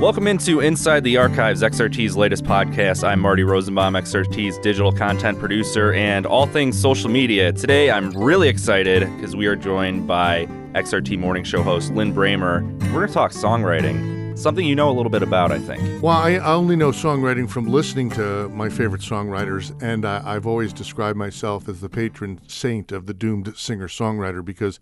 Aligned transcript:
Welcome 0.00 0.26
into 0.26 0.60
Inside 0.60 1.04
the 1.04 1.18
Archives, 1.18 1.60
XRT's 1.60 2.16
latest 2.16 2.44
podcast. 2.44 3.06
I'm 3.06 3.20
Marty 3.20 3.42
Rosenbaum, 3.42 3.92
XRT's 3.92 4.56
digital 4.56 4.92
content 4.92 5.38
producer 5.38 5.92
and 5.92 6.24
all 6.24 6.46
things 6.46 6.80
social 6.80 7.10
media. 7.10 7.52
Today, 7.52 7.90
I'm 7.90 8.10
really 8.12 8.48
excited 8.48 9.00
because 9.16 9.36
we 9.36 9.44
are 9.44 9.54
joined 9.56 10.06
by 10.06 10.46
XRT 10.72 11.18
morning 11.18 11.44
show 11.44 11.62
host 11.62 11.92
Lin 11.92 12.14
Brehmer. 12.14 12.62
We're 12.84 12.92
going 12.92 13.08
to 13.08 13.12
talk 13.12 13.32
songwriting, 13.32 14.38
something 14.38 14.66
you 14.66 14.74
know 14.74 14.88
a 14.88 14.94
little 14.94 15.10
bit 15.10 15.22
about, 15.22 15.52
I 15.52 15.58
think. 15.58 16.02
Well, 16.02 16.16
I 16.16 16.36
only 16.38 16.76
know 16.76 16.92
songwriting 16.92 17.46
from 17.46 17.66
listening 17.66 18.08
to 18.12 18.48
my 18.48 18.70
favorite 18.70 19.02
songwriters, 19.02 19.70
and 19.82 20.06
I've 20.06 20.46
always 20.46 20.72
described 20.72 21.18
myself 21.18 21.68
as 21.68 21.82
the 21.82 21.90
patron 21.90 22.40
saint 22.48 22.90
of 22.90 23.04
the 23.04 23.12
doomed 23.12 23.54
singer 23.54 23.86
songwriter 23.86 24.42
because 24.42 24.80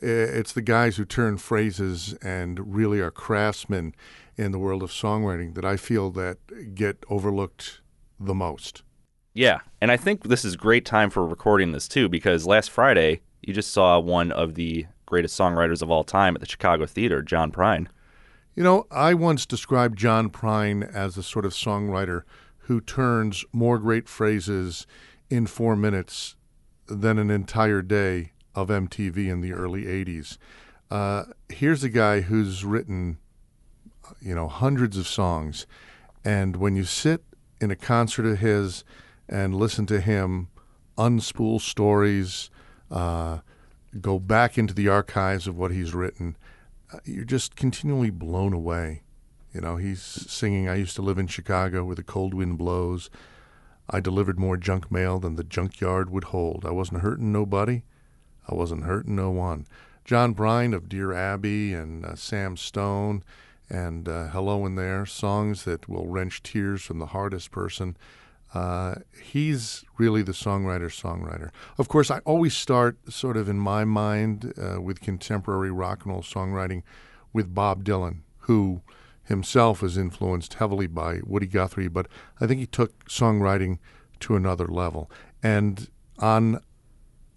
eh, 0.00 0.06
it's 0.06 0.52
the 0.52 0.62
guys 0.62 0.96
who 0.96 1.04
turn 1.04 1.38
phrases 1.38 2.12
and 2.22 2.72
really 2.72 3.00
are 3.00 3.10
craftsmen 3.10 3.94
in 4.40 4.52
the 4.52 4.58
world 4.58 4.82
of 4.82 4.90
songwriting 4.90 5.54
that 5.54 5.64
I 5.64 5.76
feel 5.76 6.10
that 6.12 6.38
get 6.74 7.04
overlooked 7.10 7.82
the 8.18 8.34
most. 8.34 8.82
Yeah, 9.34 9.60
and 9.80 9.92
I 9.92 9.96
think 9.96 10.24
this 10.24 10.44
is 10.44 10.56
great 10.56 10.84
time 10.84 11.10
for 11.10 11.26
recording 11.26 11.72
this 11.72 11.86
too 11.86 12.08
because 12.08 12.46
last 12.46 12.70
Friday 12.70 13.20
you 13.42 13.52
just 13.52 13.70
saw 13.70 13.98
one 14.00 14.32
of 14.32 14.54
the 14.54 14.86
greatest 15.04 15.38
songwriters 15.38 15.82
of 15.82 15.90
all 15.90 16.04
time 16.04 16.34
at 16.34 16.40
the 16.40 16.48
Chicago 16.48 16.86
Theater, 16.86 17.20
John 17.20 17.52
Prine. 17.52 17.86
You 18.54 18.62
know, 18.62 18.86
I 18.90 19.14
once 19.14 19.44
described 19.44 19.98
John 19.98 20.30
Prine 20.30 20.82
as 20.92 21.16
a 21.16 21.22
sort 21.22 21.44
of 21.44 21.52
songwriter 21.52 22.22
who 22.60 22.80
turns 22.80 23.44
more 23.52 23.78
great 23.78 24.08
phrases 24.08 24.86
in 25.28 25.46
four 25.46 25.76
minutes 25.76 26.36
than 26.86 27.18
an 27.18 27.30
entire 27.30 27.82
day 27.82 28.32
of 28.54 28.68
MTV 28.68 29.28
in 29.28 29.42
the 29.42 29.52
early 29.52 29.84
80s. 29.84 30.38
Uh, 30.90 31.24
here's 31.48 31.84
a 31.84 31.88
guy 31.88 32.22
who's 32.22 32.64
written, 32.64 33.18
you 34.20 34.34
know, 34.34 34.48
hundreds 34.48 34.96
of 34.96 35.06
songs. 35.06 35.66
And 36.24 36.56
when 36.56 36.76
you 36.76 36.84
sit 36.84 37.22
in 37.60 37.70
a 37.70 37.76
concert 37.76 38.26
of 38.26 38.38
his 38.38 38.84
and 39.28 39.54
listen 39.54 39.86
to 39.86 40.00
him 40.00 40.48
unspool 40.98 41.60
stories, 41.60 42.50
uh, 42.90 43.38
go 44.00 44.18
back 44.18 44.58
into 44.58 44.74
the 44.74 44.88
archives 44.88 45.46
of 45.46 45.56
what 45.56 45.70
he's 45.70 45.94
written, 45.94 46.36
uh, 46.92 46.98
you're 47.04 47.24
just 47.24 47.56
continually 47.56 48.10
blown 48.10 48.52
away. 48.52 49.02
You 49.52 49.60
know, 49.60 49.76
he's 49.76 50.02
singing, 50.02 50.68
I 50.68 50.76
used 50.76 50.96
to 50.96 51.02
live 51.02 51.18
in 51.18 51.26
Chicago 51.26 51.84
where 51.84 51.96
the 51.96 52.02
cold 52.02 52.34
wind 52.34 52.58
blows. 52.58 53.10
I 53.88 53.98
delivered 53.98 54.38
more 54.38 54.56
junk 54.56 54.92
mail 54.92 55.18
than 55.18 55.34
the 55.34 55.42
junkyard 55.42 56.10
would 56.10 56.24
hold. 56.24 56.64
I 56.64 56.70
wasn't 56.70 57.00
hurting 57.00 57.32
nobody. 57.32 57.82
I 58.48 58.54
wasn't 58.54 58.84
hurting 58.84 59.16
no 59.16 59.30
one. 59.30 59.66
John 60.04 60.34
Prine 60.34 60.74
of 60.74 60.88
Dear 60.88 61.12
Abby 61.12 61.74
and 61.74 62.04
uh, 62.04 62.14
Sam 62.14 62.56
Stone 62.56 63.22
and 63.70 64.08
uh, 64.08 64.28
Hello 64.28 64.66
in 64.66 64.74
There, 64.74 65.06
songs 65.06 65.64
that 65.64 65.88
will 65.88 66.06
wrench 66.06 66.42
tears 66.42 66.82
from 66.82 66.98
the 66.98 67.06
hardest 67.06 67.50
person. 67.50 67.96
Uh, 68.52 68.96
he's 69.22 69.84
really 69.96 70.22
the 70.22 70.32
songwriter 70.32 70.90
songwriter. 70.90 71.50
Of 71.78 71.88
course, 71.88 72.10
I 72.10 72.18
always 72.20 72.54
start 72.54 72.98
sort 73.12 73.36
of 73.36 73.48
in 73.48 73.58
my 73.58 73.84
mind 73.84 74.52
uh, 74.60 74.80
with 74.80 75.00
contemporary 75.00 75.70
rock 75.70 76.04
and 76.04 76.12
roll 76.12 76.22
songwriting 76.22 76.82
with 77.32 77.54
Bob 77.54 77.84
Dylan, 77.84 78.22
who 78.40 78.82
himself 79.22 79.84
is 79.84 79.96
influenced 79.96 80.54
heavily 80.54 80.88
by 80.88 81.20
Woody 81.24 81.46
Guthrie, 81.46 81.86
but 81.86 82.08
I 82.40 82.48
think 82.48 82.58
he 82.58 82.66
took 82.66 83.04
songwriting 83.08 83.78
to 84.18 84.34
another 84.34 84.66
level. 84.66 85.08
And 85.42 85.88
on 86.18 86.60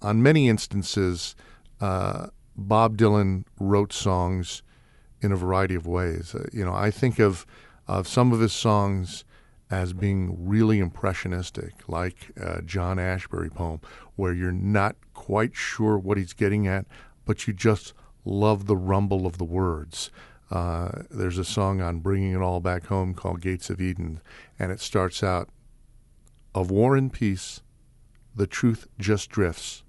on 0.01 0.21
many 0.21 0.49
instances, 0.49 1.35
uh, 1.79 2.27
Bob 2.57 2.97
Dylan 2.97 3.45
wrote 3.59 3.93
songs 3.93 4.63
in 5.23 5.31
a 5.31 5.35
variety 5.35 5.75
of 5.75 5.87
ways. 5.87 6.35
Uh, 6.35 6.45
you 6.53 6.63
know, 6.63 6.73
I 6.73 6.91
think 6.91 7.17
of 7.19 7.45
of 7.87 8.07
some 8.07 8.31
of 8.31 8.39
his 8.39 8.53
songs 8.53 9.25
as 9.71 9.93
being 9.93 10.47
really 10.47 10.79
impressionistic, 10.79 11.73
like 11.87 12.31
uh, 12.39 12.61
John 12.61 12.97
Ashbery 12.97 13.51
poem, 13.51 13.81
where 14.15 14.33
you're 14.33 14.51
not 14.51 14.95
quite 15.13 15.55
sure 15.55 15.97
what 15.97 16.17
he's 16.17 16.33
getting 16.33 16.67
at, 16.67 16.85
but 17.25 17.47
you 17.47 17.53
just 17.53 17.93
love 18.23 18.67
the 18.67 18.77
rumble 18.77 19.25
of 19.25 19.37
the 19.37 19.43
words. 19.43 20.11
Uh, 20.51 21.03
there's 21.09 21.39
a 21.39 21.43
song 21.43 21.81
on 21.81 21.99
Bringing 21.99 22.33
It 22.33 22.41
All 22.41 22.59
Back 22.59 22.85
Home 22.87 23.15
called 23.15 23.41
Gates 23.41 23.69
of 23.71 23.81
Eden, 23.81 24.21
and 24.59 24.71
it 24.71 24.79
starts 24.79 25.23
out 25.23 25.49
Of 26.53 26.69
war 26.69 26.95
and 26.95 27.11
peace, 27.11 27.61
the 28.35 28.45
truth 28.45 28.87
just 28.99 29.29
drifts. 29.31 29.83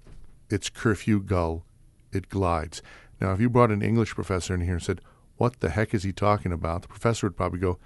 Its 0.49 0.69
curfew 0.69 1.19
gull, 1.19 1.63
it 2.11 2.29
glides. 2.29 2.81
Now, 3.21 3.33
if 3.33 3.39
you 3.39 3.49
brought 3.49 3.71
an 3.71 3.83
English 3.83 4.15
professor 4.15 4.55
in 4.55 4.61
here 4.61 4.73
and 4.73 4.83
said, 4.83 5.01
What 5.37 5.59
the 5.59 5.69
heck 5.69 5.93
is 5.93 6.03
he 6.03 6.13
talking 6.13 6.51
about? 6.51 6.83
the 6.83 6.87
professor 6.87 7.27
would 7.27 7.37
probably 7.37 7.59
go, 7.59 7.77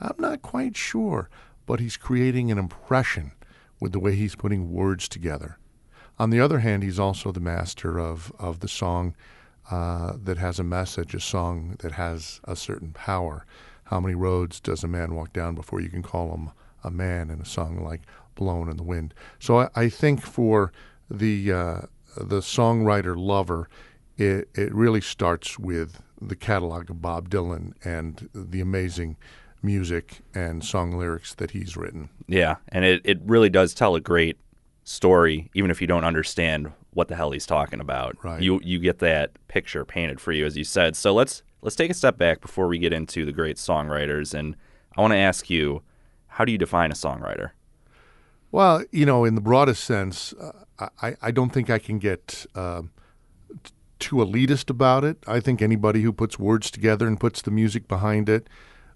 I'm 0.00 0.16
not 0.18 0.42
quite 0.42 0.76
sure, 0.76 1.28
but 1.66 1.80
he's 1.80 1.96
creating 1.96 2.50
an 2.50 2.58
impression 2.58 3.32
with 3.80 3.92
the 3.92 4.00
way 4.00 4.14
he's 4.14 4.34
putting 4.34 4.72
words 4.72 5.08
together. 5.08 5.58
On 6.18 6.30
the 6.30 6.40
other 6.40 6.60
hand, 6.60 6.82
he's 6.82 6.98
also 6.98 7.32
the 7.32 7.40
master 7.40 7.98
of, 7.98 8.32
of 8.38 8.60
the 8.60 8.68
song 8.68 9.14
uh, 9.70 10.14
that 10.22 10.38
has 10.38 10.58
a 10.58 10.64
message, 10.64 11.14
a 11.14 11.20
song 11.20 11.76
that 11.80 11.92
has 11.92 12.40
a 12.44 12.56
certain 12.56 12.92
power. 12.92 13.44
How 13.84 14.00
many 14.00 14.14
roads 14.14 14.60
does 14.60 14.82
a 14.82 14.88
man 14.88 15.14
walk 15.14 15.32
down 15.32 15.54
before 15.54 15.80
you 15.80 15.88
can 15.88 16.02
call 16.02 16.32
him 16.32 16.50
a 16.82 16.90
man 16.90 17.30
in 17.30 17.40
a 17.40 17.44
song 17.44 17.82
like 17.82 18.02
"Blowin' 18.34 18.68
in 18.70 18.76
the 18.76 18.82
Wind"? 18.82 19.12
So 19.38 19.60
I, 19.60 19.68
I 19.74 19.88
think 19.88 20.22
for 20.22 20.72
the 21.10 21.52
uh, 21.52 21.80
the 22.16 22.40
songwriter 22.40 23.16
lover, 23.16 23.68
it 24.16 24.48
it 24.54 24.74
really 24.74 25.00
starts 25.00 25.58
with 25.58 26.02
the 26.20 26.36
catalog 26.36 26.90
of 26.90 27.02
Bob 27.02 27.28
Dylan 27.28 27.72
and 27.84 28.28
the 28.34 28.60
amazing 28.60 29.16
music 29.62 30.20
and 30.34 30.64
song 30.64 30.92
lyrics 30.96 31.34
that 31.34 31.50
he's 31.50 31.76
written. 31.76 32.08
Yeah, 32.26 32.56
and 32.68 32.84
it, 32.84 33.02
it 33.04 33.20
really 33.24 33.50
does 33.50 33.74
tell 33.74 33.94
a 33.94 34.00
great 34.00 34.38
story, 34.84 35.50
even 35.54 35.70
if 35.70 35.80
you 35.80 35.86
don't 35.86 36.04
understand 36.04 36.72
what 36.92 37.08
the 37.08 37.16
hell 37.16 37.32
he's 37.32 37.46
talking 37.46 37.80
about. 37.80 38.16
Right. 38.24 38.40
You 38.40 38.60
you 38.64 38.78
get 38.78 39.00
that 39.00 39.32
picture 39.48 39.84
painted 39.84 40.20
for 40.20 40.32
you, 40.32 40.46
as 40.46 40.56
you 40.56 40.64
said. 40.64 40.96
So 40.96 41.12
let's 41.12 41.42
let's 41.62 41.76
take 41.76 41.90
a 41.90 41.94
step 41.94 42.16
back 42.16 42.40
before 42.40 42.68
we 42.68 42.78
get 42.78 42.92
into 42.92 43.24
the 43.26 43.32
great 43.32 43.56
songwriters, 43.56 44.32
and 44.32 44.56
I 44.96 45.00
want 45.00 45.12
to 45.12 45.18
ask 45.18 45.50
you, 45.50 45.82
how 46.28 46.44
do 46.44 46.52
you 46.52 46.58
define 46.58 46.90
a 46.90 46.94
songwriter? 46.94 47.50
Well, 48.52 48.84
you 48.92 49.04
know, 49.04 49.24
in 49.24 49.34
the 49.34 49.40
broadest 49.40 49.84
sense, 49.84 50.32
uh, 50.34 50.88
I, 51.02 51.16
I 51.20 51.30
don't 51.30 51.50
think 51.50 51.68
I 51.68 51.78
can 51.78 51.98
get 51.98 52.46
uh, 52.54 52.82
too 53.98 54.16
elitist 54.16 54.70
about 54.70 55.04
it. 55.04 55.18
I 55.26 55.40
think 55.40 55.62
anybody 55.62 56.02
who 56.02 56.12
puts 56.12 56.38
words 56.38 56.70
together 56.70 57.06
and 57.06 57.18
puts 57.18 57.42
the 57.42 57.50
music 57.50 57.88
behind 57.88 58.28
it, 58.28 58.48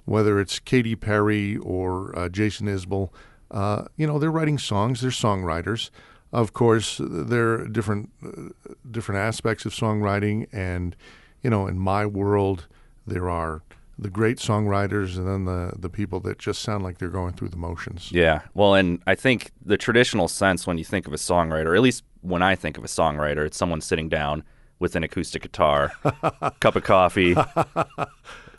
whether 0.05 0.41
it's 0.41 0.59
Katy 0.59 0.97
Perry 0.97 1.57
or 1.57 2.17
uh, 2.19 2.29
Jason 2.29 2.67
Isbell, 2.67 3.11
uh, 3.51 3.85
you 3.97 4.07
know, 4.07 4.19
they're 4.19 4.31
writing 4.31 4.59
songs. 4.59 5.01
They're 5.01 5.11
songwriters. 5.11 5.91
Of 6.33 6.53
course, 6.53 7.01
there 7.03 7.55
are 7.55 7.69
different 7.69 8.11
uh, 8.25 8.51
different 8.89 9.21
aspects 9.21 9.65
of 9.67 9.73
songwriting, 9.73 10.47
and 10.53 10.95
you 11.43 11.51
know, 11.51 11.67
in 11.67 11.79
my 11.79 12.07
world, 12.07 12.69
there 13.07 13.29
are 13.29 13.63
the 13.99 14.09
great 14.09 14.39
songwriters 14.39 15.17
and 15.17 15.27
then 15.27 15.45
the 15.45 15.73
the 15.77 15.91
people 15.91 16.21
that 16.21 16.39
just 16.39 16.63
sound 16.63 16.85
like 16.85 16.99
they're 16.99 17.09
going 17.09 17.33
through 17.33 17.49
the 17.49 17.57
motions. 17.57 18.13
Yeah, 18.13 18.43
well, 18.55 18.75
and 18.75 19.03
I 19.07 19.17
think 19.17 19.51
the 19.65 19.77
traditional 19.77 20.29
sense 20.29 20.67
when 20.67 20.79
you 20.79 20.85
think 20.85 21.09
of 21.09 21.13
a 21.13 21.17
songwriter, 21.17 21.75
at 21.75 21.83
least 21.83 22.05
when 22.21 22.43
I 22.43 22.55
think 22.55 22.79
of 22.79 22.85
a 22.85 22.89
songwriter, 22.89 23.45
it's 23.45 23.57
someone 23.57 23.81
sitting 23.81 24.09
down 24.09 24.45
with 24.81 24.97
an 24.97 25.05
acoustic 25.05 25.43
guitar, 25.43 25.93
cup 26.59 26.75
of 26.75 26.83
coffee, 26.83 27.37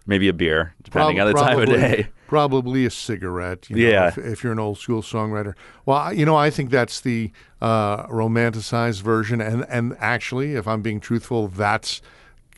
maybe 0.06 0.27
a 0.27 0.33
beer, 0.33 0.73
depending 0.83 1.18
Prob- 1.18 1.27
on 1.27 1.33
the 1.33 1.39
time 1.39 1.59
of 1.59 1.65
day. 1.68 2.07
Probably 2.27 2.85
a 2.85 2.89
cigarette. 2.89 3.69
You 3.69 3.75
know, 3.75 3.89
Yeah. 3.91 4.07
If, 4.07 4.18
if 4.18 4.44
you're 4.44 4.53
an 4.53 4.59
old 4.59 4.77
school 4.77 5.01
songwriter. 5.01 5.53
Well, 5.85 6.13
you 6.13 6.25
know, 6.25 6.38
I 6.38 6.50
think 6.50 6.69
that's 6.69 7.01
the 7.01 7.31
uh, 7.62 8.06
romanticized 8.07 9.01
version, 9.01 9.41
and 9.41 9.65
and 9.69 9.97
actually, 10.00 10.53
if 10.56 10.65
I'm 10.68 10.81
being 10.81 11.01
truthful, 11.01 11.50
that's 11.50 12.01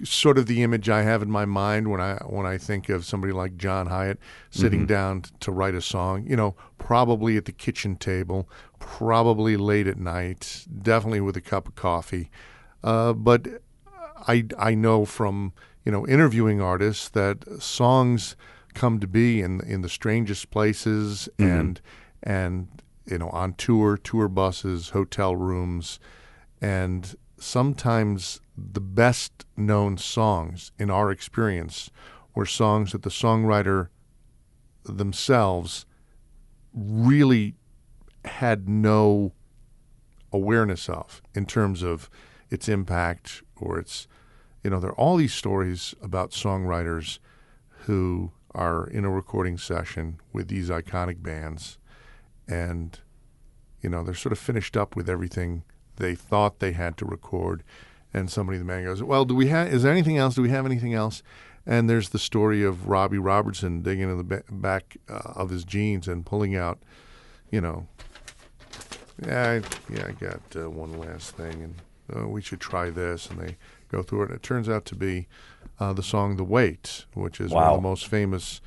sort 0.03 0.37
of 0.37 0.47
the 0.47 0.61
image 0.63 0.89
I 0.89 1.03
have 1.03 1.21
in 1.21 1.31
my 1.31 1.45
mind 1.45 1.89
when 1.89 2.01
I 2.01 2.15
when 2.27 2.45
I 2.45 2.57
think 2.59 2.89
of 2.89 3.03
somebody 3.05 3.33
like 3.33 3.57
John 3.57 3.87
Hiatt 3.87 4.19
sitting 4.51 4.81
Mm-hmm. 4.81 4.87
down 4.87 5.21
t- 5.21 5.31
to 5.39 5.51
write 5.51 5.73
a 5.75 5.81
song. 5.81 6.25
You 6.27 6.35
know, 6.35 6.55
probably 6.77 7.35
at 7.37 7.45
the 7.45 7.51
kitchen 7.51 7.95
table, 7.95 8.47
probably 8.79 9.57
late 9.57 9.87
at 9.87 9.97
night, 9.97 10.65
definitely 10.81 11.21
with 11.21 11.35
a 11.37 11.41
cup 11.41 11.67
of 11.67 11.75
coffee. 11.75 12.29
Uh, 12.83 13.13
but 13.13 13.47
I, 14.27 14.45
I 14.57 14.75
know 14.75 15.05
from 15.05 15.53
you 15.85 15.91
know 15.91 16.05
interviewing 16.07 16.61
artists 16.61 17.09
that 17.09 17.61
songs 17.61 18.35
come 18.73 18.99
to 18.99 19.07
be 19.07 19.41
in 19.41 19.61
in 19.61 19.81
the 19.81 19.89
strangest 19.89 20.49
places 20.49 21.29
and 21.37 21.79
and 22.21 22.67
you 23.05 23.17
know 23.17 23.29
on 23.29 23.53
tour, 23.53 23.97
tour 23.97 24.27
buses, 24.27 24.89
hotel 24.89 25.35
rooms, 25.35 25.99
and 26.61 27.15
sometimes 27.37 28.39
the 28.57 28.81
best 28.81 29.45
known 29.57 29.97
songs 29.97 30.71
in 30.79 30.89
our 30.89 31.11
experience 31.11 31.89
were 32.35 32.45
songs 32.45 32.91
that 32.91 33.03
the 33.03 33.09
songwriter 33.09 33.89
themselves 34.85 35.85
really 36.73 37.55
had 38.25 38.67
no 38.69 39.33
awareness 40.31 40.89
of 40.89 41.21
in 41.35 41.45
terms 41.45 41.83
of 41.83 42.09
its 42.53 42.69
impact 42.69 43.41
or 43.59 43.79
its 43.79 44.07
you 44.63 44.69
know 44.69 44.79
there 44.79 44.91
are 44.91 44.99
all 44.99 45.17
these 45.17 45.33
stories 45.33 45.95
about 46.01 46.29
songwriters 46.29 47.17
who 47.85 48.31
are 48.53 48.85
in 48.87 49.03
a 49.03 49.09
recording 49.09 49.57
session 49.57 50.19
with 50.31 50.47
these 50.47 50.69
iconic 50.69 51.23
bands 51.23 51.79
and 52.47 52.99
you 53.81 53.89
know 53.89 54.03
they're 54.03 54.13
sort 54.13 54.31
of 54.31 54.37
finished 54.37 54.77
up 54.77 54.95
with 54.95 55.09
everything 55.09 55.63
they 55.95 56.13
thought 56.13 56.59
they 56.59 56.73
had 56.73 56.95
to 56.95 57.05
record 57.05 57.63
and 58.13 58.29
somebody 58.29 58.59
in 58.59 58.65
the 58.65 58.71
band 58.71 58.85
goes 58.85 59.01
well 59.01 59.25
do 59.25 59.33
we 59.33 59.47
have 59.47 59.73
is 59.73 59.81
there 59.81 59.91
anything 59.91 60.17
else? 60.17 60.35
Do 60.35 60.43
we 60.43 60.49
have 60.49 60.65
anything 60.65 60.93
else? 60.93 61.23
And 61.65 61.89
there's 61.89 62.09
the 62.09 62.19
story 62.19 62.61
of 62.61 62.89
Robbie 62.89 63.17
Robertson 63.17 63.81
digging 63.81 64.09
in 64.09 64.17
the 64.17 64.23
ba- 64.23 64.43
back 64.51 64.97
uh, 65.09 65.31
of 65.33 65.49
his 65.49 65.63
jeans 65.63 66.07
and 66.07 66.25
pulling 66.25 66.55
out 66.55 66.77
you 67.49 67.61
know 67.61 67.87
yeah 69.25 69.61
I, 69.63 69.93
yeah 69.93 70.05
I 70.07 70.11
got 70.11 70.41
uh, 70.55 70.69
one 70.69 70.99
last 70.99 71.35
thing 71.35 71.63
and 71.63 71.75
uh, 72.15 72.27
we 72.27 72.41
should 72.41 72.59
try 72.59 72.89
this 72.89 73.27
and 73.29 73.39
they 73.39 73.57
go 73.89 74.01
through 74.03 74.23
it. 74.23 74.29
And 74.29 74.35
it 74.35 74.43
turns 74.43 74.67
out 74.69 74.85
to 74.85 74.95
be 74.95 75.27
uh, 75.79 75.93
the 75.93 76.03
song 76.03 76.37
The 76.37 76.43
Weight 76.43 77.05
which 77.13 77.39
is 77.39 77.51
one 77.51 77.63
of 77.63 77.77
the 77.77 77.87
most 77.89 78.07
famous 78.07 78.61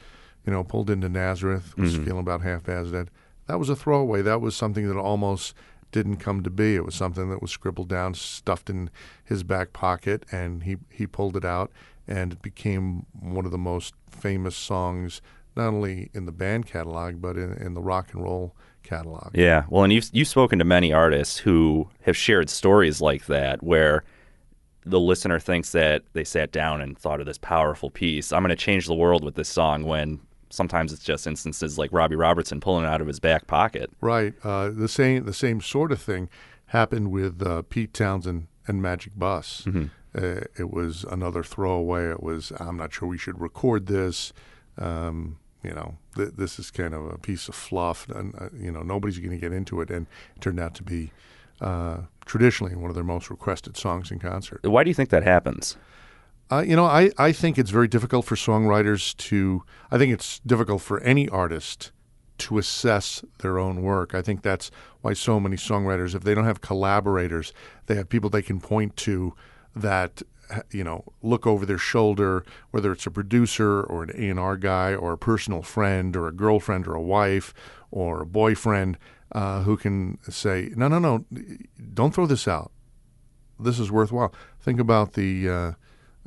you 0.45 0.53
know 0.53 0.65
pulled 0.65 0.91
into 0.91 1.09
Nazareth 1.09 1.77
was 1.77 1.97
feeling 2.05 2.21
about 2.21 2.43
half 2.43 2.69
as 2.69 2.93
dead. 2.93 3.11
That 3.47 3.59
was 3.59 3.69
a 3.69 3.77
throwaway. 3.77 4.23
That 4.23 4.41
was 4.41 4.57
something 4.57 4.89
that 4.89 4.97
almost 4.99 5.55
didn't 5.93 6.17
come 6.17 6.43
to 6.43 6.51
be. 6.51 6.75
It 6.75 6.85
was 6.85 6.95
something 6.95 7.31
that 7.31 7.41
was 7.41 7.51
scribbled 7.51 7.89
down 7.89 8.15
stuffed 8.15 8.69
in 8.69 8.91
his 9.25 9.43
back 9.43 9.73
pocket 9.73 10.25
and 10.33 10.65
he 10.65 10.77
he 10.91 11.07
pulled 11.07 11.37
it 11.37 11.45
out 11.45 11.71
and 12.09 12.33
it 12.33 12.43
became 12.43 13.07
one 13.19 13.45
of 13.45 13.51
the 13.51 13.59
most 13.59 13.95
famous 14.11 14.57
songs 14.57 15.21
not 15.57 15.69
only 15.69 16.11
in 16.13 16.27
the 16.27 16.33
band 16.33 16.67
catalog 16.67 17.21
but 17.21 17.37
in, 17.37 17.53
in 17.55 17.75
the 17.75 17.81
rock 17.81 18.13
and 18.13 18.23
roll 18.23 18.55
catalog 18.87 19.31
Yeah, 19.35 19.65
well, 19.69 19.85
and 19.85 19.93
you've 19.93 20.09
you've 20.13 20.29
spoken 20.29 20.59
to 20.59 20.65
many 20.65 20.93
artists 20.93 21.39
who 21.39 21.89
have 22.03 22.17
shared 22.17 22.49
stories 22.49 23.01
like 23.01 23.27
that, 23.27 23.63
where 23.63 24.05
the 24.85 25.01
listener 25.01 25.41
thinks 25.41 25.73
that 25.73 26.03
they 26.13 26.25
sat 26.25 26.53
down 26.53 26.81
and 26.81 26.97
thought 26.97 27.21
of 27.21 27.27
this 27.27 27.39
powerful 27.39 27.91
piece. 27.91 28.33
I'm 28.33 28.43
going 28.43 28.51
to 28.51 28.57
change 28.57 28.87
the 28.87 28.95
world 28.95 29.25
with 29.25 29.35
this 29.35 29.49
song. 29.49 29.85
When 29.85 30.21
sometimes 30.51 30.93
it's 30.93 31.03
just 31.03 31.27
instances 31.27 31.79
like 31.79 31.93
Robbie 31.93 32.17
Robertson 32.17 32.61
pulling 32.61 32.85
it 32.85 32.89
out 32.89 33.01
of 33.01 33.07
his 33.07 33.21
back 33.21 33.47
pocket. 33.47 33.91
Right. 34.01 34.35
Uh, 34.45 34.71
the 34.71 34.89
same 34.89 35.25
the 35.25 35.35
same 35.35 35.61
sort 35.61 35.93
of 35.93 36.01
thing 36.01 36.29
happened 36.67 37.11
with 37.11 37.43
uh, 37.47 37.63
Pete 37.63 37.93
Townshend 37.93 38.47
and 38.67 38.83
Magic 38.83 39.13
Bus. 39.17 39.67
Uh, 40.17 40.41
it 40.59 40.71
was 40.71 41.05
another 41.05 41.43
throwaway. 41.43 42.11
It 42.11 42.23
was 42.23 42.53
I'm 42.59 42.77
not 42.77 42.93
sure 42.93 43.09
we 43.09 43.19
should 43.19 43.41
record 43.41 43.87
this. 43.87 44.33
Um, 44.79 45.39
you 45.67 45.75
know, 45.75 45.97
th- 46.15 46.33
this 46.37 46.59
is 46.59 46.71
kind 46.71 46.95
of 46.95 47.07
a 47.07 47.19
piece 47.19 47.49
of 47.49 47.55
fluff, 47.55 48.09
and 48.09 48.35
uh, 48.37 48.49
you 48.55 48.73
know 48.73 48.83
nobody's 48.83 49.19
going 49.19 49.31
to 49.33 49.39
get 49.39 49.53
into 49.53 49.81
it. 49.81 49.91
And 49.91 50.07
it 50.35 50.41
turned 50.41 50.61
out 50.61 50.75
to 50.77 50.83
be 50.83 51.13
uh, 51.61 51.99
traditionally 52.25 52.75
one 52.75 52.91
of 52.91 52.95
their 52.95 53.05
most 53.05 53.31
requested 53.31 53.77
songs 53.77 54.11
in 54.11 54.19
concert. 54.19 54.61
Why 54.65 54.85
do 54.85 54.91
you 54.91 54.95
think 54.95 55.11
that 55.11 55.23
happens? 55.23 55.77
Uh, 56.51 56.63
you 56.65 56.77
know, 56.77 56.85
I, 56.85 57.11
I 57.19 57.33
think 57.33 57.59
it's 57.59 57.71
very 57.71 57.89
difficult 57.89 58.25
for 58.25 58.37
songwriters 58.37 59.17
to, 59.17 59.65
I 59.91 59.99
think 59.99 60.13
it's 60.13 60.39
difficult 60.47 60.81
for 60.81 61.01
any 61.01 61.29
artist 61.29 61.91
to 62.39 62.59
assess 62.59 63.25
their 63.39 63.59
own 63.59 63.83
work. 63.83 64.15
I 64.15 64.23
think 64.23 64.43
that's 64.43 64.71
why 65.01 65.15
so 65.15 65.41
many 65.41 65.57
songwriters, 65.57 66.15
if 66.15 66.23
they 66.23 66.35
don't 66.35 66.45
have 66.45 66.61
collaborators, 66.61 67.53
they 67.87 67.97
have 67.97 68.09
people 68.09 68.31
they 68.31 68.43
can 68.43 68.61
point 68.61 68.97
to 68.99 69.35
that, 69.75 70.23
you 70.71 70.85
know, 70.85 71.05
look 71.23 71.47
over 71.47 71.67
their 71.67 71.79
shoulder, 71.79 72.45
whether 72.71 72.93
it's 72.93 73.07
a 73.07 73.11
producer 73.11 73.83
or 73.83 74.05
an 74.05 74.11
A&R 74.15 74.57
guy 74.57 74.95
or 74.95 75.13
a 75.13 75.19
personal 75.19 75.63
friend 75.63 76.17
or 76.17 76.29
a 76.29 76.33
girlfriend 76.33 76.87
or 76.87 76.95
a 76.95 77.03
wife 77.03 77.55
or 77.91 78.23
a 78.23 78.27
boyfriend 78.27 78.99
uh, 79.33 79.63
who 79.63 79.77
can 79.77 80.19
say, 80.29 80.71
no, 80.77 80.89
no, 80.89 80.99
no, 80.99 81.25
don't 81.95 82.15
throw 82.15 82.27
this 82.27 82.47
out 82.47 82.71
this 83.59 83.79
is 83.79 83.91
worthwhile. 83.91 84.33
Think 84.61 84.81
about 84.81 85.15
the 85.15 85.49
uh, 85.49 85.73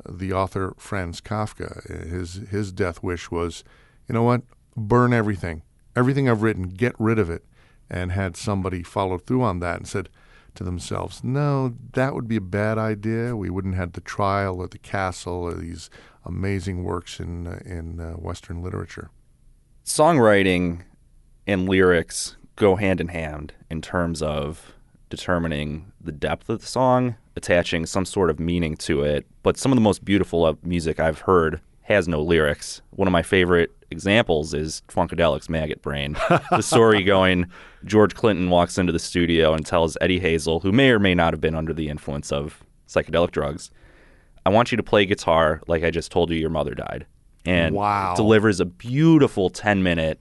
the 0.08 0.32
author 0.32 0.74
Franz 0.78 1.20
Kafka. 1.20 2.08
His 2.08 2.34
his 2.50 2.72
death 2.72 3.02
wish 3.02 3.30
was, 3.30 3.64
you 4.08 4.14
know 4.14 4.22
what, 4.22 4.42
burn 4.76 5.12
everything, 5.12 5.62
everything 5.94 6.28
I've 6.28 6.42
written, 6.42 6.68
get 6.68 6.94
rid 6.98 7.18
of 7.18 7.30
it, 7.30 7.44
and 7.88 8.12
had 8.12 8.36
somebody 8.36 8.82
follow 8.82 9.18
through 9.18 9.42
on 9.42 9.60
that 9.60 9.76
and 9.76 9.88
said 9.88 10.08
to 10.54 10.64
themselves, 10.64 11.22
no, 11.24 11.74
that 11.92 12.14
would 12.14 12.28
be 12.28 12.36
a 12.36 12.40
bad 12.40 12.78
idea. 12.78 13.36
We 13.36 13.50
wouldn't 13.50 13.76
have 13.76 13.92
the 13.92 14.00
trial 14.00 14.60
or 14.60 14.68
the 14.68 14.78
castle 14.78 15.42
or 15.42 15.54
these 15.54 15.90
amazing 16.24 16.84
works 16.84 17.20
in 17.20 17.46
uh, 17.46 17.60
in 17.64 18.00
uh, 18.00 18.12
Western 18.12 18.62
literature. 18.62 19.10
Songwriting 19.84 20.82
and 21.46 21.68
lyrics 21.68 22.36
go 22.56 22.76
hand 22.76 23.00
in 23.00 23.08
hand 23.08 23.54
in 23.70 23.80
terms 23.80 24.22
of 24.22 24.74
determining 25.08 25.92
the 26.00 26.12
depth 26.12 26.48
of 26.48 26.60
the 26.60 26.66
song, 26.66 27.16
attaching 27.34 27.86
some 27.86 28.04
sort 28.04 28.30
of 28.30 28.38
meaning 28.38 28.76
to 28.76 29.02
it. 29.02 29.26
But 29.42 29.56
some 29.56 29.72
of 29.72 29.76
the 29.76 29.82
most 29.82 30.04
beautiful 30.04 30.46
of 30.46 30.64
music 30.64 31.00
I've 31.00 31.20
heard 31.20 31.60
has 31.90 32.08
no 32.08 32.22
lyrics. 32.22 32.80
One 32.90 33.08
of 33.08 33.12
my 33.12 33.22
favorite 33.22 33.70
examples 33.90 34.54
is 34.54 34.82
Funkadelic's 34.88 35.48
Maggot 35.48 35.82
Brain. 35.82 36.16
the 36.50 36.62
story 36.62 37.02
going 37.04 37.46
George 37.84 38.14
Clinton 38.14 38.48
walks 38.50 38.78
into 38.78 38.92
the 38.92 38.98
studio 38.98 39.52
and 39.54 39.64
tells 39.66 39.96
Eddie 40.00 40.20
Hazel, 40.20 40.60
who 40.60 40.72
may 40.72 40.90
or 40.90 40.98
may 40.98 41.14
not 41.14 41.32
have 41.32 41.40
been 41.40 41.54
under 41.54 41.72
the 41.72 41.88
influence 41.88 42.30
of 42.30 42.62
psychedelic 42.88 43.30
drugs, 43.32 43.70
I 44.46 44.50
want 44.50 44.70
you 44.70 44.76
to 44.76 44.82
play 44.82 45.04
guitar 45.06 45.60
like 45.66 45.82
I 45.84 45.90
just 45.90 46.10
told 46.12 46.30
you 46.30 46.36
your 46.36 46.50
mother 46.50 46.74
died. 46.74 47.06
And 47.44 47.74
Wow. 47.74 48.14
delivers 48.16 48.60
a 48.60 48.64
beautiful 48.64 49.50
10 49.50 49.82
minute 49.82 50.20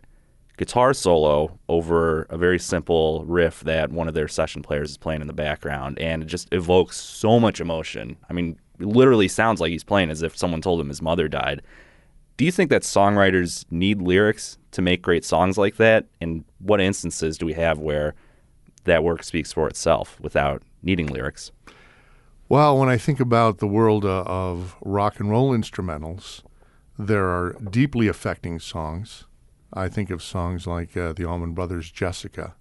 guitar 0.58 0.94
solo 0.94 1.58
over 1.70 2.24
a 2.24 2.38
very 2.38 2.60
simple 2.60 3.24
riff 3.26 3.62
that 3.62 3.92
one 3.92 4.08
of 4.08 4.14
their 4.14 4.28
session 4.28 4.62
players 4.62 4.92
is 4.92 4.98
playing 4.98 5.22
in 5.22 5.28
the 5.28 5.34
background. 5.34 6.00
And 6.00 6.22
it 6.24 6.26
just 6.28 6.52
evokes 6.54 6.98
so 6.98 7.40
much 7.40 7.62
emotion. 7.62 8.18
I 8.30 8.34
mean, 8.34 8.58
literally 8.80 9.28
sounds 9.28 9.62
like 9.62 9.72
he's 9.72 9.84
playing 9.84 10.10
as 10.10 10.22
if 10.22 10.38
someone 10.38 10.62
told 10.62 10.80
him 10.80 10.90
his 10.90 11.02
mother 11.02 11.28
died. 11.28 11.62
Do 12.38 12.46
you 12.46 12.52
think 12.52 12.70
that 12.70 12.84
songwriters 12.84 13.66
need 13.70 14.02
lyrics 14.02 14.58
to 14.72 14.82
make 14.82 15.02
great 15.02 15.26
songs 15.26 15.58
like 15.58 15.76
that? 15.76 16.06
And 16.22 16.46
what 16.60 16.80
instances 16.80 17.38
do 17.38 17.46
we 17.46 17.54
have 17.54 17.80
where 17.80 18.16
that 18.86 19.04
work 19.04 19.24
speaks 19.24 19.52
for 19.52 19.68
itself 19.68 20.18
without 20.22 20.64
needing 20.82 21.08
lyrics? 21.08 21.52
Well, 22.48 22.80
when 22.80 22.90
I 22.90 22.98
think 22.98 23.20
about 23.20 23.60
the 23.60 23.68
world 23.68 24.06
uh, 24.06 24.24
of 24.26 24.76
rock 24.82 25.20
and 25.20 25.30
roll 25.30 25.52
instrumentals, 25.52 26.42
there 26.98 27.28
are 27.28 27.56
deeply 27.70 28.08
affecting 28.08 28.60
songs. 28.60 29.26
I 29.74 29.88
think 29.88 30.10
of 30.10 30.24
songs 30.24 30.66
like 30.66 30.98
uh, 30.98 31.14
the 31.14 31.26
Allman 31.26 31.54
Brothers' 31.54 31.92
Jessica, 31.92 32.56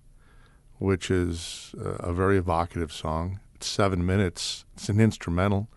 which 0.78 1.10
is 1.10 1.74
uh, 1.80 1.96
a 2.00 2.12
very 2.12 2.36
evocative 2.36 2.92
song. 2.92 3.40
It's 3.54 3.66
seven 3.66 4.04
minutes. 4.04 4.64
It's 4.74 4.88
an 4.88 5.00
instrumental. 5.00 5.68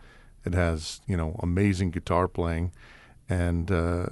It 0.45 0.53
has, 0.53 1.01
you 1.07 1.15
know, 1.15 1.35
amazing 1.39 1.91
guitar 1.91 2.27
playing, 2.27 2.71
and 3.29 3.71
uh, 3.71 4.07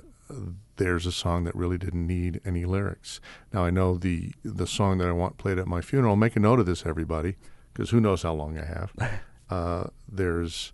there's 0.77 1.05
a 1.05 1.11
song 1.11 1.43
that 1.45 1.55
really 1.55 1.77
didn't 1.77 2.05
need 2.05 2.39
any 2.45 2.65
lyrics. 2.65 3.19
Now 3.53 3.65
I 3.65 3.69
know 3.69 3.97
the 3.97 4.31
the 4.43 4.67
song 4.67 4.99
that 4.99 5.07
I 5.07 5.13
want 5.13 5.37
played 5.37 5.57
at 5.59 5.67
my 5.67 5.81
funeral. 5.81 6.15
Make 6.15 6.35
a 6.35 6.39
note 6.39 6.59
of 6.59 6.65
this, 6.65 6.85
everybody, 6.85 7.35
because 7.73 7.89
who 7.89 7.99
knows 7.99 8.23
how 8.23 8.33
long 8.33 8.57
I 8.57 8.65
have. 8.65 8.93
Uh, 9.49 9.87
there's 10.07 10.73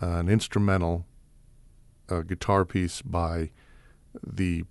an 0.00 0.30
instrumental 0.30 1.04
uh, 2.08 2.20
guitar 2.20 2.64
piece 2.64 3.02
by 3.02 3.50
the 4.26 4.64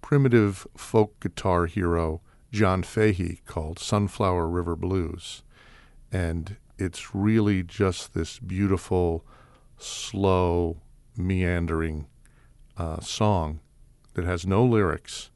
primitive 0.00 0.66
folk 0.76 1.18
guitar 1.18 1.66
hero 1.66 2.20
John 2.52 2.82
Fahey 2.84 3.40
called 3.46 3.78
Sunflower 3.78 4.46
River 4.46 4.76
Blues. 4.76 5.42
And 6.12 6.56
it's 6.78 7.14
really 7.14 7.64
just 7.64 8.14
this 8.14 8.38
beautiful, 8.38 9.24
slow, 9.78 10.80
meandering 11.16 12.06
uh, 12.76 13.00
song 13.00 13.60
that 14.14 14.24
has 14.24 14.46
no 14.46 14.64
lyrics, 14.64 15.30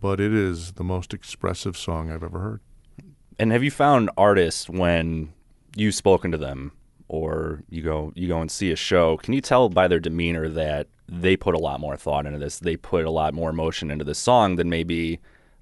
but 0.00 0.20
it 0.20 0.32
is 0.32 0.72
the 0.72 0.84
most 0.84 1.12
expressive 1.14 1.76
song 1.76 2.10
I've 2.10 2.22
ever 2.22 2.40
heard. 2.40 2.60
And 3.38 3.52
have 3.52 3.62
you 3.62 3.70
found 3.70 4.10
artists 4.16 4.68
when 4.68 5.32
you've 5.76 5.94
spoken 5.94 6.30
to 6.30 6.38
them 6.38 6.72
or 7.08 7.62
you 7.68 7.82
go 7.82 8.12
you 8.14 8.28
go 8.28 8.40
and 8.40 8.50
see 8.50 8.70
a 8.70 8.76
show, 8.76 9.16
can 9.18 9.34
you 9.34 9.40
tell 9.40 9.68
by 9.68 9.88
their 9.88 9.98
demeanor 9.98 10.48
that 10.48 10.86
they 11.08 11.36
put 11.36 11.54
a 11.54 11.58
lot 11.58 11.80
more 11.80 11.96
thought 11.96 12.26
into 12.26 12.38
this? 12.38 12.58
They 12.58 12.76
put 12.76 13.04
a 13.04 13.10
lot 13.10 13.34
more 13.34 13.50
emotion 13.50 13.90
into 13.90 14.04
this 14.04 14.18
song 14.18 14.56
than 14.56 14.70
maybe 14.70 15.20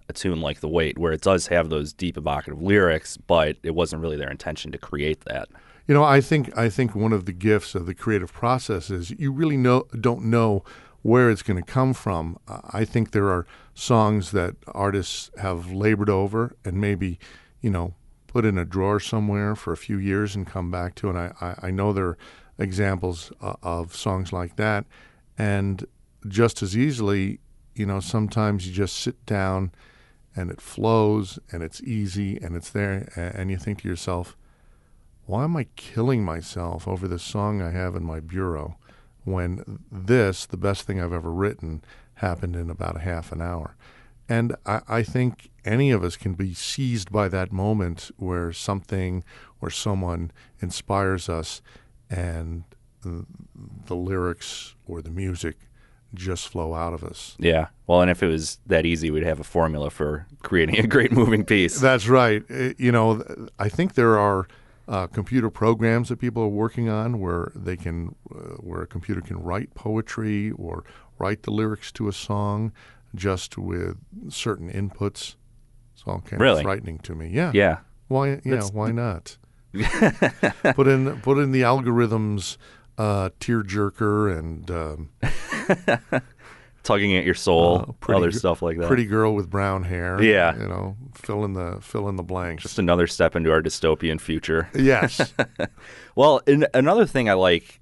a 0.09 0.13
tune 0.13 0.41
like 0.41 0.61
The 0.61 0.69
Weight, 0.69 0.99
where 0.99 1.13
it 1.13 1.23
does 1.23 1.47
have 1.47 1.71
those 1.71 1.93
deep 1.93 2.17
evocative 2.17 2.61
lyrics, 2.61 3.17
but 3.17 3.57
it 3.63 3.75
wasn't 3.75 4.03
really 4.03 4.17
their 4.17 4.31
intention 4.31 4.73
to 4.73 4.79
create 4.79 5.25
that. 5.25 5.49
You 5.93 5.99
know, 5.99 6.05
I 6.05 6.23
think 6.23 6.57
I 6.57 6.71
think 6.71 6.95
one 6.95 7.13
of 7.13 7.27
the 7.27 7.35
gifts 7.35 7.75
of 7.75 7.85
the 7.85 7.95
creative 7.95 8.33
process 8.33 8.89
is 8.89 9.11
you 9.11 9.31
really 9.31 9.59
know 9.59 9.89
don't 10.01 10.25
know 10.25 10.65
where 11.03 11.29
it's 11.29 11.43
going 11.43 11.63
to 11.63 11.71
come 11.71 11.93
from. 11.93 12.39
Uh, 12.49 12.61
I 12.71 12.87
think 12.87 13.11
there 13.11 13.29
are 13.29 13.47
songs 13.75 14.31
that 14.31 14.57
artists 14.69 15.31
have 15.37 15.71
labored 15.71 16.09
over 16.09 16.57
and 16.65 16.81
maybe, 16.81 17.19
you 17.61 17.69
know, 17.69 17.93
put 18.27 18.47
in 18.47 18.57
a 18.57 18.65
drawer 18.65 19.01
somewhere 19.01 19.55
for 19.55 19.75
a 19.75 19.77
few 19.77 19.99
years 19.99 20.35
and 20.35 20.47
come 20.47 20.71
back 20.71 20.95
to. 20.95 21.11
And 21.11 21.19
I, 21.19 21.33
I, 21.43 21.67
I 21.67 21.71
know 21.71 21.93
there 21.93 22.07
are 22.07 22.19
examples 22.57 23.31
uh, 23.43 23.57
of 23.63 23.95
songs 23.95 24.33
like 24.33 24.57
that. 24.57 24.87
And 25.37 25.85
just 26.27 26.63
as 26.63 26.75
easily, 26.75 27.39
you 27.75 27.85
know, 27.85 28.01
sometimes 28.01 28.67
you 28.67 28.73
just 28.73 28.97
sit 28.97 29.27
down 29.27 29.73
and 30.35 30.51
it 30.51 30.63
flows 30.63 31.39
and 31.51 31.63
it's 31.63 31.83
easy 31.83 32.39
and 32.39 32.57
it's 32.57 32.71
there. 32.71 33.13
And 33.15 33.51
you 33.51 33.59
think 33.59 33.83
to 33.83 33.89
yourself, 33.89 34.39
why 35.27 35.45
am 35.45 35.57
I 35.57 35.67
killing 35.77 36.25
myself 36.25 36.87
over 36.89 37.07
this 37.09 37.23
song 37.23 37.63
I 37.63 37.71
have 37.71 37.95
in 37.95 38.05
my 38.05 38.21
bureau 38.21 38.77
when 39.25 39.81
this, 39.91 40.47
the 40.47 40.57
best 40.57 40.87
thing 40.87 41.01
I've 41.01 41.13
ever 41.13 41.31
written, 41.31 41.83
happened 42.15 42.57
in 42.57 42.71
about 42.71 42.97
a 42.97 43.01
half 43.01 43.33
an 43.33 43.41
hour? 43.41 43.77
And 44.29 44.55
I, 44.67 44.81
I 44.89 45.03
think 45.03 45.51
any 45.65 45.91
of 45.91 46.03
us 46.03 46.17
can 46.17 46.35
be 46.35 46.55
seized 46.55 47.13
by 47.13 47.29
that 47.29 47.53
moment 47.53 48.11
where 48.17 48.53
something 48.53 49.25
or 49.61 49.71
someone 49.71 50.31
inspires 50.61 51.29
us 51.29 51.63
and 52.11 52.65
the, 53.03 53.27
the 53.87 53.97
lyrics 53.97 54.75
or 54.87 55.03
the 55.03 55.11
music 55.11 55.57
just 56.15 56.49
flow 56.49 56.75
out 56.75 56.93
of 56.93 57.03
us. 57.03 57.37
Yeah. 57.39 57.69
Well, 57.87 58.03
and 58.03 58.11
if 58.11 58.23
it 58.23 58.29
was 58.29 58.59
that 58.67 58.85
easy, 58.85 59.11
we'd 59.11 59.25
have 59.25 59.41
a 59.41 59.45
formula 59.45 59.91
for 59.91 60.27
creating 60.43 60.79
a 60.79 60.87
great 60.87 61.11
moving 61.11 61.45
piece. 61.45 61.81
That's 61.81 62.07
right. 62.09 62.43
Uh, 62.51 62.71
You 62.77 62.93
know, 62.93 63.25
I 63.59 63.69
think 63.69 63.95
there 63.95 64.19
are 64.19 64.47
uh, 64.89 65.07
computer 65.07 65.49
programs 65.51 66.09
that 66.09 66.19
people 66.19 66.43
are 66.43 66.49
working 66.49 66.89
on 66.89 67.21
where 67.21 67.53
they 67.55 67.77
can, 67.77 68.15
uh, 68.35 68.57
where 68.61 68.83
a 68.83 68.87
computer 68.87 69.21
can 69.21 69.39
write 69.39 69.75
poetry 69.75 70.51
or 70.53 70.85
write 71.19 71.43
the 71.45 71.51
lyrics 71.51 71.93
to 71.93 72.09
a 72.09 72.13
song 72.13 72.73
just 73.15 73.57
with 73.59 73.97
certain 74.29 74.71
inputs. 74.71 75.37
It's 75.95 76.03
all 76.07 76.21
kind 76.21 76.41
Really? 76.41 76.61
of 76.61 76.65
frightening 76.65 76.99
to 77.01 77.15
me. 77.15 77.29
Yeah. 77.29 77.53
Yeah. 77.55 77.79
Why? 78.09 78.29
Yeah. 78.31 78.41
That's- 78.45 78.73
Why 78.73 78.91
not? 78.93 79.37
put 80.75 80.87
in 80.87 81.19
put 81.23 81.39
in 81.39 81.53
the 81.53 81.63
algorithms, 81.63 82.59
uh, 82.99 83.31
tearjerker 83.41 84.39
and 84.39 84.71
um, 84.71 85.11
Tugging 86.83 87.17
at 87.17 87.25
your 87.25 87.35
soul, 87.35 87.97
uh, 88.09 88.13
other 88.13 88.33
stuff 88.33 88.61
like 88.61 88.77
that. 88.79 88.89
Pretty 88.89 89.05
girl 89.05 89.35
with 89.35 89.49
brown 89.49 89.85
hair. 89.85 90.21
Yeah. 90.21 90.57
You 90.59 90.67
know, 90.67 90.97
fill 91.15 91.45
in 91.45 91.53
the 91.53 91.79
fill 91.81 92.09
in 92.09 92.17
the 92.17 92.25
blanks. 92.25 92.65
Just 92.65 92.79
another 92.79 93.07
step 93.07 93.37
into 93.37 93.53
our 93.53 93.63
dystopian 93.63 94.21
future. 94.21 94.69
yes. 94.75 95.33
Well, 96.15 96.43
another 96.75 97.07
thing 97.07 97.31
I 97.31 97.33
like, 97.33 97.81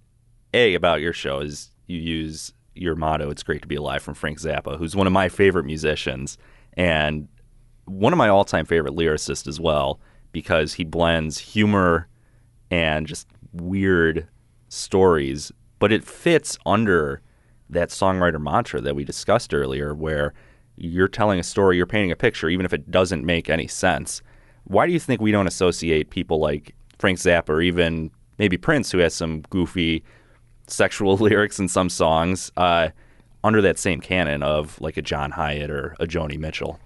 A, 0.54 0.74
about 0.74 1.00
your 1.00 1.12
show 1.12 1.40
is 1.40 1.72
you 1.88 1.98
use 1.98 2.52
your 2.76 2.94
motto, 2.94 3.28
It's 3.28 3.42
Great 3.42 3.62
to 3.62 3.66
Be 3.68 3.74
Alive, 3.74 4.02
from 4.02 4.14
Frank 4.14 4.38
Zappa, 4.38 4.78
who's 4.78 4.94
one 4.94 5.08
of 5.08 5.12
my 5.12 5.28
favorite 5.28 5.64
musicians 5.64 6.38
and 6.74 7.26
one 7.86 8.12
of 8.12 8.18
my 8.18 8.28
all 8.28 8.44
time 8.44 8.66
favorite 8.66 8.94
lyricists 8.94 9.48
as 9.48 9.58
well, 9.58 9.98
because 10.30 10.74
he 10.74 10.84
blends 10.84 11.38
humor 11.38 12.06
and 12.70 13.08
just 13.08 13.26
weird 13.52 14.28
stories, 14.68 15.50
but 15.80 15.90
it 15.90 16.04
fits 16.04 16.56
under 16.64 17.20
that 17.70 17.90
songwriter 17.90 18.40
mantra 18.40 18.80
that 18.80 18.96
we 18.96 19.04
discussed 19.04 19.54
earlier, 19.54 19.94
where 19.94 20.34
you're 20.76 21.08
telling 21.08 21.38
a 21.38 21.42
story, 21.42 21.76
you're 21.76 21.86
painting 21.86 22.10
a 22.10 22.16
picture, 22.16 22.48
even 22.48 22.66
if 22.66 22.72
it 22.72 22.90
doesn't 22.90 23.24
make 23.24 23.50
any 23.50 23.66
sense. 23.66 24.22
Why 24.64 24.86
do 24.86 24.92
you 24.92 25.00
think 25.00 25.20
we 25.20 25.32
don't 25.32 25.46
associate 25.46 26.10
people 26.10 26.38
like 26.38 26.74
Frank 26.98 27.18
Zappa 27.18 27.50
or 27.50 27.60
even 27.60 28.10
maybe 28.38 28.56
Prince, 28.56 28.90
who 28.90 28.98
has 28.98 29.14
some 29.14 29.42
goofy 29.50 30.02
sexual 30.66 31.16
lyrics 31.18 31.58
in 31.58 31.68
some 31.68 31.88
songs, 31.88 32.50
uh, 32.56 32.88
under 33.42 33.62
that 33.62 33.78
same 33.78 34.00
canon 34.00 34.42
of 34.42 34.80
like 34.80 34.96
a 34.96 35.02
John 35.02 35.32
Hiatt 35.32 35.70
or 35.70 35.96
a 35.98 36.06
Joni 36.06 36.38
Mitchell? 36.38 36.78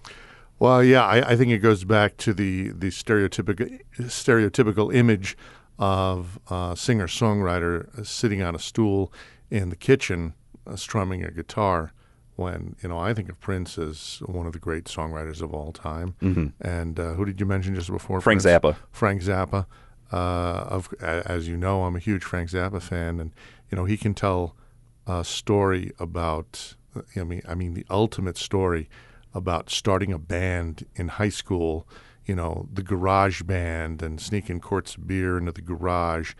Well, 0.58 0.84
yeah, 0.84 1.04
I, 1.04 1.32
I 1.32 1.36
think 1.36 1.50
it 1.50 1.58
goes 1.58 1.84
back 1.84 2.16
to 2.18 2.32
the 2.32 2.68
the 2.68 2.88
stereotypical 2.88 3.80
stereotypical 3.98 4.94
image 4.94 5.36
of 5.78 6.38
a 6.48 6.74
singer 6.76 7.08
songwriter 7.08 8.06
sitting 8.06 8.40
on 8.42 8.54
a 8.54 8.58
stool 8.60 9.12
in 9.50 9.70
the 9.70 9.76
kitchen 9.76 10.34
strumming 10.76 11.24
a 11.24 11.30
guitar. 11.30 11.92
When 12.36 12.74
you 12.82 12.88
know, 12.88 12.98
I 12.98 13.14
think 13.14 13.28
of 13.28 13.40
Prince 13.40 13.78
as 13.78 14.20
one 14.26 14.46
of 14.46 14.52
the 14.52 14.58
great 14.58 14.86
songwriters 14.86 15.40
of 15.40 15.54
all 15.54 15.72
time. 15.72 16.16
Mm-hmm. 16.20 16.46
And 16.66 16.98
uh, 16.98 17.12
who 17.12 17.24
did 17.24 17.38
you 17.38 17.46
mention 17.46 17.76
just 17.76 17.90
before? 17.90 18.20
Frank 18.20 18.42
Prince? 18.42 18.64
Zappa. 18.64 18.76
Frank 18.90 19.22
Zappa. 19.22 19.66
Uh, 20.12 20.64
of 20.68 20.92
as 21.00 21.48
you 21.48 21.56
know, 21.56 21.84
I'm 21.84 21.96
a 21.96 22.00
huge 22.00 22.24
Frank 22.24 22.50
Zappa 22.50 22.82
fan, 22.82 23.20
and 23.20 23.30
you 23.70 23.76
know 23.76 23.84
he 23.84 23.96
can 23.96 24.14
tell 24.14 24.56
a 25.06 25.24
story 25.24 25.92
about. 25.98 26.74
I 27.16 27.24
mean, 27.24 27.42
I 27.48 27.54
mean 27.54 27.74
the 27.74 27.86
ultimate 27.90 28.36
story 28.36 28.88
about 29.32 29.70
starting 29.70 30.12
a 30.12 30.18
band 30.18 30.86
in 30.94 31.08
high 31.08 31.30
school. 31.30 31.88
You 32.24 32.34
know, 32.34 32.68
the 32.72 32.82
garage 32.82 33.42
band 33.42 34.02
and 34.02 34.20
sneaking 34.20 34.60
quarts 34.60 34.94
of 34.94 35.06
beer 35.06 35.36
into 35.36 35.52
the 35.52 35.60
garage, 35.60 36.34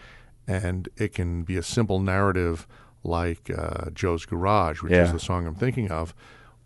and 0.46 0.88
it 0.96 1.12
can 1.12 1.42
be 1.42 1.56
a 1.56 1.62
simple 1.62 2.00
narrative 2.00 2.66
like 3.04 3.50
uh, 3.56 3.90
Joe's 3.92 4.26
Garage, 4.26 4.82
which 4.82 4.92
is 4.92 5.12
the 5.12 5.20
song 5.20 5.46
I'm 5.46 5.54
thinking 5.54 5.90
of, 5.90 6.14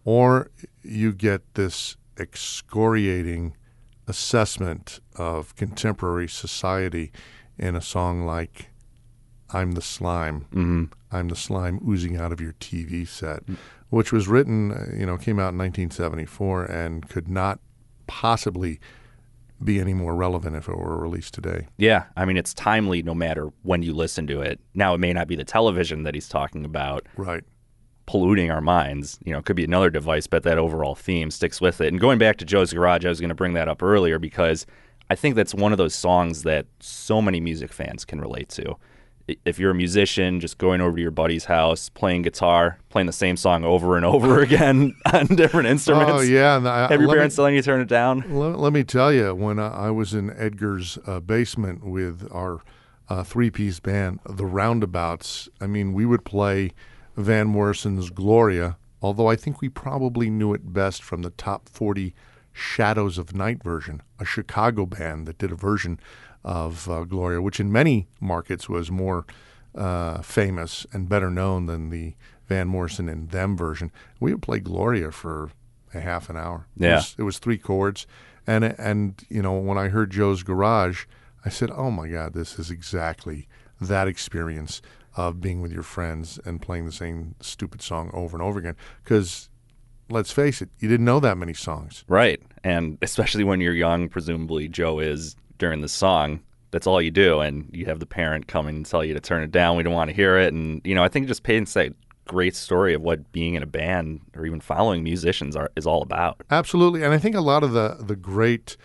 or 0.05 0.51
you 0.83 1.13
get 1.13 1.55
this 1.55 1.97
excoriating 2.19 3.57
assessment 4.07 5.01
of 5.17 5.55
contemporary 5.57 6.29
society 6.29 7.13
in 7.59 7.77
a 7.77 7.81
song 7.81 8.25
like 8.25 8.71
I'm 9.51 9.73
the 9.73 9.83
Slime. 9.83 10.43
Mm-hmm. 10.53 10.85
I'm 11.11 11.29
the 11.29 11.37
Slime 11.37 11.81
oozing 11.89 12.17
out 12.17 12.33
of 12.33 12.41
your 12.41 12.53
TV 12.55 13.07
set, 13.07 13.43
which 13.91 14.13
was 14.13 14.29
written, 14.29 14.73
uh, 14.73 14.87
you 14.95 15.07
know, 15.07 15.17
came 15.17 15.39
out 15.39 15.53
in 15.53 15.59
1974 15.59 16.65
and 16.65 17.09
could 17.09 17.29
not 17.29 17.61
possibly 18.07 18.81
be 19.63 19.81
any 19.81 19.95
more 19.95 20.15
relevant 20.15 20.55
if 20.57 20.69
it 20.69 20.77
were 20.77 20.97
released 21.01 21.35
today. 21.35 21.67
Yeah, 21.77 22.05
I 22.17 22.25
mean 22.25 22.37
it's 22.37 22.55
timely 22.55 23.03
no 23.03 23.15
matter 23.15 23.51
when 23.63 23.83
you 23.83 23.93
listen 23.93 24.27
to 24.29 24.41
it. 24.41 24.61
Now 24.75 24.95
it 24.95 24.99
may 24.99 25.13
not 25.13 25.27
be 25.29 25.37
the 25.37 25.45
television 25.45 26.03
that 26.05 26.15
he's 26.15 26.29
talking 26.29 26.65
about 26.65 27.07
Right. 27.17 27.43
polluting 28.07 28.51
our 28.51 28.61
minds. 28.61 29.19
You 29.25 29.33
know, 29.33 29.39
it 29.39 29.45
could 29.45 29.57
be 29.57 29.65
another 29.65 29.91
device, 29.91 30.27
but 30.27 30.43
that 30.45 30.59
overall 30.59 30.95
theme 30.95 31.31
sticks 31.31 31.61
with 31.61 31.81
it. 31.81 31.89
And 31.89 32.01
going 32.01 32.19
back 32.19 32.37
to 32.39 32.45
Joe's 32.45 32.73
Garage, 32.73 33.05
I 33.05 33.09
was 33.09 33.21
going 33.21 33.29
to 33.29 33.35
bring 33.35 33.55
that 33.55 33.69
up 33.69 33.83
earlier 33.83 34.19
because 34.19 34.65
I 35.11 35.15
think 35.15 35.35
that's 35.37 35.55
one 35.55 35.73
of 35.73 35.79
those 35.79 35.95
songs 35.95 36.43
that 36.45 36.67
so 36.81 37.21
many 37.21 37.41
music 37.41 37.73
fans 37.73 38.05
can 38.05 38.21
relate 38.21 38.49
to. 38.51 38.77
If 39.45 39.59
you're 39.59 39.71
a 39.73 39.75
musician, 39.75 40.41
just 40.41 40.57
going 40.59 40.81
over 40.81 40.97
to 40.97 41.03
your 41.03 41.11
buddy's 41.11 41.45
house, 41.45 41.89
playing 41.91 42.23
guitar, 42.23 42.79
playing 42.89 43.07
the 43.07 43.13
same 43.13 43.37
song 43.37 43.63
over 43.65 43.97
and 43.97 44.05
over 44.07 44.41
again 44.43 44.95
on 45.13 45.27
different 45.27 45.69
instruments. 45.69 46.13
Oh, 46.13 46.21
yeah. 46.21 46.57
and 46.57 46.67
I- 46.67 46.89
Have 46.89 46.93
your 46.93 47.09
let 47.09 47.15
me- 47.15 47.19
parents 47.19 47.37
telling 47.37 47.55
you 47.55 47.63
turn 47.63 47.81
it 47.81 47.89
down? 47.89 48.25
Let, 48.29 48.59
let 48.59 48.73
me 48.73 48.85
tell 48.85 49.13
you, 49.13 49.35
when 49.35 49.59
I, 49.59 49.69
I 49.87 49.91
was 49.91 50.15
in 50.15 50.31
Edgar's 50.31 50.99
uh, 51.07 51.21
basement 51.21 51.85
with 51.85 52.27
our 52.33 52.63
uh, 53.11 53.23
three-piece 53.23 53.81
band, 53.81 54.21
the 54.29 54.47
Roundabouts. 54.47 55.49
I 55.61 55.67
mean, 55.67 55.93
we 55.93 56.05
would 56.07 56.25
play 56.25 56.73
Van 57.17 57.47
Morrison's 57.49 58.11
Gloria, 58.11 58.77
although 59.03 59.29
I 59.29 59.37
think 59.37 59.61
we 59.61 59.69
probably 59.69 60.31
knew 60.31 60.55
it 60.55 60.73
best 60.73 61.03
from 61.03 61.23
the 61.23 61.31
top 61.31 61.69
40 61.69 62.15
Shadows 62.53 63.19
of 63.19 63.35
Knight 63.35 63.63
version, 63.63 64.03
a 64.19 64.25
Chicago 64.25 64.85
band 64.85 65.27
that 65.27 65.39
did 65.39 65.53
a 65.53 65.55
version 65.55 66.01
of 66.49 66.89
uh, 66.89 67.05
Gloria, 67.05 67.43
which 67.43 67.61
in 67.61 67.71
many 67.71 68.09
markets 68.21 68.69
was 68.69 68.91
more 68.91 69.27
uh, 69.75 70.23
famous 70.23 70.87
and 70.93 71.09
better 71.09 71.31
known 71.31 71.67
than 71.67 71.91
the 71.91 72.15
Van 72.49 72.67
Morrison 72.67 73.07
and 73.09 73.29
Them 73.31 73.55
version. 73.57 73.93
We 74.19 74.33
would 74.33 74.41
play 74.43 74.59
Gloria 74.59 75.13
for 75.13 75.51
a 75.93 76.01
half 76.01 76.31
an 76.31 76.37
hour. 76.37 76.67
It 76.79 76.85
Yeah. 76.85 76.95
was- 76.97 77.15
it 77.19 77.23
was 77.23 77.39
three 77.39 77.59
chords, 77.59 78.07
and 78.47 78.65
and 78.65 79.23
you 79.29 79.43
know 79.43 79.53
when 79.59 79.77
I 79.79 79.89
heard 79.89 80.11
Joe's 80.11 80.43
Garage, 80.43 81.05
I 81.45 81.51
said, 81.51 81.71
"Oh 81.71 81.91
my 81.91 82.09
God, 82.09 82.33
this 82.33 82.59
is 82.59 82.71
exactly 82.71 83.47
that 83.81 84.09
experience 84.09 84.81
of 85.17 85.41
being 85.41 85.61
with 85.61 85.73
your 85.73 85.83
friends 85.83 86.39
and 86.47 86.63
playing 86.63 86.87
the 86.87 86.93
same 86.93 87.35
stupid 87.41 87.83
song 87.83 88.11
over 88.15 88.37
and 88.39 88.43
over 88.43 88.59
again." 88.59 88.77
Because 89.05 89.51
let's 90.09 90.33
face 90.33 90.63
it, 90.63 90.71
you 90.79 90.89
didn't 90.89 91.05
know 91.05 91.21
that 91.21 91.37
many 91.37 91.53
songs. 91.55 92.05
Right. 92.09 92.41
And 92.65 92.97
especially 93.03 93.45
when 93.45 93.61
you're 93.61 93.75
young, 93.75 94.09
presumably 94.09 94.67
Joe 94.69 94.99
is 94.99 95.37
during 95.59 95.81
the 95.81 95.89
song. 95.89 96.41
That's 96.71 96.87
all 96.87 97.01
you 97.01 97.11
do. 97.11 97.41
And 97.41 97.69
you 97.73 97.87
have 97.87 98.01
the 98.01 98.07
parent 98.07 98.47
coming 98.47 98.77
and 98.77 98.87
tell 98.87 99.05
you 99.05 99.15
to 99.15 99.21
turn 99.21 99.43
it 99.43 99.51
down. 99.51 99.77
We 99.77 99.83
don't 99.83 99.95
want 99.95 100.11
to 100.11 100.17
hear 100.17 100.37
it. 100.39 100.53
And, 100.53 100.81
you 100.85 100.95
know, 100.95 101.03
I 101.03 101.09
think 101.09 101.25
it 101.25 101.29
just 101.29 101.43
paints 101.43 101.75
that 101.75 101.93
great 102.29 102.55
story 102.55 102.95
of 102.95 103.03
what 103.03 103.33
being 103.33 103.55
in 103.55 103.63
a 103.63 103.67
band 103.67 104.21
or 104.37 104.47
even 104.47 104.61
following 104.61 105.03
musicians 105.03 105.57
are, 105.57 105.71
is 105.75 105.87
all 105.87 106.03
about. 106.03 106.41
Absolutely, 106.51 107.03
and 107.03 107.13
I 107.13 107.19
think 107.19 107.35
a 107.35 107.41
lot 107.41 107.65
of 107.65 107.73
the 107.73 107.97
the 107.99 108.15
great 108.15 108.77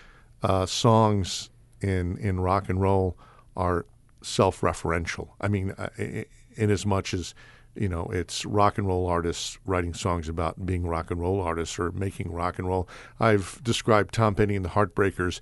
uh, 0.41 0.65
songs 0.65 1.51
in 1.81 2.17
in 2.17 2.39
rock 2.39 2.69
and 2.69 2.81
roll 2.81 3.17
are 3.55 3.85
self-referential. 4.23 5.27
I 5.39 5.49
mean, 5.49 5.71
uh, 5.71 5.89
in 5.97 6.71
as 6.71 6.85
much 6.85 7.13
as 7.13 7.35
you 7.75 7.89
know, 7.89 8.07
it's 8.11 8.45
rock 8.45 8.77
and 8.77 8.87
roll 8.87 9.07
artists 9.07 9.59
writing 9.65 9.93
songs 9.93 10.29
about 10.29 10.65
being 10.65 10.87
rock 10.87 11.11
and 11.11 11.19
roll 11.19 11.41
artists 11.41 11.77
or 11.77 11.91
making 11.91 12.31
rock 12.31 12.57
and 12.59 12.67
roll. 12.67 12.87
I've 13.19 13.61
described 13.63 14.13
Tom 14.13 14.35
Petty 14.35 14.55
and 14.55 14.63
the 14.63 14.69
Heartbreakers, 14.69 15.41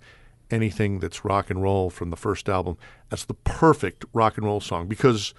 anything 0.51 0.99
that's 0.99 1.23
rock 1.25 1.49
and 1.49 1.61
roll 1.61 1.89
from 1.89 2.09
the 2.09 2.17
first 2.17 2.49
album, 2.49 2.77
as 3.11 3.25
the 3.25 3.33
perfect 3.33 4.05
rock 4.13 4.37
and 4.37 4.45
roll 4.45 4.59
song 4.61 4.87
because, 4.87 5.33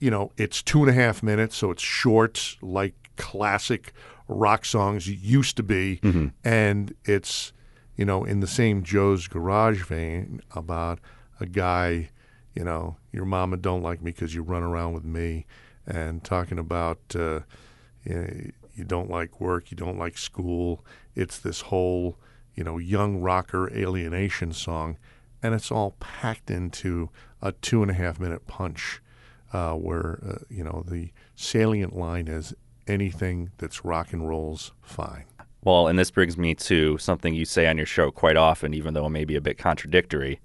you 0.00 0.10
know, 0.10 0.32
it's 0.36 0.62
two 0.62 0.80
and 0.80 0.90
a 0.90 0.92
half 0.92 1.22
minutes, 1.22 1.56
so 1.56 1.70
it's 1.70 1.82
short, 1.82 2.56
like 2.62 2.94
classic 3.16 3.92
rock 4.28 4.64
songs 4.64 5.06
used 5.08 5.56
to 5.56 5.62
be, 5.62 6.00
and 6.44 6.94
it's, 7.04 7.52
you 7.96 8.04
know, 8.04 8.24
in 8.24 8.40
the 8.40 8.46
same 8.46 8.82
Joe's 8.82 9.28
Garage 9.28 9.84
vein 9.84 10.40
about 10.54 10.98
a 11.40 11.46
guy, 11.46 12.10
you 12.54 12.64
know, 12.64 12.96
your 13.12 13.24
mama 13.24 13.56
don't 13.56 13.82
like 13.82 14.02
me 14.02 14.10
because 14.10 14.34
you 14.34 14.42
run 14.42 14.62
around 14.62 14.94
with 14.94 15.04
me, 15.04 15.46
and 15.86 16.24
talking 16.24 16.58
about 16.58 16.98
uh, 17.14 17.40
you, 18.04 18.14
know, 18.14 18.28
you 18.74 18.84
don't 18.84 19.10
like 19.10 19.40
work, 19.40 19.70
you 19.70 19.76
don't 19.76 19.98
like 19.98 20.18
school. 20.18 20.84
It's 21.14 21.38
this 21.38 21.62
whole, 21.62 22.18
you 22.56 22.64
know, 22.64 22.78
young 22.78 23.20
rocker 23.20 23.70
alienation 23.72 24.52
song, 24.52 24.96
and 25.42 25.54
it's 25.54 25.70
all 25.70 25.92
packed 26.00 26.50
into 26.50 27.10
a 27.42 27.52
two 27.52 27.82
and 27.82 27.90
a 27.90 27.94
half 27.94 28.18
minute 28.18 28.46
punch, 28.46 29.00
uh, 29.52 29.74
where 29.74 30.18
uh, 30.26 30.44
you 30.48 30.64
know 30.64 30.82
the 30.88 31.10
salient 31.34 31.94
line 31.94 32.26
is 32.26 32.54
anything 32.88 33.50
that's 33.58 33.84
rock 33.84 34.12
and 34.12 34.28
roll's 34.28 34.72
fine. 34.80 35.24
Well, 35.64 35.88
and 35.88 35.98
this 35.98 36.10
brings 36.10 36.38
me 36.38 36.54
to 36.54 36.96
something 36.98 37.34
you 37.34 37.44
say 37.44 37.66
on 37.66 37.76
your 37.76 37.86
show 37.86 38.10
quite 38.10 38.36
often, 38.36 38.72
even 38.72 38.94
though 38.94 39.06
it 39.06 39.10
may 39.10 39.24
be 39.24 39.36
a 39.36 39.40
bit 39.40 39.58
contradictory. 39.58 40.40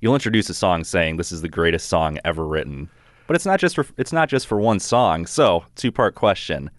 You'll 0.00 0.14
introduce 0.14 0.50
a 0.50 0.54
song 0.54 0.84
saying 0.84 1.16
this 1.16 1.32
is 1.32 1.40
the 1.40 1.48
greatest 1.48 1.88
song 1.88 2.18
ever 2.24 2.46
written, 2.46 2.90
but 3.26 3.34
it's 3.34 3.46
not 3.46 3.58
just 3.58 3.74
for 3.74 3.86
it's 3.96 4.12
not 4.12 4.28
just 4.28 4.46
for 4.46 4.60
one 4.60 4.78
song. 4.78 5.26
So, 5.26 5.64
two 5.74 5.90
part 5.90 6.14
question: 6.14 6.70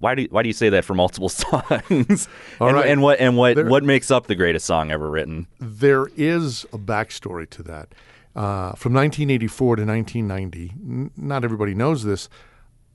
Why 0.00 0.14
do 0.14 0.22
you, 0.22 0.28
why 0.30 0.42
do 0.42 0.48
you 0.48 0.52
say 0.54 0.68
that 0.70 0.84
for 0.84 0.94
multiple 0.94 1.28
songs? 1.28 2.28
All 2.60 2.68
and, 2.68 2.76
right. 2.76 2.86
and 2.86 3.00
what 3.02 3.20
and 3.20 3.36
what 3.36 3.54
There- 3.54 3.66
what 3.68 3.84
makes 3.84 4.10
up 4.10 4.26
the 4.26 4.34
greatest 4.34 4.66
song 4.66 4.90
ever 4.90 5.08
written? 5.08 5.46
There 5.60 6.08
is 6.16 6.64
a 6.72 6.78
backstory 6.78 7.48
to 7.50 7.62
that. 7.64 7.94
Uh, 8.34 8.72
from 8.74 8.92
1984 8.94 9.76
to 9.76 9.84
1990, 9.84 10.72
n- 10.80 11.10
not 11.16 11.44
everybody 11.44 11.74
knows 11.74 12.04
this. 12.04 12.28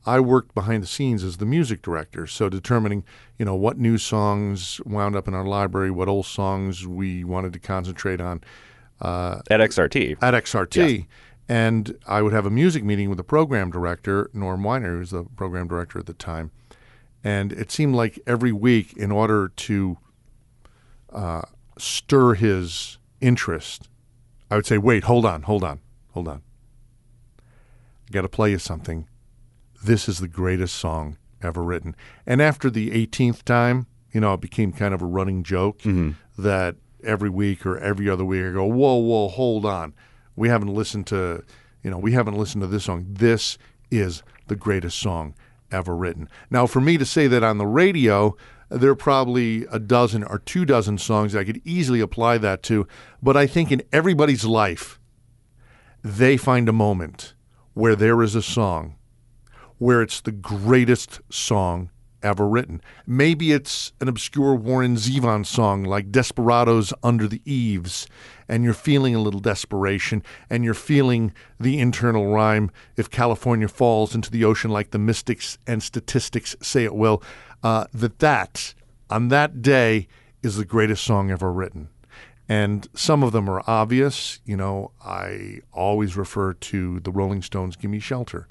I 0.07 0.19
worked 0.19 0.53
behind 0.55 0.81
the 0.83 0.87
scenes 0.87 1.23
as 1.23 1.37
the 1.37 1.45
music 1.47 1.81
director, 1.81 2.27
so 2.27 2.47
determining, 2.47 3.03
you 3.39 3.45
know, 3.45 3.55
what 3.55 3.77
new 3.77 3.97
songs 3.97 4.79
wound 4.85 5.15
up 5.15 5.27
in 5.27 5.33
our 5.33 5.45
library, 5.45 5.89
what 5.91 6.07
old 6.07 6.25
songs 6.27 6.87
we 6.87 7.23
wanted 7.23 7.53
to 7.53 7.59
concentrate 7.59 8.21
on 8.21 8.41
At 9.01 9.41
XRT. 9.49 10.17
at 10.21 10.33
XRT. 10.33 11.05
And 11.49 11.97
I 12.07 12.21
would 12.21 12.33
have 12.33 12.45
a 12.45 12.49
music 12.51 12.83
meeting 12.83 13.09
with 13.09 13.17
the 13.17 13.23
program 13.23 13.69
director, 13.71 14.29
Norm 14.33 14.63
Weiner, 14.63 14.93
who 14.93 14.99
was 14.99 15.11
the 15.11 15.23
program 15.35 15.67
director 15.67 15.99
at 15.99 16.05
the 16.07 16.13
time. 16.13 16.51
And 17.25 17.51
it 17.51 17.71
seemed 17.71 17.95
like 17.95 18.19
every 18.27 18.51
week, 18.51 18.95
in 18.95 19.11
order 19.11 19.47
to 19.47 19.97
uh, 21.11 21.41
stir 21.75 22.35
his 22.35 22.99
interest, 23.19 23.89
I 24.51 24.57
would 24.57 24.67
say, 24.67 24.77
wait, 24.77 25.05
hold 25.05 25.25
on, 25.25 25.41
hold 25.41 25.63
on, 25.63 25.79
hold 26.13 26.27
on. 26.27 26.43
I 27.39 28.11
got 28.11 28.21
to 28.21 28.29
play 28.29 28.51
you 28.51 28.59
something. 28.59 29.07
This 29.83 30.07
is 30.07 30.19
the 30.19 30.27
greatest 30.27 30.75
song 30.75 31.17
ever 31.41 31.63
written. 31.63 31.95
And 32.27 32.43
after 32.43 32.69
the 32.69 32.91
18th 32.91 33.41
time, 33.41 33.87
you 34.11 34.21
know, 34.21 34.35
it 34.35 34.41
became 34.41 34.71
kind 34.71 34.93
of 34.93 35.01
a 35.01 35.07
running 35.07 35.41
joke 35.41 35.81
that 36.37 36.75
every 37.03 37.31
week 37.31 37.65
or 37.65 37.75
every 37.79 38.07
other 38.07 38.23
week 38.23 38.45
I 38.45 38.51
go, 38.51 38.65
whoa, 38.65 38.97
whoa, 38.97 39.29
hold 39.29 39.65
on. 39.65 39.95
We 40.35 40.49
haven't 40.49 40.73
listened 40.75 41.07
to, 41.07 41.43
you 41.81 41.89
know, 41.89 41.97
we 41.97 42.11
haven't 42.11 42.37
listened 42.37 42.61
to 42.61 42.67
this 42.67 42.83
song. 42.83 43.07
This 43.09 43.57
is 43.89 44.21
the 44.45 44.55
greatest 44.55 44.99
song 44.99 45.33
ever 45.71 45.95
written. 45.95 46.29
Now, 46.49 46.67
for 46.67 46.81
me 46.81 46.97
to 46.97 47.05
say 47.05 47.27
that 47.27 47.43
on 47.43 47.57
the 47.57 47.67
radio, 47.67 48.35
there 48.69 48.91
are 48.91 48.95
probably 48.95 49.65
a 49.71 49.79
dozen 49.79 50.23
or 50.23 50.39
two 50.39 50.65
dozen 50.65 50.97
songs 50.97 51.33
that 51.33 51.39
I 51.39 51.43
could 51.43 51.61
easily 51.63 51.99
apply 51.99 52.37
that 52.39 52.63
to. 52.63 52.87
But 53.21 53.37
I 53.37 53.47
think 53.47 53.71
in 53.71 53.83
everybody's 53.91 54.45
life, 54.45 54.99
they 56.03 56.37
find 56.37 56.69
a 56.69 56.73
moment 56.73 57.33
where 57.73 57.95
there 57.95 58.21
is 58.21 58.35
a 58.35 58.41
song 58.41 58.95
where 59.77 60.01
it's 60.01 60.21
the 60.21 60.31
greatest 60.31 61.19
song 61.29 61.89
ever 62.23 62.47
written. 62.47 62.81
Maybe 63.05 63.51
it's 63.51 63.93
an 63.99 64.07
obscure 64.07 64.55
Warren 64.55 64.95
Zevon 64.95 65.45
song 65.45 65.83
like 65.83 66.11
Desperados 66.11 66.93
Under 67.03 67.27
the 67.27 67.41
Eaves, 67.45 68.07
and 68.47 68.63
you're 68.63 68.73
feeling 68.73 69.15
a 69.15 69.21
little 69.21 69.39
desperation, 69.39 70.23
and 70.49 70.63
you're 70.63 70.73
feeling 70.73 71.33
the 71.59 71.79
internal 71.79 72.27
rhyme 72.27 72.71
if 72.95 73.09
California 73.09 73.67
falls 73.67 74.15
into 74.15 74.31
the 74.31 74.45
ocean 74.45 74.71
like 74.71 74.91
the 74.91 74.99
mystics 74.99 75.57
and 75.65 75.81
statistics 75.81 76.55
say 76.61 76.83
it 76.83 76.95
will, 76.95 77.21
uh, 77.63 77.85
that 77.93 78.19
that, 78.19 78.73
on 79.09 79.29
that 79.29 79.61
day, 79.61 80.07
is 80.43 80.57
the 80.57 80.65
greatest 80.65 81.03
song 81.03 81.31
ever 81.31 81.51
written. 81.51 81.89
And 82.47 82.87
some 82.93 83.23
of 83.23 83.31
them 83.31 83.49
are 83.49 83.63
obvious. 83.65 84.39
You 84.45 84.55
know, 84.55 84.91
I 85.03 85.61
always 85.73 86.15
refer 86.15 86.53
to 86.53 86.99
the 86.99 87.11
Rolling 87.11 87.41
Stones' 87.41 87.75
Gimme 87.75 87.99
Shelter 87.99 88.47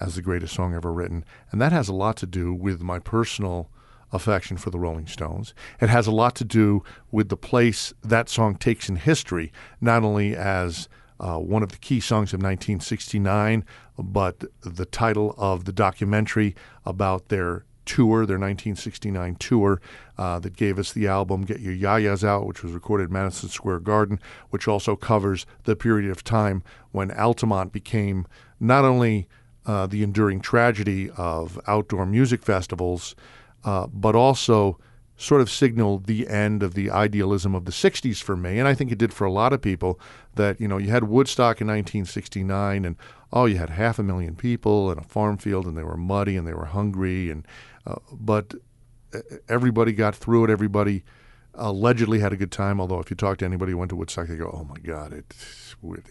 as 0.00 0.14
the 0.14 0.22
greatest 0.22 0.54
song 0.54 0.74
ever 0.74 0.92
written. 0.92 1.24
And 1.50 1.60
that 1.60 1.72
has 1.72 1.88
a 1.88 1.94
lot 1.94 2.16
to 2.18 2.26
do 2.26 2.52
with 2.52 2.82
my 2.82 2.98
personal 2.98 3.70
affection 4.12 4.56
for 4.56 4.70
the 4.70 4.78
Rolling 4.78 5.06
Stones. 5.06 5.54
It 5.80 5.88
has 5.88 6.06
a 6.06 6.12
lot 6.12 6.34
to 6.36 6.44
do 6.44 6.82
with 7.10 7.28
the 7.28 7.36
place 7.36 7.92
that 8.02 8.28
song 8.28 8.56
takes 8.56 8.88
in 8.88 8.96
history, 8.96 9.52
not 9.80 10.02
only 10.04 10.34
as 10.34 10.88
uh, 11.20 11.38
one 11.38 11.62
of 11.62 11.70
the 11.70 11.78
key 11.78 12.00
songs 12.00 12.32
of 12.32 12.38
1969, 12.38 13.64
but 13.98 14.44
the 14.60 14.86
title 14.86 15.34
of 15.36 15.64
the 15.64 15.72
documentary 15.72 16.54
about 16.84 17.28
their 17.28 17.64
tour, 17.88 18.26
their 18.26 18.38
1969 18.38 19.34
tour 19.36 19.80
uh, 20.18 20.38
that 20.38 20.56
gave 20.56 20.78
us 20.78 20.92
the 20.92 21.08
album 21.08 21.42
Get 21.42 21.60
Your 21.60 21.72
Ya-Ya's 21.72 22.22
Out, 22.22 22.46
which 22.46 22.62
was 22.62 22.72
recorded 22.72 23.04
at 23.04 23.10
Madison 23.10 23.48
Square 23.48 23.80
Garden, 23.80 24.20
which 24.50 24.68
also 24.68 24.94
covers 24.94 25.46
the 25.64 25.74
period 25.74 26.10
of 26.10 26.22
time 26.22 26.62
when 26.92 27.10
Altamont 27.10 27.72
became 27.72 28.26
not 28.60 28.84
only 28.84 29.26
uh, 29.66 29.86
the 29.86 30.02
enduring 30.02 30.40
tragedy 30.40 31.10
of 31.16 31.58
outdoor 31.66 32.06
music 32.06 32.42
festivals, 32.42 33.16
uh, 33.64 33.86
but 33.88 34.14
also 34.14 34.78
sort 35.16 35.40
of 35.40 35.50
signaled 35.50 36.06
the 36.06 36.28
end 36.28 36.62
of 36.62 36.74
the 36.74 36.90
idealism 36.90 37.54
of 37.54 37.64
the 37.64 37.72
60s 37.72 38.22
for 38.22 38.36
me. 38.36 38.58
And 38.58 38.68
I 38.68 38.74
think 38.74 38.92
it 38.92 38.98
did 38.98 39.12
for 39.12 39.24
a 39.24 39.32
lot 39.32 39.52
of 39.52 39.60
people 39.60 39.98
that, 40.36 40.60
you 40.60 40.68
know, 40.68 40.78
you 40.78 40.90
had 40.90 41.04
Woodstock 41.04 41.60
in 41.60 41.66
1969 41.66 42.84
and, 42.84 42.96
oh, 43.32 43.46
you 43.46 43.58
had 43.58 43.70
half 43.70 43.98
a 43.98 44.04
million 44.04 44.36
people 44.36 44.92
in 44.92 44.98
a 44.98 45.02
farm 45.02 45.36
field 45.36 45.66
and 45.66 45.76
they 45.76 45.82
were 45.82 45.96
muddy 45.96 46.36
and 46.36 46.46
they 46.46 46.54
were 46.54 46.66
hungry. 46.66 47.30
And, 47.30 47.46
uh, 47.84 47.96
but 48.12 48.54
uh, 49.12 49.18
everybody 49.48 49.92
got 49.92 50.14
through 50.14 50.44
it. 50.44 50.50
Everybody 50.50 51.02
allegedly 51.58 52.20
had 52.20 52.32
a 52.32 52.36
good 52.36 52.52
time. 52.52 52.80
Although 52.80 53.00
if 53.00 53.10
you 53.10 53.16
talk 53.16 53.38
to 53.38 53.44
anybody 53.44 53.72
who 53.72 53.78
went 53.78 53.90
to 53.90 53.96
Woodstock, 53.96 54.28
they 54.28 54.36
go, 54.36 54.50
"Oh 54.52 54.64
my 54.64 54.78
God, 54.78 55.12
it 55.12 55.34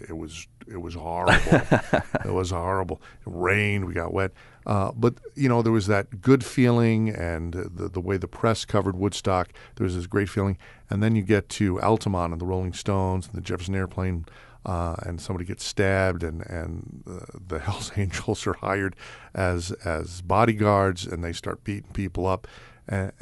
it 0.08 0.16
was 0.16 0.48
it 0.70 0.82
was 0.82 0.96
horrible. 0.96 1.34
it 2.26 2.34
was 2.34 2.52
horrible. 2.52 3.02
It 3.26 3.32
rained. 3.32 3.86
We 3.86 3.94
got 3.94 4.14
wet. 4.14 4.32
Uh, 4.66 4.92
but 4.92 5.16
you 5.36 5.48
know, 5.48 5.62
there 5.62 5.72
was 5.72 5.88
that 5.88 6.22
good 6.22 6.44
feeling, 6.44 7.10
and 7.10 7.54
the 7.54 7.90
the 7.90 8.02
way 8.02 8.18
the 8.18 8.28
press 8.28 8.66
covered 8.66 8.98
Woodstock, 8.98 9.50
there 9.76 9.86
was 9.86 9.96
this 9.96 10.08
great 10.08 10.30
feeling. 10.30 10.58
And 10.90 11.02
then 11.02 11.16
you 11.16 11.24
get 11.24 11.50
to 11.50 11.82
Altamont 11.82 12.34
and 12.34 12.42
the 12.42 12.46
Rolling 12.46 12.74
Stones 12.74 13.28
and 13.28 13.36
the 13.36 13.42
Jefferson 13.42 13.76
Airplane. 13.76 14.26
Uh, 14.66 14.96
and 15.04 15.22
somebody 15.22 15.46
gets 15.46 15.64
stabbed, 15.64 16.24
and 16.24 16.42
and 16.46 17.04
uh, 17.10 17.26
the 17.48 17.60
Hell's 17.66 17.92
Angels 17.96 18.46
are 18.46 18.54
hired 18.54 18.96
as 19.34 19.72
as 19.86 20.22
bodyguards, 20.22 21.06
and 21.06 21.24
they 21.24 21.32
start 21.32 21.64
beating 21.64 21.92
people 21.94 22.28
up. 22.28 22.48
And, 22.86 23.14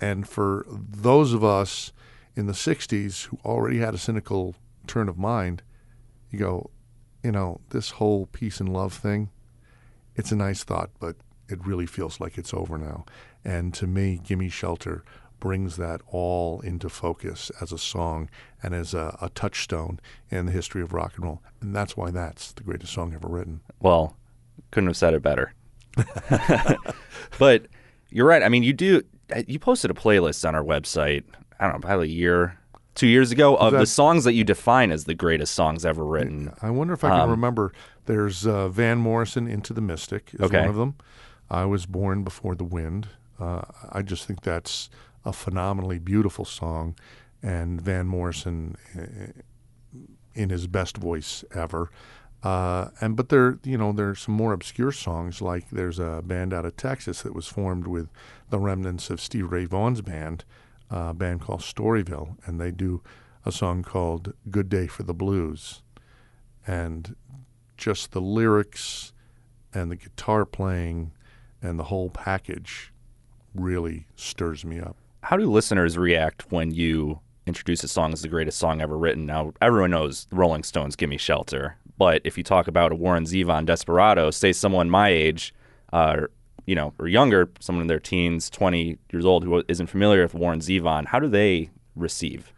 and 0.00 0.28
for 0.28 0.64
those 0.68 1.32
of 1.32 1.44
us 1.44 1.92
in 2.34 2.46
the 2.46 2.52
60s 2.52 3.26
who 3.26 3.38
already 3.44 3.78
had 3.78 3.94
a 3.94 3.98
cynical 3.98 4.54
turn 4.86 5.08
of 5.08 5.18
mind, 5.18 5.62
you 6.30 6.38
go, 6.38 6.70
you 7.22 7.32
know, 7.32 7.60
this 7.70 7.90
whole 7.90 8.26
peace 8.26 8.60
and 8.60 8.72
love 8.72 8.94
thing, 8.94 9.30
it's 10.16 10.32
a 10.32 10.36
nice 10.36 10.64
thought, 10.64 10.90
but 10.98 11.16
it 11.48 11.64
really 11.66 11.86
feels 11.86 12.20
like 12.20 12.38
it's 12.38 12.54
over 12.54 12.78
now. 12.78 13.04
And 13.44 13.74
to 13.74 13.86
me, 13.86 14.20
Gimme 14.22 14.48
Shelter 14.48 15.04
brings 15.38 15.76
that 15.76 16.00
all 16.06 16.60
into 16.60 16.88
focus 16.88 17.50
as 17.60 17.72
a 17.72 17.78
song 17.78 18.28
and 18.62 18.74
as 18.74 18.94
a, 18.94 19.16
a 19.20 19.30
touchstone 19.30 19.98
in 20.30 20.46
the 20.46 20.52
history 20.52 20.82
of 20.82 20.92
rock 20.92 21.14
and 21.16 21.24
roll. 21.24 21.42
And 21.60 21.74
that's 21.74 21.96
why 21.96 22.10
that's 22.10 22.52
the 22.52 22.62
greatest 22.62 22.92
song 22.92 23.14
ever 23.14 23.28
written. 23.28 23.60
Well, 23.80 24.16
couldn't 24.70 24.88
have 24.88 24.96
said 24.96 25.14
it 25.14 25.22
better. 25.22 25.54
but 27.38 27.66
you're 28.10 28.26
right. 28.26 28.42
I 28.42 28.48
mean, 28.48 28.62
you 28.62 28.72
do. 28.72 29.02
You 29.46 29.58
posted 29.58 29.90
a 29.90 29.94
playlist 29.94 30.46
on 30.48 30.54
our 30.54 30.62
website. 30.64 31.24
I 31.58 31.64
don't 31.64 31.74
know, 31.80 31.86
probably 31.86 32.08
a 32.08 32.12
year, 32.12 32.58
two 32.94 33.06
years 33.06 33.30
ago, 33.32 33.56
of 33.56 33.72
the 33.72 33.86
songs 33.86 34.24
that 34.24 34.32
you 34.32 34.44
define 34.44 34.90
as 34.92 35.04
the 35.04 35.14
greatest 35.14 35.54
songs 35.54 35.84
ever 35.84 36.04
written. 36.04 36.52
I 36.62 36.70
wonder 36.70 36.94
if 36.94 37.04
I 37.04 37.10
can 37.10 37.30
remember. 37.30 37.72
There's 38.06 38.46
uh, 38.46 38.68
Van 38.68 38.98
Morrison, 38.98 39.46
Into 39.46 39.72
the 39.72 39.80
Mystic, 39.82 40.30
is 40.34 40.40
Okay. 40.40 40.60
one 40.60 40.70
of 40.70 40.76
them. 40.76 40.94
I 41.50 41.64
was 41.66 41.84
born 41.86 42.24
before 42.24 42.54
the 42.54 42.64
wind. 42.64 43.08
Uh, 43.38 43.62
I 43.92 44.02
just 44.02 44.26
think 44.26 44.40
that's 44.42 44.88
a 45.24 45.32
phenomenally 45.32 45.98
beautiful 45.98 46.44
song, 46.44 46.94
and 47.42 47.80
Van 47.80 48.06
Morrison, 48.06 48.76
eh, 48.98 49.32
in 50.34 50.48
his 50.50 50.66
best 50.66 50.96
voice 50.96 51.44
ever. 51.54 51.90
Uh, 52.42 52.88
and 53.00 53.16
but 53.16 53.28
there, 53.28 53.58
you 53.64 53.76
know, 53.76 53.92
there's 53.92 54.20
some 54.20 54.34
more 54.34 54.52
obscure 54.52 54.92
songs. 54.92 55.42
Like 55.42 55.68
there's 55.70 55.98
a 55.98 56.22
band 56.24 56.54
out 56.54 56.64
of 56.64 56.76
Texas 56.76 57.22
that 57.22 57.34
was 57.34 57.46
formed 57.46 57.86
with 57.86 58.08
the 58.48 58.58
remnants 58.58 59.10
of 59.10 59.20
Steve 59.20 59.52
Ray 59.52 59.66
Vaughan's 59.66 60.00
band, 60.00 60.44
uh, 60.90 61.08
a 61.10 61.14
band 61.14 61.42
called 61.42 61.60
Storyville, 61.60 62.36
and 62.46 62.60
they 62.60 62.70
do 62.70 63.02
a 63.44 63.52
song 63.52 63.82
called 63.82 64.32
"Good 64.50 64.68
Day 64.68 64.86
for 64.86 65.02
the 65.02 65.14
Blues," 65.14 65.82
and 66.66 67.14
just 67.76 68.12
the 68.12 68.20
lyrics 68.20 69.12
and 69.72 69.90
the 69.90 69.96
guitar 69.96 70.44
playing 70.44 71.12
and 71.62 71.78
the 71.78 71.84
whole 71.84 72.10
package 72.10 72.92
really 73.54 74.06
stirs 74.16 74.64
me 74.64 74.80
up. 74.80 74.96
How 75.22 75.36
do 75.36 75.50
listeners 75.50 75.98
react 75.98 76.50
when 76.50 76.70
you 76.70 77.20
introduce 77.46 77.84
a 77.84 77.88
song 77.88 78.12
as 78.12 78.22
the 78.22 78.28
greatest 78.28 78.58
song 78.58 78.80
ever 78.80 78.96
written? 78.96 79.26
Now, 79.26 79.52
everyone 79.60 79.90
knows 79.90 80.26
Rolling 80.30 80.62
Stones' 80.62 80.96
"Give 80.96 81.10
Me 81.10 81.18
Shelter," 81.18 81.76
but 82.00 82.22
if 82.24 82.38
you 82.38 82.42
talk 82.42 82.66
about 82.66 82.92
a 82.92 82.94
Warren 82.94 83.24
Zevon 83.24 83.66
"Desperado," 83.66 84.30
say 84.30 84.52
someone 84.52 84.88
my 84.88 85.10
age, 85.10 85.52
uh, 85.92 86.22
you 86.64 86.74
know, 86.74 86.94
or 86.98 87.06
younger, 87.08 87.50
someone 87.60 87.82
in 87.82 87.88
their 87.88 88.00
teens, 88.00 88.48
twenty 88.48 88.96
years 89.12 89.26
old, 89.26 89.44
who 89.44 89.62
isn't 89.68 89.88
familiar 89.88 90.22
with 90.22 90.32
Warren 90.32 90.60
Zevon, 90.60 91.04
how 91.08 91.18
do 91.18 91.28
they 91.28 91.68
receive 91.94 92.54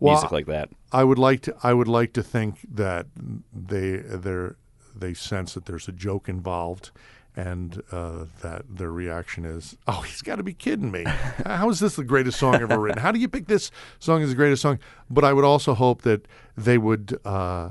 Well, 0.00 0.12
music 0.12 0.32
like 0.32 0.44
that? 0.46 0.68
I 0.92 1.02
would 1.02 1.18
like 1.18 1.40
to. 1.42 1.56
I 1.62 1.72
would 1.72 1.88
like 1.88 2.12
to 2.12 2.22
think 2.22 2.58
that 2.70 3.06
they 3.54 3.96
they 3.96 4.50
they 4.94 5.14
sense 5.14 5.54
that 5.54 5.64
there's 5.64 5.88
a 5.88 5.92
joke 5.92 6.28
involved, 6.28 6.90
and 7.34 7.82
uh, 7.90 8.26
that 8.42 8.64
their 8.68 8.92
reaction 8.92 9.46
is, 9.46 9.78
"Oh, 9.86 10.02
he's 10.02 10.20
got 10.20 10.36
to 10.36 10.42
be 10.42 10.52
kidding 10.52 10.90
me! 10.90 11.04
How 11.46 11.70
is 11.70 11.80
this 11.80 11.96
the 11.96 12.04
greatest 12.04 12.38
song 12.38 12.56
ever 12.56 12.78
written? 12.78 13.00
How 13.00 13.12
do 13.12 13.18
you 13.18 13.28
pick 13.30 13.46
this 13.46 13.70
song 13.98 14.22
as 14.22 14.28
the 14.28 14.36
greatest 14.36 14.60
song?" 14.60 14.78
But 15.08 15.24
I 15.24 15.32
would 15.32 15.46
also 15.46 15.72
hope 15.72 16.02
that 16.02 16.28
they 16.54 16.76
would 16.76 17.18
uh, 17.24 17.70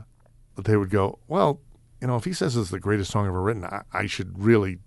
they 0.58 0.78
would 0.78 0.90
go, 0.90 1.20
"Well, 1.28 1.62
you 2.02 2.08
know, 2.08 2.16
if 2.16 2.26
he 2.26 2.34
says 2.34 2.56
it's 2.56 2.70
the 2.70 2.80
greatest 2.80 3.12
song 3.12 3.28
ever 3.28 3.42
written, 3.42 3.66
I, 3.66 3.84
I 3.94 4.06
should 4.06 4.44
really." 4.44 4.80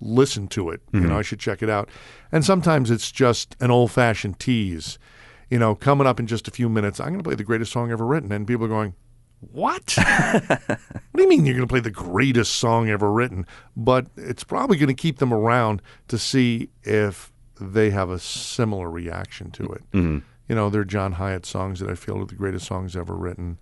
listen 0.00 0.46
to 0.48 0.70
it. 0.70 0.82
You 0.92 1.00
know, 1.00 1.08
mm-hmm. 1.08 1.16
I 1.16 1.22
should 1.22 1.40
check 1.40 1.62
it 1.62 1.70
out. 1.70 1.88
And 2.32 2.44
sometimes 2.44 2.90
it's 2.90 3.10
just 3.10 3.56
an 3.60 3.70
old 3.70 3.90
fashioned 3.90 4.38
tease. 4.38 4.98
You 5.50 5.58
know, 5.58 5.74
coming 5.74 6.06
up 6.06 6.18
in 6.18 6.26
just 6.26 6.48
a 6.48 6.50
few 6.50 6.68
minutes, 6.68 7.00
I'm 7.00 7.08
going 7.08 7.18
to 7.18 7.24
play 7.24 7.34
the 7.34 7.44
greatest 7.44 7.72
song 7.72 7.90
ever 7.90 8.04
written. 8.04 8.32
And 8.32 8.46
people 8.46 8.66
are 8.66 8.68
going, 8.68 8.94
What? 9.52 9.94
what 9.96 10.80
do 11.14 11.22
you 11.22 11.28
mean 11.28 11.46
you're 11.46 11.54
going 11.54 11.66
to 11.66 11.72
play 11.72 11.80
the 11.80 11.90
greatest 11.90 12.56
song 12.56 12.90
ever 12.90 13.10
written? 13.12 13.46
But 13.76 14.06
it's 14.16 14.44
probably 14.44 14.76
going 14.76 14.88
to 14.88 14.94
keep 14.94 15.18
them 15.18 15.32
around 15.32 15.82
to 16.08 16.18
see 16.18 16.70
if 16.82 17.32
they 17.60 17.90
have 17.90 18.10
a 18.10 18.18
similar 18.18 18.90
reaction 18.90 19.50
to 19.52 19.64
it. 19.64 19.82
Mm-hmm. 19.92 20.18
You 20.48 20.54
know, 20.54 20.70
there 20.70 20.82
are 20.82 20.84
John 20.86 21.14
Hiatt 21.14 21.46
songs 21.46 21.80
that 21.80 21.90
I 21.90 21.94
feel 21.94 22.18
are 22.18 22.24
the 22.24 22.34
greatest 22.34 22.66
songs 22.66 22.96
ever 22.96 23.14
written, 23.14 23.58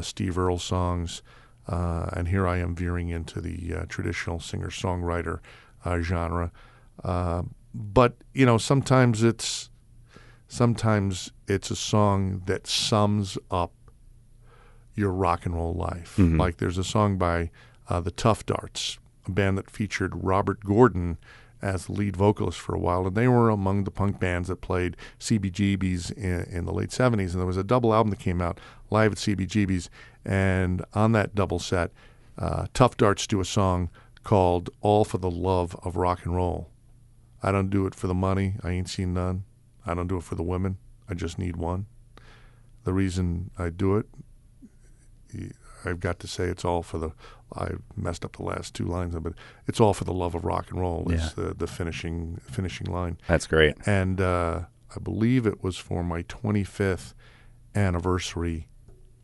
Steve 0.00 0.38
Earle 0.38 0.58
songs. 0.58 1.22
Uh, 1.68 2.08
and 2.12 2.28
here 2.28 2.46
I 2.46 2.58
am 2.58 2.74
veering 2.76 3.08
into 3.08 3.40
the 3.40 3.74
uh, 3.74 3.84
traditional 3.88 4.38
singer 4.38 4.68
songwriter 4.68 5.40
uh, 5.84 6.00
genre. 6.00 6.52
Uh, 7.02 7.42
but 7.74 8.16
you 8.32 8.46
know, 8.46 8.56
sometimes 8.58 9.22
it's 9.22 9.70
sometimes 10.48 11.32
it's 11.48 11.70
a 11.70 11.76
song 11.76 12.42
that 12.46 12.66
sums 12.66 13.36
up 13.50 13.72
your 14.94 15.10
rock 15.10 15.44
and 15.44 15.54
roll 15.54 15.74
life. 15.74 16.16
Like 16.38 16.56
there's 16.58 16.78
a 16.78 16.84
song 16.84 17.18
by 17.18 17.50
uh, 17.88 18.00
the 18.00 18.10
Tuff 18.10 18.46
Darts, 18.46 18.98
a 19.26 19.30
band 19.30 19.58
that 19.58 19.70
featured 19.70 20.24
Robert 20.24 20.64
Gordon 20.64 21.18
as 21.66 21.90
lead 21.90 22.16
vocalist 22.16 22.60
for 22.60 22.74
a 22.74 22.78
while, 22.78 23.06
and 23.06 23.16
they 23.16 23.26
were 23.26 23.50
among 23.50 23.84
the 23.84 23.90
punk 23.90 24.20
bands 24.20 24.48
that 24.48 24.60
played 24.60 24.96
CBGB's 25.18 26.10
in, 26.12 26.42
in 26.44 26.64
the 26.64 26.72
late 26.72 26.90
70s. 26.90 27.32
And 27.32 27.40
there 27.40 27.46
was 27.46 27.56
a 27.56 27.64
double 27.64 27.92
album 27.92 28.10
that 28.10 28.20
came 28.20 28.40
out 28.40 28.60
live 28.90 29.12
at 29.12 29.18
CBGB's, 29.18 29.90
and 30.24 30.84
on 30.94 31.12
that 31.12 31.34
double 31.34 31.58
set, 31.58 31.90
uh, 32.38 32.66
Tuff 32.72 32.96
Darts 32.96 33.26
do 33.26 33.40
a 33.40 33.44
song 33.44 33.90
called 34.22 34.70
"All 34.80 35.04
for 35.04 35.18
the 35.18 35.30
Love 35.30 35.74
of 35.82 35.96
Rock 35.96 36.24
and 36.24 36.36
Roll." 36.36 36.70
I 37.42 37.52
don't 37.52 37.70
do 37.70 37.86
it 37.86 37.94
for 37.94 38.06
the 38.06 38.14
money. 38.14 38.54
I 38.62 38.70
ain't 38.70 38.88
seen 38.88 39.14
none. 39.14 39.44
I 39.84 39.94
don't 39.94 40.08
do 40.08 40.16
it 40.16 40.24
for 40.24 40.34
the 40.34 40.42
women. 40.42 40.78
I 41.08 41.14
just 41.14 41.38
need 41.38 41.56
one. 41.56 41.86
The 42.84 42.92
reason 42.92 43.50
I 43.58 43.70
do 43.70 43.96
it, 43.96 44.06
I've 45.84 46.00
got 46.00 46.18
to 46.20 46.28
say, 46.28 46.44
it's 46.44 46.64
all 46.64 46.82
for 46.82 46.98
the. 46.98 47.12
I 47.54 47.72
messed 47.96 48.24
up 48.24 48.36
the 48.36 48.42
last 48.42 48.74
two 48.74 48.84
lines, 48.86 49.14
but 49.18 49.34
it's 49.66 49.80
all 49.80 49.94
for 49.94 50.04
the 50.04 50.12
love 50.12 50.34
of 50.34 50.44
rock 50.44 50.70
and 50.70 50.80
roll. 50.80 51.10
Is 51.12 51.34
the, 51.34 51.54
the 51.54 51.66
finishing 51.66 52.38
finishing 52.42 52.86
line, 52.90 53.18
That's 53.28 53.46
great. 53.46 53.76
and 53.86 54.20
uh, 54.20 54.62
I 54.94 54.98
believe 55.00 55.46
it 55.46 55.62
was 55.62 55.76
for 55.76 56.02
my 56.02 56.22
25th 56.24 57.14
anniversary 57.74 58.68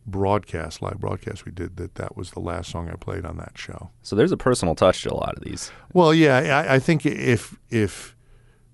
broadcast, 0.05 0.81
live 0.81 0.99
broadcast 0.99 1.45
we 1.45 1.51
did. 1.51 1.77
That 1.77 1.95
that 1.95 2.15
was 2.17 2.31
the 2.31 2.39
last 2.39 2.71
song 2.71 2.89
I 2.89 2.95
played 2.95 3.25
on 3.25 3.37
that 3.37 3.57
show. 3.57 3.89
So 4.01 4.15
there's 4.15 4.31
a 4.31 4.37
personal 4.37 4.75
touch 4.75 5.01
to 5.03 5.13
a 5.13 5.15
lot 5.15 5.35
of 5.37 5.43
these. 5.43 5.71
Well, 5.93 6.13
yeah, 6.13 6.65
I, 6.67 6.75
I 6.75 6.79
think 6.79 7.05
if 7.05 7.57
if 7.69 8.15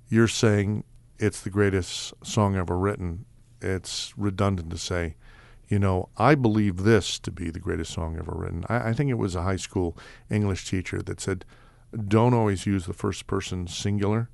you're 0.10 0.28
saying 0.28 0.84
it's 1.18 1.42
the 1.42 1.50
greatest 1.50 2.14
song 2.24 2.56
ever 2.56 2.78
written, 2.78 3.26
it's 3.62 4.14
redundant 4.18 4.70
to 4.72 4.78
say, 4.78 5.16
you 5.70 5.80
know, 5.80 6.10
I 6.18 6.36
believe 6.36 6.84
this 6.84 7.20
to 7.20 7.32
be 7.32 7.50
the 7.50 7.60
greatest 7.60 7.94
song 7.94 8.18
ever 8.18 8.34
written. 8.36 8.66
I, 8.68 8.90
I 8.90 8.94
think 8.94 9.10
it 9.10 9.18
was 9.18 9.36
a 9.36 9.44
high 9.44 9.56
school 9.56 9.98
English 10.30 10.70
teacher 10.70 11.02
that 11.04 11.22
said, 11.22 11.46
don't 12.08 12.34
always 12.34 12.66
use 12.66 12.86
the 12.86 12.94
first 12.94 13.28
person 13.28 13.68
singular, 13.68 14.30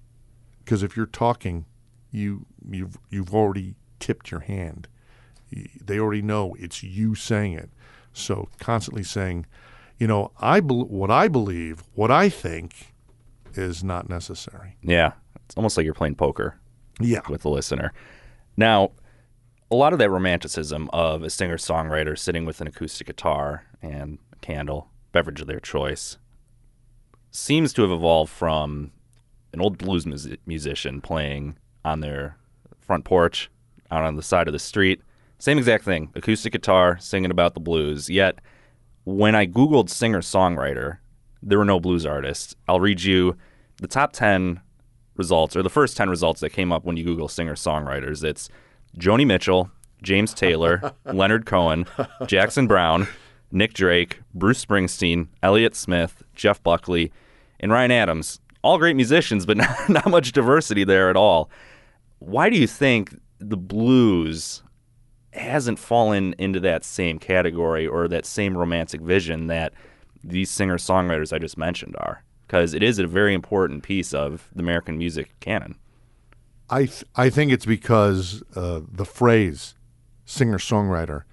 because 0.64 0.82
if 0.82 0.98
you're 0.98 1.06
talking, 1.06 1.66
you 2.12 2.46
you've 2.68 2.98
you've 3.10 3.36
already 3.36 3.76
tipped 4.00 4.32
your 4.32 4.42
hand. 4.42 4.88
They 5.82 6.00
already 6.00 6.22
know 6.22 6.56
it's 6.60 6.84
you 6.84 7.16
saying 7.16 7.54
it. 7.54 7.70
So 8.14 8.50
constantly 8.60 9.04
saying, 9.04 9.46
you 9.98 10.08
know, 10.08 10.32
I 10.40 10.60
bel 10.60 10.86
what 10.86 11.12
I 11.12 11.28
believe, 11.28 11.84
what 11.94 12.12
I 12.12 12.30
think, 12.30 12.94
is 13.54 13.84
not 13.84 14.10
necessary. 14.10 14.78
Yeah. 14.82 15.14
It's 15.46 15.56
almost 15.56 15.78
like 15.78 15.86
you're 15.86 15.94
playing 15.94 16.16
poker. 16.16 16.60
Yeah. 17.00 17.22
with 17.30 17.42
the 17.42 17.50
listener. 17.50 17.94
Now, 18.58 18.92
a 19.72 19.76
lot 19.76 19.94
of 19.94 20.00
that 20.00 20.10
romanticism 20.10 20.90
of 20.94 21.24
a 21.24 21.30
singer 21.30 21.58
songwriter 21.58 22.18
sitting 22.18 22.46
with 22.46 22.62
an 22.62 22.68
acoustic 22.68 23.08
guitar 23.08 23.66
and 23.82 24.20
a 24.32 24.36
candle, 24.38 24.90
beverage 25.12 25.42
of 25.42 25.48
their 25.48 25.60
choice, 25.60 26.18
seems 27.32 27.74
to 27.74 27.82
have 27.82 27.92
evolved 27.92 28.32
from 28.32 28.92
an 29.54 29.62
old 29.62 29.78
blues 29.78 30.06
mus- 30.06 30.28
musician 30.46 31.02
playing 31.02 31.58
on 31.84 32.00
their 32.02 32.38
front 32.80 33.06
porch 33.06 33.50
out 33.90 34.04
on 34.04 34.16
the 34.16 34.22
side 34.22 34.48
of 34.48 34.54
the 34.54 34.60
street. 34.60 35.02
Same 35.40 35.58
exact 35.58 35.84
thing 35.84 36.12
acoustic 36.16 36.54
guitar, 36.54 36.98
singing 37.00 37.32
about 37.32 37.54
the 37.56 37.60
blues. 37.60 38.10
Yet, 38.10 38.40
when 39.04 39.36
I 39.36 39.46
Googled 39.46 39.90
singer 39.90 40.22
songwriter, 40.22 40.98
there 41.42 41.58
were 41.58 41.66
no 41.66 41.80
blues 41.80 42.06
artists. 42.06 42.56
I'll 42.68 42.80
read 42.80 43.04
you 43.04 43.36
the 43.78 43.88
top 43.88 44.14
10 44.14 44.62
results, 45.16 45.56
or 45.56 45.64
the 45.64 45.70
first 45.70 45.98
10 45.98 46.10
results 46.10 46.42
that 46.42 46.52
came 46.52 46.72
up 46.72 46.86
when 46.86 46.98
you 46.98 47.04
Google 47.04 47.28
singer 47.28 47.56
songwriters. 47.56 48.24
It's 48.24 48.50
Joni 48.98 49.26
Mitchell, 49.26 49.70
James 50.02 50.34
Taylor, 50.34 50.94
Leonard 51.06 51.46
Cohen, 51.46 51.86
Jackson 52.28 52.68
Browne, 52.68 53.08
Nick 53.52 53.74
Drake, 53.74 54.22
Bruce 54.34 54.64
Springsteen, 54.64 55.28
Elliott 55.42 55.76
Smith, 55.76 56.24
Jeff 56.34 56.62
Buckley, 56.64 57.12
and 57.60 57.72
Ryan 57.72 57.92
Adams. 57.92 58.40
All 58.62 58.78
great 58.78 58.96
musicians, 58.96 59.46
but 59.46 59.58
not, 59.58 59.90
not 59.90 60.10
much 60.10 60.32
diversity 60.32 60.84
there 60.84 61.10
at 61.10 61.16
all. 61.16 61.50
Why 62.20 62.50
do 62.50 62.58
you 62.58 62.68
think 62.68 63.20
the 63.40 63.58
blues 63.58 64.64
hasn't 65.34 65.80
fallen 65.80 66.34
into 66.38 66.60
that 66.62 66.84
same 66.84 67.20
category 67.20 67.86
or 67.86 68.08
that 68.08 68.26
same 68.26 68.58
romantic 68.58 69.02
vision 69.02 69.48
that 69.48 69.74
these 70.24 70.50
singer 70.50 70.78
songwriters 70.78 71.34
I 71.34 71.40
just 71.40 71.58
mentioned 71.58 71.96
are? 72.00 72.24
Because 72.48 72.74
it 72.74 72.84
is 72.84 73.00
a 73.00 73.08
very 73.08 73.34
important 73.34 73.84
piece 73.84 74.14
of 74.14 74.50
the 74.54 74.62
American 74.62 74.98
music 74.98 75.32
canon. 75.40 75.76
I 76.70 76.86
th- 76.86 77.06
I 77.16 77.30
think 77.30 77.52
it's 77.52 77.66
because 77.66 78.44
uh, 78.56 78.82
the 78.92 79.06
phrase 79.06 79.76
singer 80.26 80.58
songwriter 80.58 81.24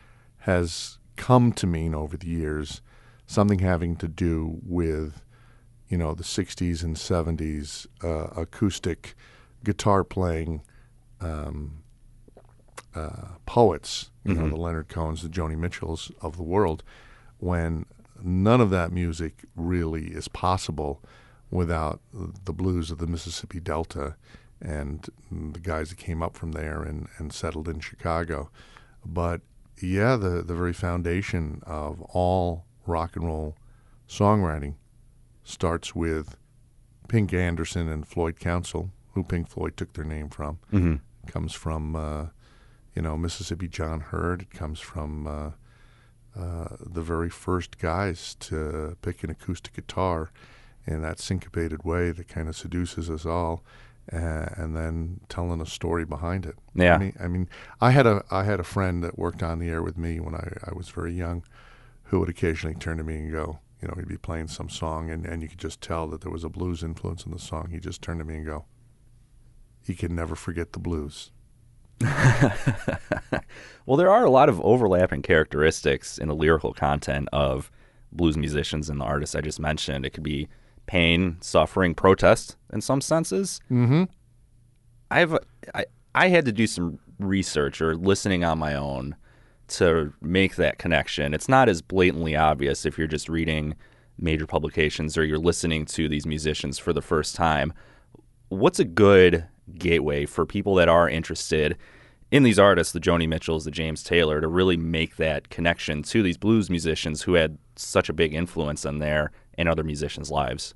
has 0.41 0.99
come 1.17 1.53
to 1.53 1.67
mean 1.67 1.95
over 1.95 2.17
the 2.17 2.27
years 2.27 2.83
something 3.27 3.61
having 3.61 3.97
to 3.97 4.09
do 4.09 4.59
with 4.63 5.23
you 5.89 5.97
know 5.97 6.15
the 6.15 6.25
60s 6.25 6.83
and 6.83 6.97
70s 6.97 7.87
uh, 8.03 8.41
acoustic 8.41 9.15
guitar 9.65 10.05
playing 10.05 10.63
um, 11.21 11.83
uh, 12.95 13.29
poets, 13.47 14.11
you 14.25 14.35
know 14.35 14.49
the 14.49 14.57
Leonard 14.57 14.89
Cohens, 14.89 15.23
the 15.23 15.29
Joni 15.29 15.57
Mitchells 15.57 16.11
of 16.21 16.37
the 16.37 16.43
world, 16.43 16.83
when 17.39 17.87
none 18.23 18.61
of 18.61 18.71
that 18.71 18.93
music 18.93 19.45
really 19.57 20.07
is 20.09 20.29
possible 20.29 21.01
without 21.51 22.01
the 22.13 22.53
blues 22.53 22.91
of 22.91 22.99
the 22.99 23.07
Mississippi 23.07 23.61
Delta 23.61 24.17
and 24.63 25.09
the 25.31 25.61
guys 25.61 25.91
that 25.91 25.99
came 25.99 26.23
up 26.23 26.37
from 26.37 26.53
there 26.53 26.83
and, 26.83 27.09
and 27.19 27.33
settled 27.33 27.69
in 27.69 27.81
Chicago. 27.81 28.51
But 29.05 29.41
yeah, 29.81 30.17
the, 30.17 30.43
the 30.43 30.55
very 30.55 30.73
foundation 30.73 31.63
of 31.67 32.01
all 32.03 32.65
rock 32.87 33.17
and 33.17 33.27
roll 33.27 33.57
songwriting 34.09 34.75
starts 35.45 35.95
with 35.95 36.37
Pink 37.09 37.33
Anderson 37.33 37.89
and 37.89 38.07
Floyd 38.07 38.39
Council, 38.39 38.91
who 39.15 39.25
Pink 39.25 39.49
Floyd 39.49 39.77
took 39.77 39.93
their 39.95 40.05
name 40.05 40.29
from. 40.29 40.59
Mm-hmm. 40.73 40.95
comes 41.27 41.53
from, 41.53 41.97
uh, 41.97 42.27
you 42.95 43.03
know, 43.03 43.17
Mississippi 43.17 43.69
John 43.69 44.01
Hurt. 44.01 44.43
It 44.43 44.51
comes 44.51 44.79
from 44.79 45.27
uh, 45.27 45.51
uh, 46.39 46.77
the 46.81 47.03
very 47.03 47.29
first 47.29 47.79
guys 47.79 48.37
to 48.41 48.97
pick 49.03 49.25
an 49.25 49.31
acoustic 49.31 49.75
guitar 49.75 50.31
in 50.87 51.03
that 51.03 51.19
syncopated 51.19 51.85
way 51.85 52.11
that 52.11 52.29
kind 52.29 52.49
of 52.49 52.57
seduces 52.57 53.11
us 53.11 53.27
all, 53.27 53.63
uh, 54.13 54.47
and 54.57 54.77
then 54.77 55.21
telling 55.29 55.61
a 55.61 55.67
story 55.67 56.05
behind 56.05 56.47
it. 56.47 56.57
Yeah. 56.75 56.95
I 56.95 56.99
mean, 56.99 57.17
I 57.21 57.29
mean, 57.29 57.49
I 57.81 57.91
had 57.91 58.07
a 58.07 58.25
I 58.31 58.45
had 58.45 58.61
a 58.61 58.65
friend 58.65 59.03
that 59.05 59.19
worked 59.19 59.43
on 59.43 59.59
the 59.59 59.69
air 59.69 59.83
with 59.83 59.99
me 59.99 60.21
when 60.21 60.35
I, 60.35 60.53
I 60.65 60.75
was 60.75 60.89
very 60.89 61.13
young, 61.13 61.45
who 62.05 62.21
would 62.21 62.29
occasionally 62.29 62.77
turn 62.77 62.99
to 62.99 63.05
me 63.05 63.17
and 63.17 63.33
go, 63.33 63.59
you 63.81 63.89
know, 63.89 63.95
he'd 63.97 64.09
be 64.09 64.17
playing 64.17 64.49
some 64.49 64.69
song, 64.69 65.11
and, 65.11 65.27
and 65.27 65.43
you 65.43 65.49
could 65.49 65.59
just 65.59 65.81
tell 65.81 66.07
that 66.09 66.21
there 66.23 66.33
was 66.33 66.45
a 66.45 66.49
blues 66.49 66.83
influence 66.83 67.25
in 67.25 67.33
the 67.33 67.39
song. 67.39 67.71
He'd 67.71 67.83
just 67.83 68.03
turn 68.03 68.19
to 68.19 68.25
me 68.25 68.37
and 68.37 68.47
go, 68.47 68.65
he 69.85 69.95
can 69.95 70.15
never 70.15 70.35
forget 70.35 70.73
the 70.73 70.79
blues. 70.79 71.31
Well, 73.87 73.97
there 73.97 74.11
are 74.11 74.25
a 74.25 74.31
lot 74.31 74.49
of 74.49 74.61
overlapping 74.61 75.23
characteristics 75.23 76.19
in 76.19 76.29
the 76.29 76.35
lyrical 76.35 76.73
content 76.73 77.29
of 77.33 77.71
blues 78.13 78.37
musicians 78.37 78.89
and 78.89 79.01
the 79.01 79.05
artists 79.05 79.35
I 79.35 79.41
just 79.41 79.59
mentioned. 79.59 80.07
It 80.07 80.11
could 80.11 80.23
be 80.23 80.49
pain, 80.87 81.39
suffering, 81.41 81.95
protest 81.95 82.57
in 82.73 82.81
some 82.81 83.01
senses. 83.01 83.61
Mm-hmm. 83.71 84.05
I've 85.11 85.37
I, 85.75 85.85
I 86.15 86.29
had 86.29 86.45
to 86.47 86.53
do 86.53 86.67
some 86.67 86.99
research 87.19 87.81
or 87.81 87.95
listening 87.97 88.45
on 88.45 88.59
my 88.59 88.75
own 88.75 89.17
to 89.69 90.13
make 90.21 90.57
that 90.57 90.79
connection. 90.79 91.35
It's 91.35 91.49
not 91.49 91.69
as 91.69 91.83
blatantly 91.83 92.37
obvious 92.37 92.85
if 92.85 92.99
you're 92.99 93.07
just 93.07 93.29
reading 93.29 93.75
major 94.19 94.47
publications 94.47 95.17
or 95.17 95.25
you're 95.25 95.39
listening 95.39 95.87
to 95.87 96.09
these 96.09 96.27
musicians 96.27 96.79
for 96.79 96.93
the 96.93 97.01
first 97.01 97.35
time. 97.35 97.73
What's 98.49 98.79
a 98.79 98.85
good 98.85 99.47
gateway 99.79 100.27
for 100.27 100.45
people 100.45 100.75
that 100.75 100.89
are 100.89 101.09
interested 101.09 101.79
in 102.31 102.43
these 102.43 102.59
artists, 102.59 102.93
the 102.93 103.01
Joni 103.01 103.29
Mitchells, 103.29 103.65
the 103.65 103.71
James 103.71 104.03
Taylor, 104.03 104.41
to 104.41 104.49
really 104.49 104.77
make 104.77 105.17
that 105.17 105.51
connection 105.51 106.03
to 106.05 106.23
these 106.23 106.39
blues 106.39 106.71
musicians 106.71 107.23
who 107.23 107.35
had 107.35 107.59
such 107.77 108.09
a 108.09 108.15
big 108.15 108.35
influence 108.35 108.87
on 108.87 108.99
their 108.99 109.33
and 109.57 109.69
other 109.69 109.85
musicians' 109.85 110.31
lives? 110.31 110.75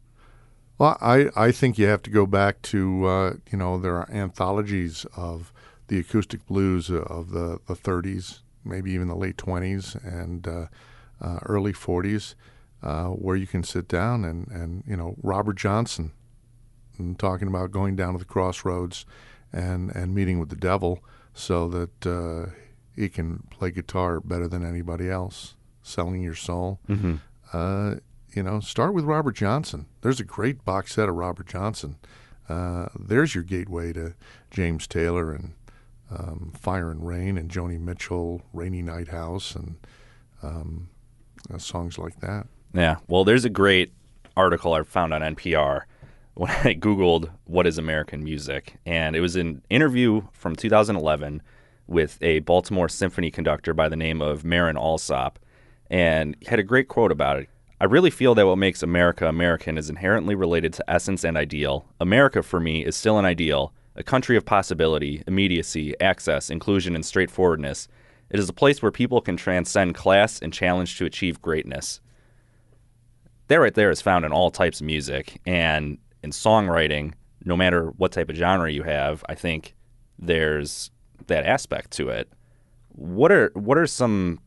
Well, 0.78 0.98
I, 1.00 1.28
I 1.34 1.52
think 1.52 1.78
you 1.78 1.86
have 1.86 2.02
to 2.02 2.10
go 2.10 2.26
back 2.26 2.60
to, 2.62 3.06
uh, 3.06 3.34
you 3.50 3.56
know, 3.56 3.78
there 3.78 3.96
are 3.96 4.10
anthologies 4.10 5.06
of 5.16 5.52
the 5.88 5.98
acoustic 5.98 6.46
blues 6.46 6.90
of 6.90 7.30
the, 7.30 7.60
the 7.66 7.74
30s, 7.74 8.40
maybe 8.64 8.92
even 8.92 9.08
the 9.08 9.16
late 9.16 9.36
20s 9.36 9.94
and 10.04 10.46
uh, 10.46 10.66
uh, 11.20 11.38
early 11.46 11.72
40s, 11.72 12.34
uh, 12.82 13.06
where 13.06 13.36
you 13.36 13.46
can 13.46 13.62
sit 13.62 13.88
down 13.88 14.24
and, 14.24 14.48
and, 14.48 14.84
you 14.86 14.96
know, 14.96 15.16
Robert 15.22 15.56
Johnson 15.56 16.12
and 16.98 17.18
talking 17.18 17.48
about 17.48 17.70
going 17.70 17.96
down 17.96 18.12
to 18.12 18.18
the 18.18 18.24
crossroads 18.24 19.06
and, 19.52 19.90
and 19.94 20.14
meeting 20.14 20.38
with 20.38 20.50
the 20.50 20.56
devil 20.56 21.02
so 21.32 21.68
that 21.68 22.06
uh, 22.06 22.50
he 22.94 23.08
can 23.08 23.44
play 23.50 23.70
guitar 23.70 24.20
better 24.20 24.48
than 24.48 24.64
anybody 24.64 25.08
else, 25.08 25.54
selling 25.82 26.22
your 26.22 26.34
soul. 26.34 26.80
Mm-hmm. 26.88 27.16
You 28.36 28.42
know, 28.42 28.60
start 28.60 28.92
with 28.92 29.06
Robert 29.06 29.34
Johnson. 29.34 29.86
There's 30.02 30.20
a 30.20 30.24
great 30.24 30.62
box 30.62 30.92
set 30.94 31.08
of 31.08 31.14
Robert 31.14 31.46
Johnson. 31.46 31.96
Uh, 32.50 32.88
there's 32.94 33.34
your 33.34 33.42
gateway 33.42 33.94
to 33.94 34.12
James 34.50 34.86
Taylor 34.86 35.32
and 35.32 35.54
um, 36.10 36.52
Fire 36.54 36.90
and 36.90 37.06
Rain 37.06 37.38
and 37.38 37.50
Joni 37.50 37.80
Mitchell, 37.80 38.42
Rainy 38.52 38.82
Night 38.82 39.08
House, 39.08 39.54
and 39.54 39.76
um, 40.42 40.90
uh, 41.50 41.56
songs 41.56 41.96
like 41.96 42.20
that. 42.20 42.46
Yeah. 42.74 42.96
Well, 43.08 43.24
there's 43.24 43.46
a 43.46 43.50
great 43.50 43.94
article 44.36 44.74
I 44.74 44.82
found 44.82 45.14
on 45.14 45.22
NPR 45.22 45.84
when 46.34 46.50
I 46.50 46.74
Googled 46.74 47.30
what 47.46 47.66
is 47.66 47.78
American 47.78 48.22
music. 48.22 48.76
And 48.84 49.16
it 49.16 49.20
was 49.20 49.36
an 49.36 49.62
interview 49.70 50.20
from 50.32 50.56
2011 50.56 51.40
with 51.86 52.18
a 52.20 52.40
Baltimore 52.40 52.90
symphony 52.90 53.30
conductor 53.30 53.72
by 53.72 53.88
the 53.88 53.96
name 53.96 54.20
of 54.20 54.44
Marin 54.44 54.76
Alsop. 54.76 55.38
And 55.88 56.36
he 56.40 56.46
had 56.48 56.58
a 56.58 56.64
great 56.64 56.88
quote 56.88 57.12
about 57.12 57.38
it. 57.38 57.48
I 57.78 57.84
really 57.84 58.10
feel 58.10 58.34
that 58.34 58.46
what 58.46 58.56
makes 58.56 58.82
America 58.82 59.28
American 59.28 59.76
is 59.76 59.90
inherently 59.90 60.34
related 60.34 60.72
to 60.74 60.90
essence 60.90 61.24
and 61.24 61.36
ideal. 61.36 61.86
America, 62.00 62.42
for 62.42 62.58
me, 62.58 62.82
is 62.82 62.96
still 62.96 63.18
an 63.18 63.26
ideal, 63.26 63.74
a 63.94 64.02
country 64.02 64.34
of 64.36 64.46
possibility, 64.46 65.22
immediacy, 65.26 65.94
access, 66.00 66.48
inclusion, 66.48 66.94
and 66.94 67.04
straightforwardness. 67.04 67.86
It 68.30 68.40
is 68.40 68.48
a 68.48 68.54
place 68.54 68.80
where 68.80 68.90
people 68.90 69.20
can 69.20 69.36
transcend 69.36 69.94
class 69.94 70.40
and 70.40 70.54
challenge 70.54 70.96
to 70.96 71.04
achieve 71.04 71.42
greatness. 71.42 72.00
That 73.48 73.60
right 73.60 73.74
there 73.74 73.90
is 73.90 74.00
found 74.00 74.24
in 74.24 74.32
all 74.32 74.50
types 74.50 74.80
of 74.80 74.86
music 74.86 75.38
and 75.46 75.98
in 76.22 76.30
songwriting, 76.30 77.12
no 77.44 77.58
matter 77.58 77.88
what 77.98 78.10
type 78.10 78.30
of 78.30 78.36
genre 78.36 78.72
you 78.72 78.84
have, 78.84 79.22
I 79.28 79.34
think 79.34 79.74
there's 80.18 80.90
that 81.26 81.44
aspect 81.44 81.90
to 81.92 82.08
it. 82.08 82.32
What 82.88 83.30
are 83.30 83.50
what 83.52 83.76
are 83.76 83.86
some 83.86 84.40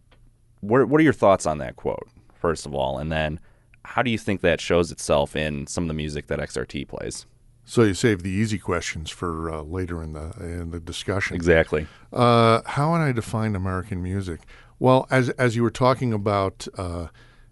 what 0.62 0.82
are, 0.82 0.86
what 0.88 1.00
are 1.00 1.04
your 1.04 1.14
thoughts 1.14 1.46
on 1.46 1.60
that 1.60 1.76
quote 1.76 2.10
first 2.40 2.66
of 2.66 2.74
all, 2.74 2.98
and 2.98 3.12
then 3.12 3.40
how 3.86 4.02
do 4.02 4.12
you 4.12 4.18
think 4.18 4.42
that 4.42 4.62
shows 4.62 4.92
itself 4.92 5.36
in 5.36 5.68
some 5.68 5.84
of 5.86 5.88
the 5.88 5.94
music 5.94 6.28
that 6.28 6.40
XRT 6.40 6.88
plays? 6.88 7.26
So 7.66 7.84
you 7.84 7.94
save 7.94 8.24
the 8.24 8.32
easy 8.32 8.58
questions 8.58 9.12
for 9.12 9.52
uh, 9.52 9.62
later 9.62 10.02
in 10.02 10.14
the 10.14 10.32
in 10.40 10.72
the 10.72 10.80
discussion. 10.80 11.36
Exactly. 11.36 11.88
Uh, 12.12 12.62
how 12.66 12.92
would 12.92 13.02
I 13.02 13.12
define 13.12 13.56
American 13.56 14.02
music? 14.02 14.42
Well, 14.80 15.08
as 15.12 15.30
as 15.32 15.56
you 15.56 15.62
were 15.62 15.70
talking 15.70 16.12
about, 16.12 16.68
uh, 16.78 17.08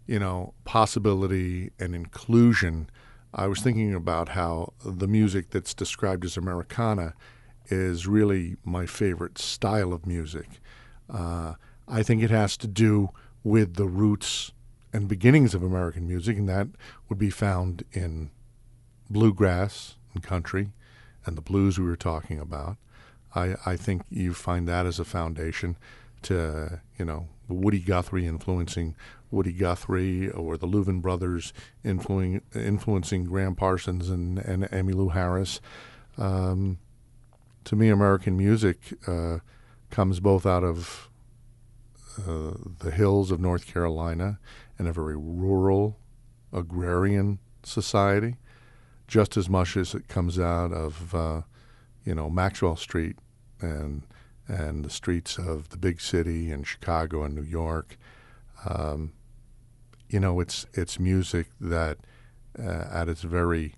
you 0.08 0.17
know, 0.17 0.54
possibility 0.65 1.71
and 1.80 1.93
inclusion, 1.93 2.89
I 3.34 3.45
was 3.45 3.60
thinking 3.60 3.93
about 3.93 4.30
how 4.30 4.73
the 4.84 5.08
music 5.08 5.52
that's 5.52 5.76
described 5.76 6.26
as 6.26 6.36
Americana 6.36 7.13
is 7.67 8.08
really 8.08 8.56
my 8.63 8.86
favorite 8.86 9.38
style 9.38 9.93
of 9.93 10.08
music. 10.08 10.47
Uh, 11.10 11.54
I 11.88 12.02
think 12.02 12.23
it 12.23 12.32
has 12.32 12.58
to 12.58 12.67
do 12.67 13.10
with 13.43 13.76
the 13.76 13.88
roots 13.88 14.52
and 14.93 15.08
beginnings 15.08 15.54
of 15.54 15.63
American 15.63 16.08
music, 16.08 16.38
and 16.38 16.50
that 16.50 16.67
would 17.10 17.19
be 17.19 17.30
found 17.30 17.84
in 17.91 18.30
bluegrass 19.10 19.95
and 20.13 20.23
country 20.23 20.71
and 21.26 21.38
the 21.38 21.41
blues 21.41 21.78
we 21.78 21.86
were 21.86 21.95
talking 21.95 22.39
about. 22.39 22.78
I, 23.36 23.56
I 23.65 23.76
think 23.76 24.04
you 24.10 24.34
find 24.34 24.67
that 24.67 24.86
as 24.86 25.00
a 25.00 25.06
foundation 25.06 25.78
to, 26.23 26.82
you 26.97 27.06
know, 27.06 27.28
Woody 27.47 27.80
Guthrie 27.80 28.26
influencing 28.26 28.95
Woody 29.30 29.52
Guthrie 29.52 30.30
or 30.30 30.58
the 30.58 30.67
Louvin 30.67 31.02
brothers 31.02 31.54
influencing, 31.84 32.41
influencing 32.56 33.26
Gram 33.26 33.56
Parsons 33.56 34.10
and, 34.10 34.39
and 34.39 34.63
Emmylou 34.63 35.13
Harris. 35.13 35.60
Um, 36.17 36.80
to 37.65 37.76
me, 37.76 37.89
American 37.89 38.38
music 38.38 38.78
uh, 39.06 39.39
comes 39.89 40.19
both 40.19 40.45
out 40.45 40.63
of 40.63 41.10
uh, 42.19 42.54
the 42.80 42.91
hills 42.91 43.30
of 43.30 43.39
North 43.39 43.67
Carolina 43.67 44.39
and 44.78 44.88
a 44.88 44.94
very 44.94 45.16
rural, 45.16 46.00
agrarian 46.54 47.40
society, 47.63 48.36
just 49.08 49.38
as 49.38 49.50
much 49.50 49.78
as 49.78 49.94
it 49.94 50.08
comes 50.08 50.38
out 50.40 50.72
of, 50.72 51.13
uh, 51.16 51.42
you 52.06 52.13
know, 52.16 52.30
Maxwell 52.30 52.76
Street 52.76 53.18
and 53.62 54.04
and 54.48 54.86
the 54.86 54.90
streets 54.90 55.38
of 55.38 55.70
the 55.70 55.78
big 55.78 56.00
city 56.00 56.52
in 56.52 56.63
Chicago 56.63 57.24
and 57.24 57.36
New 57.36 57.44
York. 57.44 57.98
Um, 58.66 59.12
you 60.10 60.20
know, 60.20 60.40
it's 60.40 60.66
it's 60.74 61.00
music 61.00 61.48
that, 61.60 61.98
uh, 62.58 62.86
at 62.92 63.10
its 63.10 63.24
very 63.24 63.76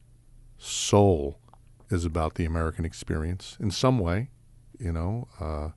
soul, 0.58 1.40
is 1.90 2.06
about 2.06 2.36
the 2.36 2.46
American 2.46 2.86
experience 2.86 3.58
in 3.60 3.72
some 3.72 3.98
way. 4.00 4.30
You 4.80 4.92
know, 4.92 5.28
uh, 5.40 5.70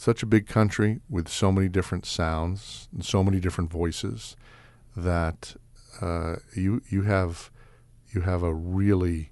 such 0.00 0.22
a 0.22 0.26
big 0.26 0.46
country 0.46 0.98
with 1.10 1.28
so 1.28 1.52
many 1.52 1.68
different 1.68 2.06
sounds 2.06 2.88
and 2.90 3.04
so 3.04 3.22
many 3.22 3.38
different 3.38 3.70
voices 3.70 4.34
that 4.96 5.54
uh, 6.00 6.36
you 6.56 6.80
you 6.88 7.02
have 7.02 7.50
you 8.14 8.22
have 8.22 8.42
a 8.42 8.54
really 8.54 9.30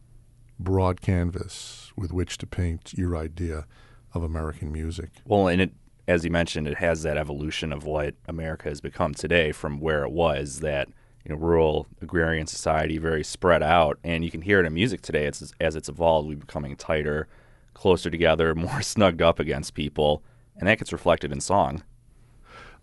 broad 0.61 1.01
canvas 1.01 1.91
with 1.97 2.13
which 2.13 2.37
to 2.37 2.47
paint 2.47 2.93
your 2.93 3.17
idea 3.17 3.67
of 4.13 4.23
American 4.23 4.71
music. 4.71 5.09
Well, 5.25 5.49
and 5.49 5.63
it, 5.63 5.73
as 6.07 6.23
you 6.23 6.31
mentioned, 6.31 6.69
it 6.69 6.77
has 6.77 7.03
that 7.03 7.17
evolution 7.17 7.73
of 7.73 7.85
what 7.85 8.15
America 8.27 8.69
has 8.69 8.83
become 8.83 9.15
today 9.15 9.53
from 9.53 9.81
where 9.81 10.05
it 10.05 10.13
was 10.13 10.61
that 10.61 10.89
you 11.25 11.35
know 11.35 11.41
rural 11.41 11.87
agrarian 12.03 12.47
society, 12.47 12.99
very 12.99 13.25
spread 13.25 13.63
out, 13.63 13.99
and 14.05 14.23
you 14.23 14.31
can 14.31 14.43
hear 14.43 14.61
it 14.61 14.67
in 14.67 14.75
music 14.75 15.01
today. 15.01 15.25
It's 15.25 15.55
as 15.63 15.77
it's 15.77 15.89
evolved, 15.89 16.29
we're 16.29 16.37
becoming 16.37 16.77
tighter, 16.77 17.27
closer 17.73 18.11
together, 18.11 18.55
more 18.67 18.83
snugged 18.83 19.23
up 19.23 19.39
against 19.39 19.73
people, 19.73 20.23
and 20.59 20.69
that 20.69 20.79
gets 20.79 20.93
reflected 20.93 21.33
in 21.33 21.41
song. 21.41 21.83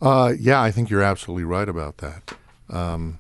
Uh, 0.02 0.34
yeah, 0.38 0.62
I 0.62 0.72
think 0.72 0.90
you're 0.90 1.02
absolutely 1.04 1.46
right 1.46 1.70
about 1.70 1.98
that. 1.98 2.34
Um, 2.70 3.20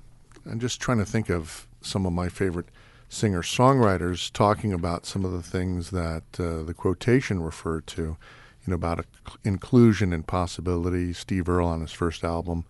I'm 0.50 0.60
just 0.60 0.80
trying 0.82 0.98
to 0.98 1.06
think 1.06 1.30
of 1.30 1.68
some 1.82 2.06
of 2.06 2.14
my 2.14 2.30
favorite 2.30 2.68
singer 3.10 3.42
songwriters 3.42 4.32
talking 4.32 4.74
about 4.74 5.06
some 5.06 5.24
of 5.24 5.32
the 5.32 5.44
things 5.44 5.92
that 5.92 6.24
uh, 6.40 6.64
the 6.64 6.74
quotation 6.76 7.42
referred 7.42 7.88
to, 7.88 8.02
you 8.02 8.18
know, 8.68 8.76
about 8.76 9.06
inclusion 9.44 10.12
and 10.12 10.28
possibility. 10.28 11.14
Steve 11.14 11.48
Earle 11.48 11.68
on 11.68 11.82
his 11.82 11.92
first 11.92 12.24
album, 12.24 12.66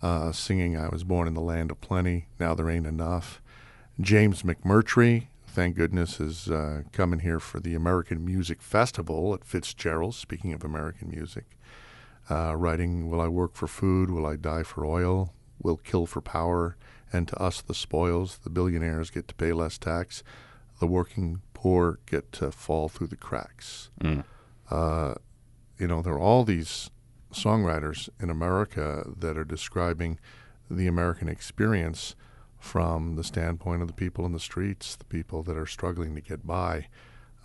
uh, 0.00 0.32
singing 0.32 0.76
I 0.76 0.88
Was 0.88 1.04
Born 1.04 1.28
in 1.28 1.34
the 1.34 1.40
Land 1.40 1.70
of 1.70 1.80
Plenty, 1.80 2.26
Now 2.38 2.54
There 2.54 2.70
Ain't 2.70 2.86
Enough. 2.86 3.42
James 4.00 4.42
McMurtry, 4.42 5.26
thank 5.52 5.76
goodness, 5.76 6.20
is 6.20 6.48
uh, 6.48 6.82
coming 6.92 7.20
here 7.20 7.40
for 7.40 7.60
the 7.60 7.74
American 7.74 8.24
Music 8.24 8.62
Festival 8.62 9.34
at 9.34 9.44
Fitzgerald, 9.44 10.14
speaking 10.14 10.52
of 10.52 10.64
American 10.64 11.10
music. 11.10 11.44
uh, 12.30 12.54
writing, 12.56 13.10
Will 13.10 13.20
I 13.20 13.28
work 13.28 13.54
for 13.54 13.66
food? 13.66 14.10
Will 14.10 14.26
I 14.26 14.36
die 14.36 14.62
for 14.62 14.84
oil? 14.84 15.34
Will 15.60 15.76
kill 15.76 16.06
for 16.06 16.20
power? 16.20 16.76
And 17.12 17.26
to 17.28 17.36
us, 17.42 17.60
the 17.60 17.74
spoils. 17.74 18.38
The 18.38 18.50
billionaires 18.50 19.10
get 19.10 19.26
to 19.28 19.34
pay 19.34 19.52
less 19.52 19.78
tax. 19.78 20.22
The 20.78 20.86
working 20.86 21.42
poor 21.54 21.98
get 22.06 22.30
to 22.32 22.52
fall 22.52 22.88
through 22.88 23.08
the 23.08 23.16
cracks. 23.16 23.90
Uh, 24.70 25.14
you 25.78 25.88
know, 25.88 26.02
there 26.02 26.12
are 26.14 26.20
all 26.20 26.44
these 26.44 26.90
songwriters 27.32 28.08
in 28.20 28.30
America 28.30 29.04
that 29.16 29.36
are 29.36 29.44
describing 29.44 30.18
the 30.70 30.86
American 30.86 31.28
experience 31.28 32.14
from 32.60 33.16
the 33.16 33.24
standpoint 33.24 33.82
of 33.82 33.88
the 33.88 33.94
people 33.94 34.24
in 34.26 34.32
the 34.32 34.38
streets, 34.38 34.94
the 34.94 35.04
people 35.06 35.42
that 35.42 35.56
are 35.56 35.66
struggling 35.66 36.14
to 36.14 36.20
get 36.20 36.46
by. 36.46 36.86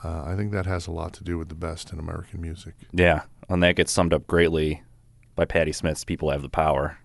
Uh, 0.03 0.23
I 0.25 0.35
think 0.35 0.51
that 0.51 0.65
has 0.65 0.85
a 0.85 0.91
lot 0.91 1.13
to 1.13 1.23
do 1.23 1.37
with 1.37 1.49
the 1.49 1.55
best 1.55 1.91
in 1.91 1.97
American 1.97 2.41
music. 2.41 2.75
Yeah, 2.91 3.23
and 3.49 3.63
that 3.63 3.75
gets 3.75 3.91
summed 3.91 4.13
up 4.13 4.27
greatly 4.27 4.83
by 5.35 5.45
Patti 5.45 5.71
Smith's 5.71 6.03
"People 6.03 6.29
Have 6.29 6.41
the 6.41 6.49
Power." 6.49 6.97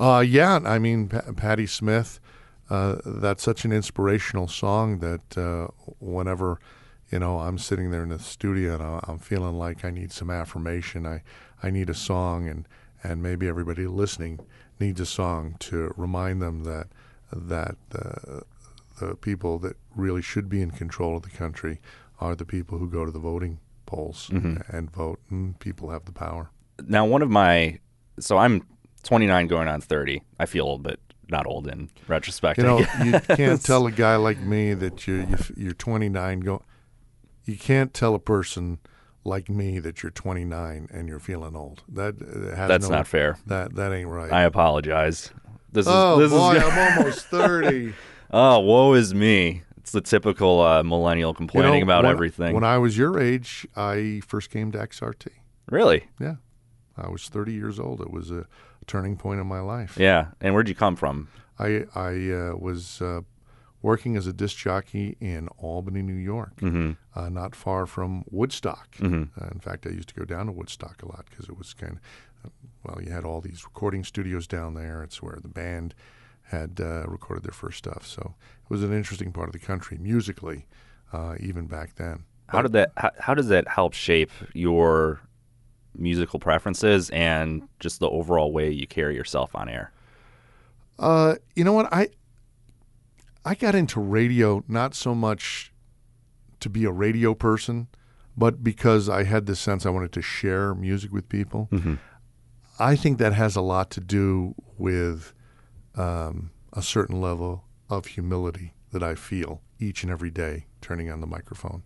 Uh, 0.00 0.22
yeah, 0.26 0.60
I 0.64 0.78
mean, 0.78 1.08
P- 1.08 1.32
Patti 1.36 1.66
Smith, 1.66 2.20
uh, 2.70 2.96
that's 3.04 3.42
such 3.42 3.64
an 3.64 3.72
inspirational 3.72 4.46
song 4.46 4.98
that 4.98 5.38
uh, 5.38 5.68
whenever, 6.00 6.60
you 7.10 7.18
know, 7.18 7.38
I'm 7.38 7.58
sitting 7.58 7.90
there 7.90 8.02
in 8.02 8.10
the 8.10 8.18
studio 8.18 8.74
and 8.74 9.00
I'm 9.08 9.18
feeling 9.18 9.58
like 9.58 9.84
I 9.84 9.90
need 9.90 10.12
some 10.12 10.30
affirmation, 10.30 11.06
I, 11.06 11.22
I 11.62 11.70
need 11.70 11.90
a 11.90 11.94
song, 11.94 12.48
and, 12.48 12.68
and 13.02 13.22
maybe 13.22 13.48
everybody 13.48 13.86
listening 13.86 14.38
needs 14.78 15.00
a 15.00 15.06
song 15.06 15.56
to 15.60 15.92
remind 15.96 16.40
them 16.42 16.62
that 16.64 16.88
that 17.32 17.76
uh, 17.94 18.40
the 19.00 19.14
people 19.16 19.58
that 19.60 19.76
really 19.94 20.22
should 20.22 20.48
be 20.48 20.60
in 20.62 20.70
control 20.70 21.16
of 21.16 21.22
the 21.22 21.30
country 21.30 21.80
are 22.20 22.34
the 22.34 22.44
people 22.44 22.78
who 22.78 22.88
go 22.90 23.04
to 23.04 23.10
the 23.10 23.18
voting 23.18 23.58
polls 23.86 24.28
and 24.30 24.90
vote, 24.90 25.18
and 25.30 25.58
people 25.60 25.90
have 25.90 26.04
the 26.04 26.12
power. 26.12 26.50
Now, 26.86 27.06
one 27.06 27.22
of 27.22 27.30
my 27.30 27.78
so 28.18 28.36
I'm 28.38 28.66
29 29.04 29.46
going 29.46 29.68
on 29.68 29.80
30. 29.80 30.22
I 30.40 30.46
feel 30.46 30.64
old, 30.66 30.82
but 30.82 30.98
not 31.30 31.46
old 31.46 31.68
in 31.68 31.88
retrospect. 32.08 32.58
You 32.58 32.64
know, 32.64 32.78
you 33.04 33.20
can't 33.36 33.62
tell 33.62 33.86
a 33.86 33.92
guy 34.06 34.16
like 34.16 34.40
me 34.40 34.74
that 34.74 35.06
you're 35.06 35.22
you- 35.22 35.36
you're 35.56 35.72
29. 35.74 36.40
Go, 36.40 36.62
you 37.44 37.56
can't 37.56 37.94
tell 37.94 38.14
a 38.14 38.18
person 38.18 38.78
like 39.24 39.48
me 39.48 39.78
that 39.78 40.02
you're 40.02 40.10
29 40.10 40.88
and 40.92 41.08
you're 41.08 41.18
feeling 41.20 41.54
old. 41.54 41.82
That 41.88 42.14
uh, 42.20 42.66
That's 42.66 42.88
no- 42.88 42.96
not 42.96 43.06
fair. 43.06 43.38
That 43.46 43.74
that 43.76 43.92
ain't 43.92 44.08
right. 44.08 44.32
I 44.32 44.42
apologize. 44.42 45.30
This 45.72 45.86
is 45.86 45.92
oh 45.94 46.18
this 46.18 46.30
boy, 46.30 46.54
is 46.56 46.62
I'm 46.64 46.98
almost 46.98 47.26
30. 47.26 47.94
oh 48.30 48.60
woe 48.60 48.94
is 48.94 49.14
me. 49.14 49.62
It's 49.78 49.92
the 49.92 50.00
typical 50.00 50.60
uh, 50.60 50.82
millennial 50.82 51.30
You 51.30 51.34
complaining 51.36 51.80
know, 51.80 51.84
about 51.86 52.04
when- 52.04 52.12
everything. 52.12 52.54
When 52.54 52.64
I 52.64 52.78
was 52.78 52.96
your 52.98 53.18
age, 53.20 53.66
I 53.76 54.20
first 54.26 54.50
came 54.50 54.70
to 54.72 54.78
XRT. 54.78 55.28
really? 55.70 56.04
Yeah, 56.20 56.36
I 56.96 57.08
was 57.08 57.28
30 57.28 57.52
years 57.52 57.78
old. 57.80 58.00
It 58.00 58.10
was 58.10 58.30
a 58.30 58.46
turning 58.86 59.16
point 59.16 59.40
in 59.40 59.46
my 59.46 59.60
life. 59.60 59.96
Yeah. 59.98 60.28
And 60.40 60.54
where'd 60.54 60.68
you 60.68 60.74
come 60.74 60.96
from? 60.96 61.28
I 61.58 61.84
I 61.94 62.30
uh, 62.30 62.56
was 62.56 63.00
uh, 63.02 63.20
working 63.82 64.16
as 64.16 64.26
a 64.26 64.32
disc 64.32 64.56
jockey 64.58 65.16
in 65.20 65.48
Albany, 65.58 66.02
New 66.02 66.14
York, 66.14 66.56
Mm-hmm. 66.60 66.92
uh, 67.18 67.28
not 67.28 67.54
far 67.54 67.86
from 67.86 68.24
Woodstock. 68.30 68.88
Uh, 69.02 69.06
in 69.06 69.60
fact, 69.60 69.86
I 69.86 69.90
used 69.90 70.08
to 70.10 70.14
go 70.14 70.24
down 70.24 70.46
to 70.46 70.52
Woodstock 70.52 71.02
a 71.02 71.06
lot 71.08 71.26
because 71.30 71.48
it 71.48 71.56
was 71.56 71.72
kind 71.74 71.92
of 71.94 71.98
well, 72.84 73.02
you 73.02 73.10
had 73.10 73.24
all 73.24 73.40
these 73.40 73.64
recording 73.64 74.04
studios 74.04 74.46
down 74.46 74.74
there. 74.74 75.02
It's 75.02 75.22
where 75.22 75.38
the 75.40 75.48
band 75.48 75.94
had 76.44 76.80
uh, 76.80 77.04
recorded 77.06 77.44
their 77.44 77.52
first 77.52 77.78
stuff. 77.78 78.06
So 78.06 78.34
it 78.62 78.70
was 78.70 78.82
an 78.82 78.92
interesting 78.92 79.32
part 79.32 79.48
of 79.48 79.52
the 79.52 79.58
country 79.58 79.98
musically, 79.98 80.66
uh, 81.12 81.34
even 81.40 81.66
back 81.66 81.96
then. 81.96 82.24
How 82.48 82.62
did 82.62 82.72
that? 82.72 82.92
How, 82.96 83.10
how 83.18 83.34
does 83.34 83.48
that 83.48 83.68
help 83.68 83.92
shape 83.92 84.30
your 84.54 85.20
musical 85.94 86.38
preferences 86.38 87.10
and 87.10 87.68
just 87.80 88.00
the 88.00 88.08
overall 88.08 88.52
way 88.52 88.70
you 88.70 88.86
carry 88.86 89.14
yourself 89.14 89.54
on 89.54 89.68
air? 89.68 89.92
Uh, 90.98 91.34
you 91.54 91.64
know 91.64 91.72
what 91.72 91.92
I 91.92 92.08
I 93.44 93.54
got 93.54 93.74
into 93.74 94.00
radio 94.00 94.64
not 94.66 94.94
so 94.94 95.14
much 95.14 95.72
to 96.60 96.68
be 96.68 96.84
a 96.84 96.90
radio 96.90 97.34
person, 97.34 97.88
but 98.36 98.64
because 98.64 99.08
I 99.08 99.24
had 99.24 99.46
this 99.46 99.60
sense 99.60 99.84
I 99.86 99.90
wanted 99.90 100.12
to 100.12 100.22
share 100.22 100.74
music 100.74 101.12
with 101.12 101.28
people. 101.28 101.68
I 102.78 102.96
think 102.96 103.18
that 103.18 103.32
has 103.32 103.56
a 103.56 103.60
lot 103.60 103.90
to 103.92 104.00
do 104.00 104.54
with 104.76 105.32
um, 105.96 106.50
a 106.72 106.82
certain 106.82 107.20
level 107.20 107.64
of 107.90 108.06
humility 108.06 108.74
that 108.92 109.02
I 109.02 109.14
feel 109.14 109.60
each 109.80 110.02
and 110.02 110.12
every 110.12 110.30
day 110.30 110.66
turning 110.80 111.10
on 111.10 111.20
the 111.20 111.26
microphone. 111.26 111.82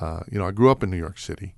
Uh, 0.00 0.20
you 0.30 0.38
know, 0.38 0.46
I 0.46 0.50
grew 0.50 0.70
up 0.70 0.82
in 0.82 0.90
New 0.90 0.96
York 0.96 1.18
City, 1.18 1.54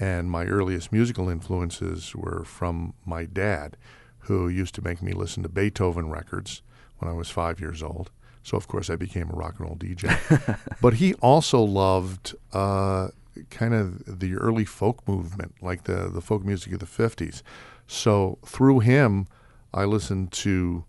and 0.00 0.30
my 0.30 0.46
earliest 0.46 0.92
musical 0.92 1.28
influences 1.28 2.14
were 2.14 2.44
from 2.44 2.94
my 3.04 3.24
dad, 3.24 3.76
who 4.20 4.48
used 4.48 4.74
to 4.74 4.82
make 4.82 5.02
me 5.02 5.12
listen 5.12 5.42
to 5.42 5.48
Beethoven 5.48 6.10
records 6.10 6.62
when 6.98 7.10
I 7.10 7.14
was 7.14 7.30
five 7.30 7.60
years 7.60 7.82
old. 7.82 8.10
So, 8.42 8.56
of 8.56 8.68
course, 8.68 8.90
I 8.90 8.96
became 8.96 9.28
a 9.30 9.34
rock 9.34 9.56
and 9.58 9.68
roll 9.68 9.76
DJ. 9.76 10.58
but 10.80 10.94
he 10.94 11.14
also 11.14 11.60
loved 11.60 12.34
uh, 12.52 13.08
kind 13.50 13.74
of 13.74 14.20
the 14.20 14.34
early 14.34 14.64
folk 14.64 15.06
movement, 15.06 15.54
like 15.60 15.84
the, 15.84 16.08
the 16.08 16.20
folk 16.20 16.44
music 16.44 16.72
of 16.72 16.78
the 16.78 16.86
50s. 16.86 17.42
So, 17.86 18.38
through 18.44 18.80
him, 18.80 19.28
I 19.72 19.84
listened 19.84 20.32
to 20.32 20.84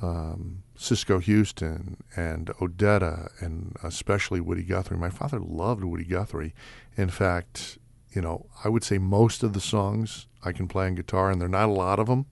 um, 0.00 0.62
Cisco 0.76 1.18
Houston 1.18 1.96
and 2.14 2.46
Odetta 2.60 3.30
and 3.40 3.74
especially 3.82 4.40
Woody 4.40 4.62
Guthrie. 4.62 4.96
My 4.96 5.10
father 5.10 5.40
loved 5.40 5.82
Woody 5.82 6.04
Guthrie. 6.04 6.54
In 6.96 7.08
fact, 7.10 7.78
you 8.12 8.22
know, 8.22 8.46
I 8.64 8.68
would 8.68 8.84
say 8.84 8.98
most 8.98 9.42
of 9.42 9.52
the 9.52 9.60
songs 9.60 10.26
I 10.44 10.52
can 10.52 10.68
play 10.68 10.86
on 10.86 10.94
guitar, 10.94 11.30
and 11.30 11.40
there 11.40 11.46
are 11.46 11.50
not 11.50 11.68
a 11.68 11.72
lot 11.72 11.98
of 11.98 12.06
them, 12.06 12.26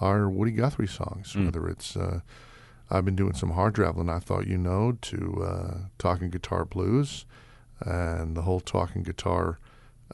are 0.00 0.28
Woody 0.28 0.52
Guthrie 0.52 0.86
songs. 0.86 1.34
Whether 1.34 1.68
it's 1.68 1.96
uh, 1.96 2.20
I've 2.90 3.04
been 3.04 3.16
doing 3.16 3.34
some 3.34 3.52
hard 3.52 3.74
traveling, 3.74 4.08
I 4.08 4.18
thought 4.18 4.46
you 4.46 4.58
know, 4.58 4.96
to 5.00 5.42
uh, 5.44 5.78
talking 5.98 6.30
guitar 6.30 6.64
blues, 6.64 7.24
and 7.80 8.36
the 8.36 8.42
whole 8.42 8.60
talking 8.60 9.02
guitar 9.02 9.58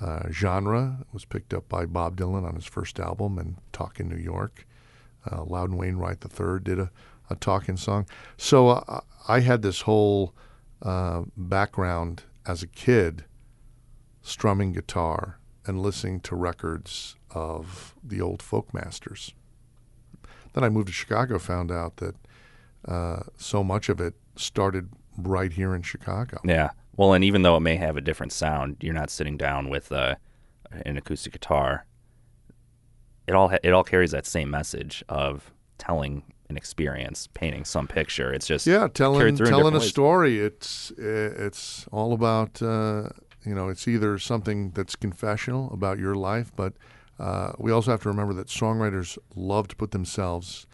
uh, 0.01 0.29
genre 0.31 1.05
was 1.13 1.25
picked 1.25 1.55
up 1.55 1.69
by 1.69 1.87
Bob 1.87 2.17
Dylan 2.17 2.47
on 2.47 2.55
his 2.55 2.65
first 2.65 2.99
album 2.99 3.39
and 3.39 3.57
Talkin' 3.73 4.09
New 4.09 4.17
York. 4.17 4.67
Uh, 5.31 5.45
Loudon 5.45 5.77
Wainwright 5.77 6.19
III 6.23 6.61
did 6.63 6.79
a, 6.79 6.91
a 7.31 7.37
talking 7.37 7.77
song. 7.77 8.07
So 8.37 8.69
uh, 8.69 9.01
I 9.29 9.41
had 9.41 9.63
this 9.63 9.83
whole 9.83 10.35
uh, 10.83 11.23
background 11.37 12.25
as 12.47 12.63
a 12.63 12.67
kid 12.67 13.25
strumming 14.21 14.73
guitar 14.73 15.39
and 15.67 15.81
listening 15.81 16.21
to 16.21 16.37
records 16.37 17.17
of 17.31 17.95
the 18.03 18.21
old 18.21 18.43
folk 18.43 18.75
masters. 18.75 19.33
Then 20.53 20.65
I 20.65 20.69
moved 20.69 20.89
to 20.89 20.93
Chicago, 20.93 21.39
found 21.39 21.71
out 21.71 21.97
that 21.97 22.15
uh, 22.87 23.21
so 23.37 23.65
much 23.65 23.89
of 23.89 24.01
it 24.01 24.15
started 24.37 24.91
right 25.17 25.53
here 25.53 25.75
in 25.75 25.83
Chicago. 25.83 26.41
Yeah. 26.45 26.71
Well, 26.97 27.13
and 27.13 27.25
even 27.25 27.43
though 27.43 27.57
it 27.57 27.61
may 27.61 27.77
have 27.77 27.97
a 27.97 28.01
different 28.01 28.33
sound, 28.33 28.77
you're 28.81 28.95
not 28.95 29.11
sitting 29.11 29.37
down 29.37 29.69
with 29.69 29.91
uh, 29.93 30.15
an 30.85 30.97
acoustic 30.97 31.33
guitar. 31.33 31.87
It 33.27 33.35
all 33.35 33.49
ha- 33.49 33.59
it 33.63 33.73
all 33.73 33.85
carries 33.85 34.11
that 34.11 34.27
same 34.27 34.51
message 34.51 35.03
of 35.09 35.53
telling 35.79 36.23
an 36.51 36.57
experience, 36.57 37.29
painting 37.35 37.65
some 37.65 37.89
picture. 37.89 38.33
It's 38.33 38.47
just 38.47 38.67
Yeah, 38.67 38.89
telling 38.89 39.35
telling 39.37 39.75
a 39.75 39.79
ways. 39.79 39.89
story. 39.89 40.39
It's 40.41 40.93
it's 40.99 41.87
all 41.91 42.13
about 42.13 42.61
uh, 42.63 43.09
you 43.45 43.55
know 43.55 43.69
it's 43.69 43.89
either 43.89 44.19
something 44.19 44.71
that's 44.73 44.95
confessional 44.95 45.73
about 45.73 45.99
your 45.99 46.15
life, 46.15 46.53
but 46.55 46.75
uh, 47.19 47.53
we 47.59 47.73
also 47.73 47.91
have 47.93 48.03
to 48.03 48.09
remember 48.09 48.35
that 48.35 48.49
songwriters 48.49 49.17
love 49.35 49.69
to 49.69 49.77
put 49.77 49.93
themselves 49.93 50.67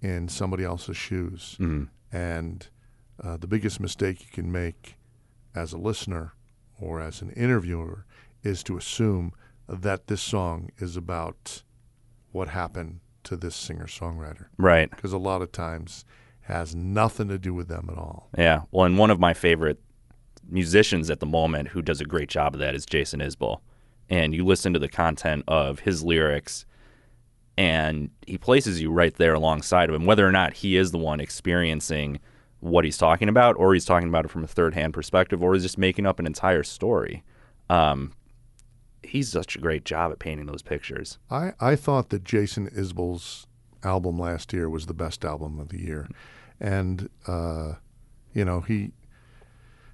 in 0.00 0.28
somebody 0.28 0.64
else's 0.64 0.96
shoes, 0.96 1.56
Mm-hmm. 1.60 1.84
and 2.16 2.68
uh, 3.22 3.36
the 3.36 3.46
biggest 3.48 3.80
mistake 3.80 4.20
you 4.20 4.28
can 4.32 4.50
make 4.50 4.94
as 5.58 5.72
a 5.72 5.78
listener 5.78 6.32
or 6.80 7.00
as 7.00 7.20
an 7.20 7.30
interviewer 7.30 8.04
is 8.42 8.62
to 8.62 8.76
assume 8.76 9.32
that 9.68 10.06
this 10.06 10.22
song 10.22 10.70
is 10.78 10.96
about 10.96 11.62
what 12.32 12.48
happened 12.48 13.00
to 13.24 13.36
this 13.36 13.56
singer 13.56 13.86
songwriter 13.86 14.46
Right. 14.56 14.88
because 14.90 15.12
a 15.12 15.18
lot 15.18 15.42
of 15.42 15.50
times 15.52 16.04
has 16.42 16.74
nothing 16.74 17.28
to 17.28 17.38
do 17.38 17.52
with 17.52 17.68
them 17.68 17.88
at 17.90 17.98
all. 17.98 18.28
Yeah. 18.38 18.62
Well, 18.70 18.86
and 18.86 18.96
one 18.96 19.10
of 19.10 19.20
my 19.20 19.34
favorite 19.34 19.78
musicians 20.48 21.10
at 21.10 21.20
the 21.20 21.26
moment 21.26 21.68
who 21.68 21.82
does 21.82 22.00
a 22.00 22.04
great 22.06 22.30
job 22.30 22.54
of 22.54 22.60
that 22.60 22.74
is 22.74 22.86
Jason 22.86 23.20
Isbell. 23.20 23.60
And 24.08 24.34
you 24.34 24.46
listen 24.46 24.72
to 24.72 24.78
the 24.78 24.88
content 24.88 25.44
of 25.46 25.80
his 25.80 26.02
lyrics 26.02 26.64
and 27.58 28.10
he 28.26 28.38
places 28.38 28.80
you 28.80 28.90
right 28.90 29.14
there 29.16 29.34
alongside 29.34 29.90
of 29.90 29.94
him, 29.96 30.06
whether 30.06 30.26
or 30.26 30.32
not 30.32 30.54
he 30.54 30.76
is 30.76 30.90
the 30.92 30.98
one 30.98 31.20
experiencing 31.20 32.20
what 32.60 32.84
he's 32.84 32.98
talking 32.98 33.28
about, 33.28 33.56
or 33.56 33.74
he's 33.74 33.84
talking 33.84 34.08
about 34.08 34.24
it 34.24 34.28
from 34.28 34.44
a 34.44 34.48
third 34.48 34.74
hand 34.74 34.92
perspective, 34.94 35.42
or 35.42 35.54
he's 35.54 35.62
just 35.62 35.78
making 35.78 36.06
up 36.06 36.18
an 36.18 36.26
entire 36.26 36.62
story. 36.62 37.22
Um, 37.70 38.12
he's 39.02 39.30
such 39.30 39.56
a 39.56 39.60
great 39.60 39.84
job 39.84 40.12
at 40.12 40.18
painting 40.18 40.46
those 40.46 40.62
pictures. 40.62 41.18
I, 41.30 41.52
I 41.60 41.76
thought 41.76 42.10
that 42.10 42.24
Jason 42.24 42.68
Isbell's 42.70 43.46
album 43.84 44.18
last 44.18 44.52
year 44.52 44.68
was 44.68 44.86
the 44.86 44.94
best 44.94 45.24
album 45.24 45.60
of 45.60 45.68
the 45.68 45.80
year, 45.80 46.08
and 46.60 47.08
uh, 47.26 47.74
you 48.32 48.44
know 48.44 48.60
he 48.60 48.92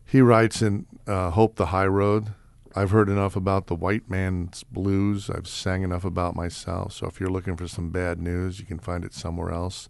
he 0.04 0.20
writes 0.20 0.62
in 0.62 0.86
uh, 1.06 1.30
"Hope 1.30 1.56
the 1.56 1.66
High 1.66 1.86
Road." 1.86 2.32
I've 2.76 2.90
heard 2.90 3.08
enough 3.08 3.36
about 3.36 3.68
the 3.68 3.76
white 3.76 4.10
man's 4.10 4.64
blues. 4.64 5.30
I've 5.30 5.46
sang 5.46 5.82
enough 5.82 6.04
about 6.04 6.34
myself. 6.34 6.92
So 6.92 7.06
if 7.06 7.20
you're 7.20 7.30
looking 7.30 7.56
for 7.56 7.68
some 7.68 7.90
bad 7.90 8.20
news, 8.20 8.58
you 8.58 8.66
can 8.66 8.80
find 8.80 9.04
it 9.04 9.14
somewhere 9.14 9.52
else. 9.52 9.88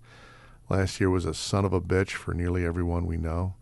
Last 0.68 1.00
year 1.00 1.10
was 1.10 1.24
a 1.24 1.34
son 1.34 1.64
of 1.64 1.72
a 1.72 1.80
bitch 1.80 2.12
for 2.12 2.34
nearly 2.34 2.64
everyone 2.64 3.06
we 3.06 3.16
know. 3.16 3.54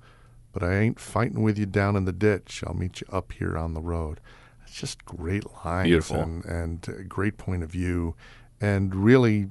But 0.53 0.62
I 0.62 0.78
ain't 0.78 1.00
fighting 1.00 1.42
with 1.42 1.59
you 1.59 1.66
down 1.66 1.96
in 1.96 2.05
the 2.05 2.12
ditch. 2.12 2.62
I'll 2.66 2.74
meet 2.74 3.00
you 3.00 3.07
up 3.11 3.32
here 3.32 3.57
on 3.57 3.74
the 3.74 3.80
road. 3.80 4.20
It's 4.64 4.74
just 4.78 5.05
great 5.05 5.44
lines 5.64 5.88
Beautiful. 5.88 6.20
and, 6.20 6.44
and 6.44 6.88
a 6.88 7.05
great 7.05 7.38
point 7.38 7.62
of 7.62 7.70
view, 7.70 8.14
and 8.61 8.94
really 8.94 9.48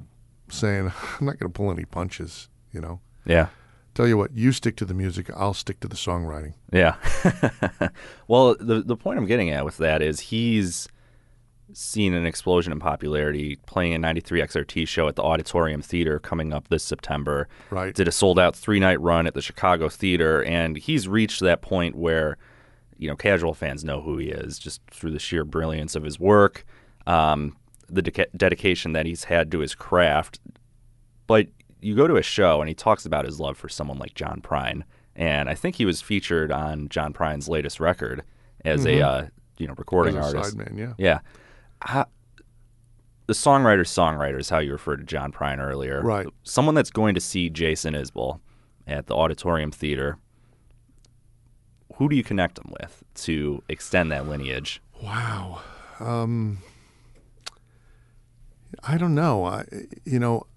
saying, 0.49 0.91
I'm 1.19 1.25
not 1.25 1.39
going 1.39 1.51
to 1.51 1.57
pull 1.57 1.71
any 1.71 1.85
punches, 1.85 2.49
you 2.71 2.81
know. 2.81 2.99
Yeah. 3.25 3.47
Tell 3.93 4.07
you 4.07 4.17
what, 4.17 4.31
you 4.33 4.51
stick 4.53 4.77
to 4.77 4.85
the 4.85 4.93
music, 4.93 5.29
I'll 5.35 5.53
stick 5.53 5.81
to 5.81 5.87
the 5.87 5.97
songwriting. 5.97 6.53
Yeah. 6.71 6.95
well, 8.27 8.55
the 8.55 8.81
the 8.81 8.95
point 8.95 9.19
I'm 9.19 9.25
getting 9.25 9.49
at 9.49 9.65
with 9.65 9.77
that 9.77 10.01
is 10.01 10.21
he's 10.21 10.87
seen 11.73 12.13
an 12.13 12.25
explosion 12.25 12.71
in 12.71 12.79
popularity 12.79 13.57
playing 13.65 13.93
a 13.93 13.97
93 13.99 14.41
XRT 14.41 14.87
show 14.87 15.07
at 15.07 15.15
the 15.15 15.23
Auditorium 15.23 15.81
Theater 15.81 16.19
coming 16.19 16.53
up 16.53 16.67
this 16.69 16.83
September. 16.83 17.47
Right. 17.69 17.93
Did 17.93 18.07
a 18.07 18.11
sold 18.11 18.39
out 18.39 18.55
three 18.55 18.79
night 18.79 18.99
run 19.01 19.27
at 19.27 19.33
the 19.33 19.41
Chicago 19.41 19.89
Theater, 19.89 20.43
and 20.43 20.77
he's 20.77 21.07
reached 21.07 21.39
that 21.41 21.61
point 21.61 21.95
where, 21.95 22.37
you 22.97 23.07
know, 23.09 23.15
casual 23.15 23.53
fans 23.53 23.83
know 23.83 24.01
who 24.01 24.17
he 24.17 24.29
is 24.29 24.59
just 24.59 24.81
through 24.91 25.11
the 25.11 25.19
sheer 25.19 25.43
brilliance 25.45 25.95
of 25.95 26.03
his 26.03 26.19
work, 26.19 26.65
um, 27.07 27.55
the 27.89 28.01
deca- 28.03 28.27
dedication 28.37 28.93
that 28.93 29.05
he's 29.05 29.25
had 29.25 29.51
to 29.51 29.59
his 29.59 29.75
craft. 29.75 30.39
But 31.27 31.47
you 31.81 31.95
go 31.95 32.07
to 32.07 32.15
a 32.17 32.21
show 32.23 32.61
and 32.61 32.69
he 32.69 32.75
talks 32.75 33.05
about 33.05 33.25
his 33.25 33.39
love 33.39 33.57
for 33.57 33.69
someone 33.69 33.97
like 33.97 34.13
John 34.13 34.41
Prine, 34.41 34.83
and 35.15 35.49
I 35.49 35.55
think 35.55 35.75
he 35.75 35.85
was 35.85 36.01
featured 36.01 36.51
on 36.51 36.89
John 36.89 37.11
Prine's 37.13 37.49
latest 37.49 37.79
record 37.79 38.23
as 38.63 38.85
a 38.85 39.01
uh, 39.01 39.25
you 39.57 39.67
know 39.67 39.73
recording 39.77 40.15
Mm-hmm. 40.15 40.37
Artist. 40.37 40.57
sideman, 40.57 40.77
yeah. 40.77 40.93
Yeah. 40.97 41.19
How, 41.81 42.05
the 43.27 43.33
songwriter 43.33 43.81
songwriter 43.81 44.39
is 44.39 44.49
how 44.49 44.59
you 44.59 44.71
referred 44.71 44.97
to 44.97 45.03
John 45.03 45.31
Prine 45.31 45.59
earlier. 45.59 46.01
Right. 46.01 46.27
Someone 46.43 46.75
that's 46.75 46.91
going 46.91 47.15
to 47.15 47.21
see 47.21 47.49
Jason 47.49 47.93
Isbell 47.93 48.39
at 48.87 49.07
the 49.07 49.15
Auditorium 49.15 49.71
Theater. 49.71 50.17
Who 51.95 52.09
do 52.09 52.15
you 52.15 52.23
connect 52.23 52.57
him 52.57 52.73
with 52.81 53.03
to 53.23 53.63
extend 53.69 54.11
that 54.11 54.27
lineage? 54.27 54.81
Wow. 55.01 55.61
Um, 55.99 56.59
I 58.83 58.97
don't 58.97 59.15
know. 59.15 59.45
I, 59.45 59.65
you 60.03 60.19
know, 60.19 60.47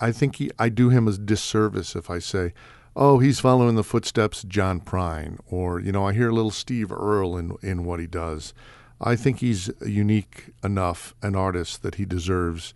I 0.00 0.12
think 0.12 0.36
he, 0.36 0.50
I 0.58 0.68
do 0.68 0.90
him 0.90 1.08
a 1.08 1.12
disservice 1.12 1.96
if 1.96 2.10
I 2.10 2.18
say, 2.18 2.52
"Oh, 2.94 3.18
he's 3.18 3.40
following 3.40 3.74
the 3.74 3.84
footsteps 3.84 4.44
of 4.44 4.50
John 4.50 4.80
Prine," 4.80 5.38
or 5.48 5.80
you 5.80 5.90
know, 5.90 6.06
I 6.06 6.12
hear 6.12 6.28
a 6.28 6.34
little 6.34 6.50
Steve 6.50 6.92
Earle 6.92 7.36
in 7.36 7.56
in 7.62 7.84
what 7.84 7.98
he 7.98 8.06
does. 8.06 8.54
I 9.00 9.14
think 9.16 9.40
he's 9.40 9.70
unique 9.84 10.50
enough 10.64 11.14
an 11.22 11.36
artist 11.36 11.82
that 11.82 11.96
he 11.96 12.04
deserves 12.04 12.72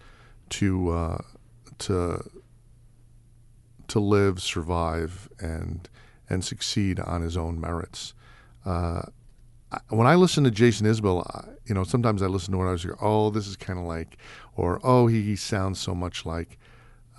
to 0.50 0.90
uh, 0.90 1.18
to 1.78 2.22
to 3.88 4.00
live, 4.00 4.40
survive, 4.42 5.28
and 5.38 5.88
and 6.28 6.44
succeed 6.44 7.00
on 7.00 7.22
his 7.22 7.36
own 7.36 7.60
merits. 7.60 8.14
Uh, 8.64 9.02
I- 9.72 9.80
when 9.88 10.06
I 10.06 10.14
listen 10.14 10.44
to 10.44 10.50
Jason 10.50 10.86
Isbell, 10.86 11.26
I- 11.34 11.48
you 11.66 11.74
know, 11.74 11.82
sometimes 11.84 12.22
I 12.22 12.26
listen 12.26 12.52
to 12.54 12.62
it. 12.62 12.68
I 12.68 12.72
was 12.72 12.84
like, 12.84 13.02
"Oh, 13.02 13.30
this 13.30 13.46
is 13.48 13.56
kind 13.56 13.78
of 13.78 13.84
like," 13.84 14.16
or 14.56 14.80
"Oh, 14.84 15.06
he, 15.06 15.22
he 15.22 15.36
sounds 15.36 15.78
so 15.80 15.94
much 15.94 16.24
like." 16.26 16.58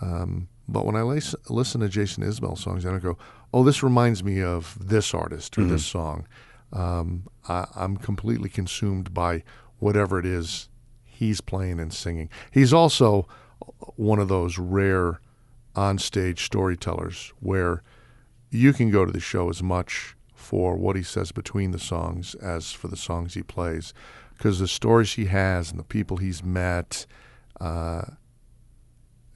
Um, 0.01 0.47
but 0.67 0.85
when 0.85 0.95
I 0.95 1.01
lis- 1.01 1.35
listen 1.49 1.81
to 1.81 1.89
Jason 1.89 2.23
Isbell 2.23 2.57
songs, 2.57 2.85
I 2.85 2.89
don't 2.91 3.03
go, 3.03 3.17
"Oh, 3.53 3.63
this 3.63 3.83
reminds 3.83 4.23
me 4.23 4.41
of 4.41 4.77
this 4.79 5.13
artist 5.13 5.57
or 5.57 5.63
this 5.65 5.85
song." 5.85 6.25
Um, 6.73 7.27
I, 7.47 7.67
I'm 7.75 7.97
completely 7.97 8.49
consumed 8.49 9.13
by 9.13 9.43
whatever 9.79 10.19
it 10.19 10.25
is 10.25 10.69
he's 11.03 11.41
playing 11.41 11.79
and 11.79 11.93
singing. 11.93 12.29
He's 12.51 12.73
also 12.73 13.27
one 13.95 14.19
of 14.19 14.27
those 14.27 14.57
rare 14.57 15.21
on-stage 15.75 16.43
storytellers 16.43 17.33
where 17.39 17.83
you 18.49 18.73
can 18.73 18.91
go 18.91 19.05
to 19.05 19.11
the 19.11 19.19
show 19.19 19.49
as 19.49 19.63
much 19.63 20.15
for 20.33 20.75
what 20.75 20.95
he 20.95 21.03
says 21.03 21.31
between 21.31 21.71
the 21.71 21.79
songs 21.79 22.35
as 22.35 22.71
for 22.71 22.87
the 22.87 22.97
songs 22.97 23.35
he 23.35 23.43
plays 23.43 23.93
because 24.37 24.59
the 24.59 24.67
stories 24.67 25.13
he 25.13 25.25
has 25.25 25.69
and 25.69 25.79
the 25.79 25.83
people 25.83 26.17
he's 26.17 26.43
met 26.43 27.05
uh, 27.61 28.01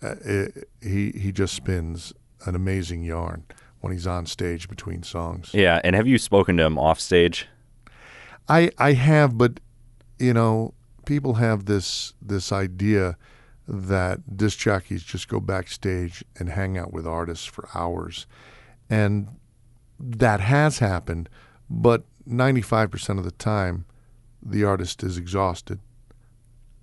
uh, 0.02 0.16
it, 0.26 0.68
he 0.82 1.12
he 1.12 1.32
just 1.32 1.54
spins 1.54 2.12
an 2.46 2.56
amazing 2.56 3.04
yarn 3.04 3.46
when 3.86 3.94
he's 3.94 4.08
on 4.08 4.26
stage 4.26 4.68
between 4.68 5.04
songs. 5.04 5.52
Yeah, 5.54 5.80
and 5.84 5.96
have 5.96 6.08
you 6.08 6.18
spoken 6.18 6.58
to 6.58 6.64
him 6.64 6.80
off 6.80 7.00
stage? 7.00 7.48
I 8.50 8.72
I 8.80 8.94
have, 8.94 9.38
but 9.38 9.60
you 10.18 10.34
know, 10.34 10.74
people 11.06 11.36
have 11.36 11.66
this 11.66 12.16
this 12.20 12.52
idea 12.52 13.16
that 13.68 14.36
disc 14.36 14.58
jockeys 14.58 15.04
just 15.04 15.28
go 15.28 15.40
backstage 15.40 16.24
and 16.40 16.50
hang 16.50 16.80
out 16.80 16.94
with 16.94 17.06
artists 17.06 17.46
for 17.46 17.70
hours, 17.76 18.26
and 18.90 19.28
that 20.00 20.40
has 20.40 20.80
happened. 20.80 21.30
But 21.70 22.06
ninety 22.26 22.62
five 22.62 22.90
percent 22.90 23.20
of 23.20 23.26
the 23.26 23.32
time, 23.32 23.86
the 24.42 24.64
artist 24.64 25.04
is 25.04 25.16
exhausted. 25.16 25.78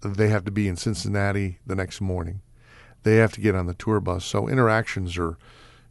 They 0.03 0.29
have 0.29 0.45
to 0.45 0.53
be 0.53 0.69
in 0.69 0.77
Cincinnati 0.77 1.59
the 1.67 1.75
next 1.75 2.01
morning. 2.01 2.43
They 3.03 3.17
have 3.17 3.33
to 3.33 3.41
get 3.41 3.57
on 3.57 3.67
the 3.67 3.75
tour 3.75 3.99
bus. 3.99 4.25
So 4.25 4.47
interactions 4.49 5.19
are, 5.19 5.37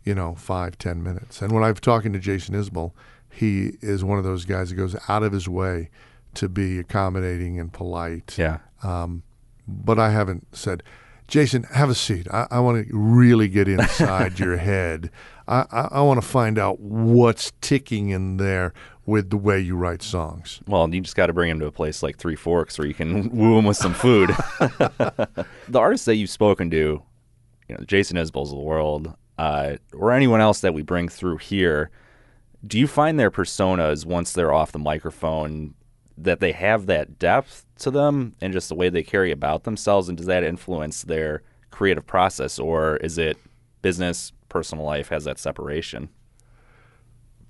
you 0.04 0.16
know, 0.16 0.36
five 0.36 0.78
ten 0.78 1.04
minutes. 1.04 1.42
And 1.42 1.52
when 1.52 1.64
I've 1.64 1.82
talking 1.82 2.14
to 2.14 2.20
Jason 2.20 2.56
Isbell, 2.56 2.92
he 3.30 3.74
is 3.82 4.04
one 4.04 4.18
of 4.18 4.24
those 4.24 4.46
guys 4.46 4.70
that 4.70 4.76
goes 4.76 4.96
out 5.08 5.24
of 5.24 5.32
his 5.32 5.48
way 5.48 5.90
to 6.34 6.50
be 6.50 6.80
accommodating 6.80 7.60
and 7.60 7.72
polite. 7.72 8.38
Yeah. 8.38 8.60
Um, 8.84 9.24
but 9.68 10.00
I 10.00 10.12
haven't 10.12 10.56
said, 10.56 10.84
Jason, 11.28 11.64
have 11.64 11.90
a 11.90 11.96
seat. 11.96 12.28
I, 12.32 12.48
I 12.52 12.60
want 12.60 12.88
to 12.88 12.94
really 12.94 13.48
get 13.48 13.68
inside 13.70 14.40
your 14.40 14.58
head. 14.58 15.10
I, 15.48 15.66
I, 15.72 15.88
I 15.92 16.02
want 16.02 16.22
to 16.22 16.28
find 16.28 16.60
out 16.60 16.80
what's 16.80 17.54
ticking 17.62 18.10
in 18.10 18.38
there 18.38 18.74
with 19.06 19.30
the 19.30 19.38
way 19.38 19.60
you 19.60 19.76
write 19.76 20.02
songs. 20.02 20.62
Well, 20.68 20.94
you 20.94 21.02
just 21.02 21.16
got 21.16 21.28
to 21.28 21.34
bring 21.34 21.50
him 21.50 21.60
to 21.60 21.66
a 21.66 21.72
place 21.72 22.04
like 22.04 22.18
Three 22.18 22.36
Forks 22.36 22.78
where 22.78 22.88
you 22.88 22.94
can 22.94 23.30
woo 23.36 23.58
him 23.58 23.66
with 23.66 23.78
some 23.78 23.94
food. 23.94 24.30
the 24.60 25.46
artists 25.76 26.06
that 26.06 26.16
you've 26.16 26.30
spoken 26.30 26.70
to, 26.72 27.02
you 27.68 27.76
know, 27.76 27.84
Jason 27.86 28.18
Isbell's 28.18 28.52
of 28.52 28.58
the 28.58 28.64
world, 28.64 29.14
uh, 29.42 29.78
or 29.92 30.12
anyone 30.12 30.40
else 30.40 30.62
that 30.62 30.76
we 30.76 30.84
bring 30.84 31.10
through 31.10 31.38
here, 31.38 31.90
do 32.68 32.78
you 32.78 32.86
find 32.86 33.20
their 33.20 33.32
personas 33.32 34.06
once 34.06 34.34
they're 34.34 34.54
off 34.54 34.72
the 34.72 34.78
microphone 34.78 35.74
that 36.16 36.40
they 36.40 36.52
have 36.52 36.86
that 36.86 37.18
depth 37.18 37.66
to 37.80 37.90
them 37.90 38.36
and 38.40 38.54
just 38.54 38.70
the 38.70 38.76
way 38.76 38.88
they 38.88 39.02
carry 39.02 39.32
about 39.32 39.64
themselves? 39.64 40.08
And 40.08 40.16
does 40.16 40.28
that 40.28 40.44
influence 40.44 41.02
their 41.02 41.42
creative 41.72 42.06
process, 42.06 42.60
or 42.60 42.98
is 42.98 43.18
it 43.18 43.36
business, 43.82 44.32
personal 44.48 44.86
life 44.86 45.10
has 45.10 45.24
that 45.24 45.40
separation? 45.40 46.10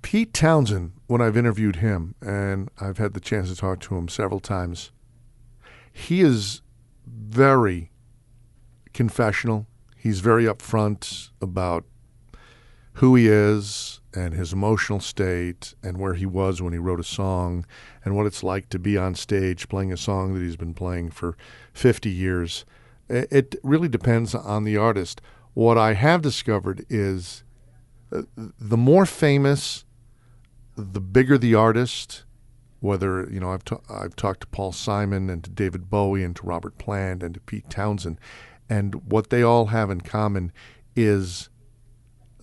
Pete 0.00 0.32
Townshend, 0.32 0.92
when 1.08 1.20
I've 1.20 1.36
interviewed 1.36 1.76
him, 1.76 2.14
and 2.22 2.70
I've 2.80 2.96
had 2.96 3.12
the 3.12 3.20
chance 3.20 3.50
to 3.50 3.54
talk 3.54 3.80
to 3.80 3.96
him 3.96 4.08
several 4.08 4.40
times, 4.40 4.92
he 5.92 6.22
is 6.22 6.62
very 7.06 7.90
confessional. 8.94 9.66
He's 10.02 10.18
very 10.18 10.46
upfront 10.46 11.30
about 11.40 11.84
who 12.94 13.14
he 13.14 13.28
is 13.28 14.00
and 14.12 14.34
his 14.34 14.52
emotional 14.52 14.98
state 14.98 15.74
and 15.80 15.96
where 15.96 16.14
he 16.14 16.26
was 16.26 16.60
when 16.60 16.72
he 16.72 16.78
wrote 16.80 16.98
a 16.98 17.04
song 17.04 17.64
and 18.04 18.16
what 18.16 18.26
it's 18.26 18.42
like 18.42 18.68
to 18.70 18.80
be 18.80 18.98
on 18.98 19.14
stage 19.14 19.68
playing 19.68 19.92
a 19.92 19.96
song 19.96 20.34
that 20.34 20.40
he's 20.40 20.56
been 20.56 20.74
playing 20.74 21.10
for 21.10 21.36
50 21.72 22.10
years. 22.10 22.64
It 23.08 23.54
really 23.62 23.86
depends 23.86 24.34
on 24.34 24.64
the 24.64 24.76
artist. 24.76 25.20
What 25.54 25.78
I 25.78 25.92
have 25.92 26.20
discovered 26.20 26.84
is 26.88 27.44
uh, 28.10 28.22
the 28.36 28.76
more 28.76 29.06
famous, 29.06 29.84
the 30.76 31.00
bigger 31.00 31.38
the 31.38 31.54
artist, 31.54 32.24
whether 32.80 33.30
you 33.30 33.38
know 33.38 33.52
I've 33.52 33.64
ta- 33.64 33.82
I've 33.88 34.16
talked 34.16 34.40
to 34.40 34.46
Paul 34.48 34.72
Simon 34.72 35.30
and 35.30 35.44
to 35.44 35.50
David 35.50 35.88
Bowie 35.88 36.24
and 36.24 36.34
to 36.34 36.42
Robert 36.44 36.76
Plant 36.78 37.22
and 37.22 37.34
to 37.34 37.40
Pete 37.40 37.70
Townshend, 37.70 38.18
and 38.72 38.94
what 39.12 39.28
they 39.30 39.42
all 39.42 39.66
have 39.66 39.90
in 39.90 40.00
common 40.00 40.50
is 40.96 41.50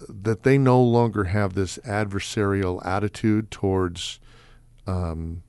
that 0.08 0.44
they 0.44 0.58
no 0.58 0.82
longer 0.82 1.26
have 1.26 1.54
this 1.56 1.78
adversarial 1.80 2.86
attitude 2.86 3.50
towards 3.52 4.20
um, 4.86 5.42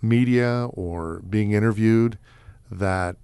media 0.00 0.68
or 0.72 1.20
being 1.28 1.52
interviewed. 1.52 2.18
That 2.70 3.16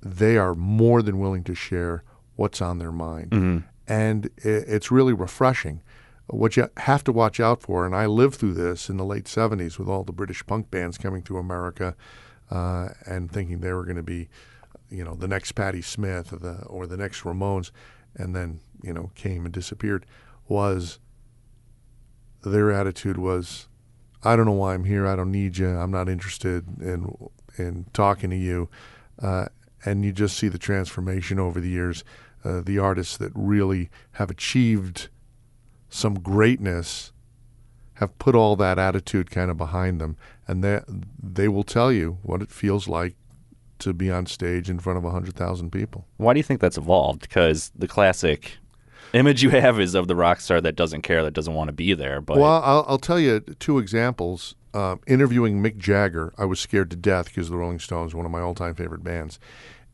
they 0.00 0.36
are 0.36 0.54
more 0.54 1.02
than 1.02 1.18
willing 1.18 1.42
to 1.44 1.54
share 1.54 2.04
what's 2.36 2.62
on 2.62 2.78
their 2.78 2.92
mind, 2.92 3.64
and 3.88 4.30
it's 4.36 4.90
really 4.92 5.12
refreshing 5.12 5.82
what 6.28 6.56
you 6.56 6.68
have 6.76 7.02
to 7.04 7.12
watch 7.12 7.40
out 7.40 7.60
for, 7.62 7.84
and 7.84 7.94
I 7.94 8.06
lived 8.06 8.36
through 8.36 8.54
this 8.54 8.88
in 8.88 8.96
the 8.96 9.04
late 9.04 9.24
70s 9.24 9.78
with 9.78 9.88
all 9.88 10.04
the 10.04 10.12
British 10.12 10.46
punk 10.46 10.70
bands 10.70 10.96
coming 10.96 11.22
to 11.22 11.38
America 11.38 11.96
uh, 12.50 12.90
and 13.04 13.30
thinking 13.30 13.60
they 13.60 13.72
were 13.72 13.84
going 13.84 13.96
to 13.96 14.02
be, 14.02 14.28
you 14.90 15.04
know, 15.04 15.14
the 15.14 15.28
next 15.28 15.52
Patti 15.52 15.82
Smith 15.82 16.32
or 16.32 16.36
the, 16.36 16.62
or 16.66 16.86
the 16.86 16.96
next 16.96 17.22
Ramones, 17.22 17.70
and 18.16 18.34
then, 18.34 18.60
you 18.82 18.92
know, 18.92 19.10
came 19.14 19.44
and 19.44 19.54
disappeared, 19.54 20.04
was 20.48 20.98
their 22.42 22.70
attitude 22.72 23.16
was, 23.16 23.68
I 24.22 24.36
don't 24.36 24.46
know 24.46 24.52
why 24.52 24.74
I'm 24.74 24.84
here. 24.84 25.06
I 25.06 25.16
don't 25.16 25.30
need 25.30 25.58
you. 25.58 25.68
I'm 25.68 25.90
not 25.90 26.08
interested 26.08 26.64
in 26.80 27.16
in 27.56 27.86
talking 27.92 28.30
to 28.30 28.36
you. 28.36 28.68
Uh, 29.20 29.46
and 29.84 30.04
you 30.04 30.12
just 30.12 30.36
see 30.36 30.48
the 30.48 30.58
transformation 30.58 31.38
over 31.38 31.60
the 31.60 31.68
years. 31.68 32.04
Uh, 32.44 32.60
the 32.60 32.78
artists 32.78 33.16
that 33.16 33.32
really 33.34 33.90
have 34.12 34.30
achieved 34.30 35.08
some 35.88 36.14
greatness 36.14 37.12
have 37.94 38.18
put 38.18 38.34
all 38.34 38.56
that 38.56 38.78
attitude 38.78 39.30
kind 39.30 39.50
of 39.50 39.58
behind 39.58 40.00
them, 40.00 40.16
and 40.48 40.64
they 40.64 40.80
they 41.22 41.48
will 41.48 41.64
tell 41.64 41.92
you 41.92 42.18
what 42.22 42.40
it 42.40 42.50
feels 42.50 42.88
like 42.88 43.14
to 43.80 43.92
be 43.92 44.10
on 44.10 44.26
stage 44.26 44.70
in 44.70 44.78
front 44.78 44.98
of 44.98 45.10
hundred 45.10 45.34
thousand 45.34 45.70
people. 45.70 46.06
Why 46.16 46.32
do 46.32 46.38
you 46.38 46.44
think 46.44 46.60
that's 46.60 46.78
evolved? 46.78 47.22
Because 47.22 47.72
the 47.74 47.88
classic 47.88 48.58
image 49.12 49.42
you 49.42 49.50
have 49.50 49.80
is 49.80 49.94
of 49.94 50.08
the 50.08 50.16
rock 50.16 50.40
star 50.40 50.60
that 50.60 50.76
doesn't 50.76 51.02
care, 51.02 51.22
that 51.24 51.32
doesn't 51.32 51.54
want 51.54 51.68
to 51.68 51.72
be 51.72 51.94
there. 51.94 52.20
But 52.20 52.38
Well, 52.38 52.62
I'll, 52.64 52.84
I'll 52.88 52.98
tell 52.98 53.18
you 53.18 53.40
two 53.40 53.78
examples. 53.78 54.54
Uh, 54.72 54.96
interviewing 55.08 55.60
Mick 55.60 55.78
Jagger, 55.78 56.32
I 56.38 56.44
was 56.44 56.60
scared 56.60 56.90
to 56.90 56.96
death 56.96 57.26
because 57.26 57.50
the 57.50 57.56
Rolling 57.56 57.80
Stones, 57.80 58.14
one 58.14 58.24
of 58.24 58.30
my 58.30 58.40
all-time 58.40 58.76
favorite 58.76 59.02
bands, 59.02 59.40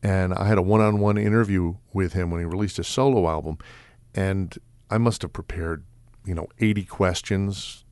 and 0.03 0.35
I 0.35 0.45
had 0.45 0.59
a 0.59 0.61
one-on-one 0.61 1.17
interview 1.17 1.75
with 1.93 2.13
him 2.13 2.29
when 2.29 2.41
he 2.41 2.45
released 2.45 2.77
his 2.77 2.87
solo 2.87 3.27
album, 3.27 3.57
and 4.13 4.55
I 4.91 4.99
must 4.99 5.23
have 5.23 5.33
prepared, 5.33 5.83
you 6.25 6.35
know, 6.35 6.47
80 6.59 6.85
questions. 6.85 7.85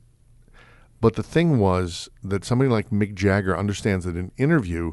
But 1.00 1.14
the 1.14 1.24
thing 1.24 1.58
was 1.58 2.08
that 2.22 2.44
somebody 2.44 2.70
like 2.70 2.90
Mick 2.90 3.14
Jagger 3.14 3.56
understands 3.56 4.04
that 4.04 4.14
an 4.14 4.30
interview 4.36 4.92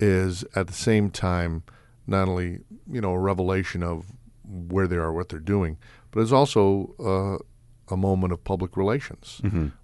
is 0.00 0.44
at 0.54 0.66
the 0.66 0.72
same 0.72 1.10
time 1.10 1.62
not 2.06 2.28
only 2.28 2.60
you 2.90 3.00
know 3.00 3.12
a 3.12 3.18
revelation 3.18 3.82
of 3.82 4.06
where 4.44 4.86
they 4.86 4.96
are, 4.96 5.12
what 5.12 5.28
they're 5.28 5.38
doing, 5.40 5.76
but 6.10 6.20
it's 6.20 6.32
also 6.32 6.94
uh, 6.98 7.92
a 7.92 7.96
moment 7.96 8.32
of 8.32 8.42
public 8.44 8.76
relations 8.76 9.40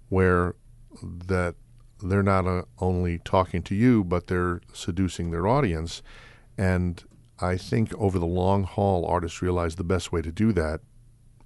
where 0.09 0.55
that 1.03 1.55
they're 2.01 2.23
not 2.23 2.47
uh, 2.47 2.63
only 2.79 3.19
talking 3.19 3.61
to 3.63 3.75
you, 3.75 4.03
but 4.03 4.27
they're 4.27 4.61
seducing 4.73 5.31
their 5.31 5.47
audience. 5.47 6.01
And 6.57 7.03
I 7.39 7.57
think 7.57 7.93
over 7.95 8.17
the 8.19 8.25
long 8.25 8.63
haul, 8.63 9.05
artists 9.05 9.41
realize 9.41 9.75
the 9.75 9.83
best 9.83 10.11
way 10.11 10.21
to 10.21 10.31
do 10.31 10.51
that 10.53 10.81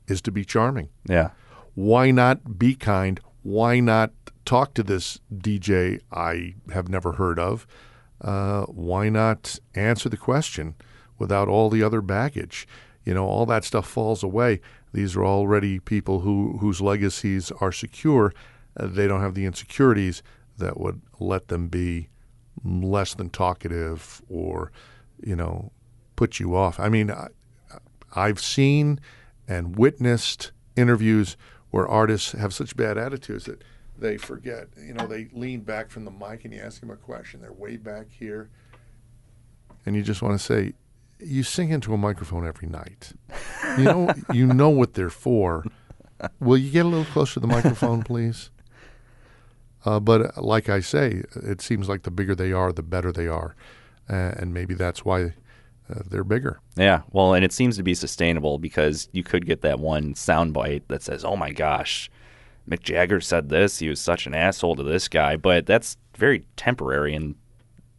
is 0.08 0.22
to 0.24 0.32
be 0.32 0.44
charming. 0.46 0.90
yeah, 1.08 1.32
Why 1.76 2.12
not 2.12 2.58
be 2.58 2.74
kind? 2.76 3.20
Why 3.44 3.80
not 3.80 4.12
talk 4.46 4.74
to 4.76 4.84
this 4.84 5.20
DJ 5.34 6.00
I 6.12 6.56
have 6.74 6.90
never 6.90 7.14
heard 7.14 7.38
of? 7.40 7.68
Uh, 8.22 8.64
why 8.66 9.10
not 9.10 9.60
answer 9.76 10.10
the 10.10 10.18
question 10.18 10.76
without 11.18 11.48
all 11.48 11.70
the 11.70 11.84
other 11.84 12.02
baggage? 12.02 12.68
You 13.06 13.14
know, 13.14 13.26
all 13.26 13.46
that 13.48 13.64
stuff 13.64 13.88
falls 13.88 14.24
away. 14.24 14.62
These 14.94 15.16
are 15.16 15.26
already 15.26 15.80
people 15.80 16.22
who 16.22 16.58
whose 16.60 16.82
legacies 16.82 17.52
are 17.62 17.72
secure. 17.72 18.34
Uh, 18.78 18.88
they 18.88 19.08
don't 19.08 19.22
have 19.22 19.36
the 19.36 19.46
insecurities 19.46 20.22
that 20.58 20.80
would 20.80 21.02
let 21.20 21.48
them 21.48 21.68
be 21.68 22.10
less 22.64 23.14
than 23.14 23.30
talkative 23.30 24.22
or, 24.30 24.72
you 25.24 25.36
know, 25.36 25.72
put 26.16 26.40
you 26.40 26.56
off. 26.56 26.80
I 26.80 26.90
mean, 26.90 27.12
I, 27.12 27.28
I've 28.16 28.40
seen 28.40 29.00
and 29.48 29.78
witnessed 29.78 30.52
interviews 30.76 31.38
where 31.72 31.88
artists 31.88 32.34
have 32.34 32.54
such 32.54 32.76
bad 32.76 32.98
attitudes 32.98 33.46
that 33.46 33.64
they 34.00 34.18
forget. 34.18 34.68
You 34.78 34.94
know, 34.94 35.08
they 35.08 35.30
lean 35.34 35.62
back 35.62 35.90
from 35.90 36.06
the 36.06 36.12
mic 36.12 36.46
and 36.46 36.54
you 36.54 36.60
ask 36.60 36.80
them 36.80 36.90
a 36.90 36.96
question. 36.96 37.42
They're 37.42 37.54
way 37.54 37.78
back 37.78 38.08
here, 38.10 38.50
and 39.86 39.96
you 39.96 40.02
just 40.02 40.22
want 40.22 40.40
to 40.40 40.44
say, 40.44 40.74
"You 41.20 41.44
sing 41.44 41.70
into 41.70 41.94
a 41.94 41.98
microphone 41.98 42.48
every 42.48 42.68
night. 42.68 43.14
You 43.78 43.84
know, 43.84 44.14
you 44.34 44.48
know 44.48 44.70
what 44.70 44.94
they're 44.94 45.10
for. 45.10 45.66
Will 46.40 46.58
you 46.58 46.72
get 46.72 46.86
a 46.86 46.90
little 46.90 47.06
closer 47.06 47.36
to 47.36 47.40
the 47.42 47.48
microphone, 47.48 48.04
please?" 48.04 48.50
Uh, 49.86 50.00
but 50.00 50.38
uh, 50.38 50.42
like 50.42 50.70
I 50.70 50.82
say, 50.82 51.24
it 51.36 51.62
seems 51.62 51.88
like 51.88 52.04
the 52.04 52.12
bigger 52.12 52.36
they 52.36 52.52
are, 52.52 52.72
the 52.74 52.84
better 52.84 53.12
they 53.12 53.28
are, 53.28 53.56
uh, 54.10 54.34
and 54.38 54.54
maybe 54.54 54.74
that's 54.74 55.06
why 55.06 55.34
uh, 55.90 56.02
they're 56.06 56.24
bigger. 56.26 56.60
yeah. 56.76 57.02
Well, 57.12 57.34
and 57.34 57.46
it 57.46 57.54
seems 57.54 57.78
to 57.78 57.84
be 57.84 57.94
sustainable 57.94 58.60
because 58.60 59.08
you 59.14 59.24
could 59.24 59.46
get 59.46 59.62
that 59.62 59.80
one 59.80 60.14
soundbite 60.16 60.84
that 60.90 61.02
says, 61.02 61.24
"Oh 61.24 61.36
my 61.38 61.52
gosh, 61.52 62.12
Mick 62.70 62.84
Jagger 62.84 63.20
said 63.20 63.50
this. 63.50 63.80
He 63.80 63.90
was 63.90 64.00
such 64.00 64.28
an 64.28 64.36
asshole 64.36 64.76
to 64.76 64.84
this 64.84 65.08
guy," 65.08 65.36
but 65.36 65.66
that's 65.66 65.98
very 66.16 66.46
temporary, 66.56 67.16
and 67.16 67.36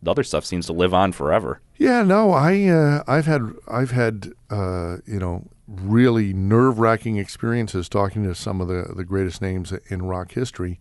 the 0.03 0.11
other 0.11 0.23
stuff 0.23 0.45
seems 0.45 0.67
to 0.67 0.73
live 0.73 0.95
on 0.95 1.13
forever. 1.13 1.61
Yeah, 1.77 2.03
no, 2.03 2.33
I 2.33 2.67
uh, 2.67 3.03
I've 3.07 3.27
had 3.27 3.55
I've 3.67 3.91
had 3.91 4.33
uh, 4.51 4.99
you 5.07 5.19
know 5.19 5.49
really 5.67 6.33
nerve 6.33 6.79
wracking 6.79 7.17
experiences 7.17 7.89
talking 7.89 8.23
to 8.25 8.35
some 8.35 8.61
of 8.61 8.69
the 8.69 8.93
the 8.95 9.05
greatest 9.05 9.41
names 9.41 9.73
in 9.89 10.03
rock 10.03 10.33
history, 10.33 10.79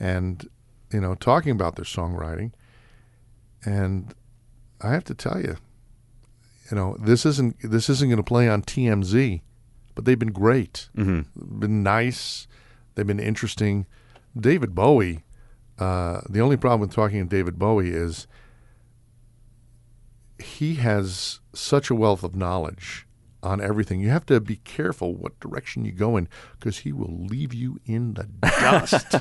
and 0.00 0.48
you 0.92 1.00
know 1.00 1.14
talking 1.14 1.52
about 1.52 1.76
their 1.76 1.84
songwriting, 1.84 2.52
and 3.64 4.14
I 4.80 4.92
have 4.92 5.04
to 5.04 5.14
tell 5.14 5.40
you, 5.40 5.56
you 6.70 6.76
know 6.76 6.96
this 6.98 7.26
isn't 7.26 7.56
this 7.62 7.90
isn't 7.90 8.08
going 8.08 8.16
to 8.16 8.22
play 8.22 8.48
on 8.48 8.62
TMZ, 8.62 9.42
but 9.94 10.04
they've 10.04 10.18
been 10.18 10.32
great, 10.32 10.88
mm-hmm. 10.96 11.58
been 11.58 11.82
nice, 11.82 12.48
they've 12.98 13.06
been 13.06 13.20
interesting. 13.20 13.86
David 14.38 14.74
Bowie, 14.74 15.24
uh, 15.78 16.20
the 16.28 16.40
only 16.40 16.56
problem 16.56 16.80
with 16.80 16.92
talking 16.92 17.22
to 17.22 17.36
David 17.36 17.58
Bowie 17.58 17.90
is 17.90 18.26
he 20.38 20.74
has 20.74 21.40
such 21.54 21.90
a 21.90 21.94
wealth 21.94 22.24
of 22.24 22.34
knowledge 22.34 23.06
on 23.42 23.60
everything. 23.60 24.00
You 24.00 24.10
have 24.10 24.26
to 24.26 24.40
be 24.40 24.56
careful 24.56 25.14
what 25.14 25.38
direction 25.38 25.84
you 25.84 25.92
go 25.92 26.16
in 26.16 26.28
because 26.58 26.78
he 26.78 26.92
will 26.92 27.24
leave 27.26 27.54
you 27.54 27.78
in 27.86 28.14
the 28.14 28.28
dust. 28.42 29.14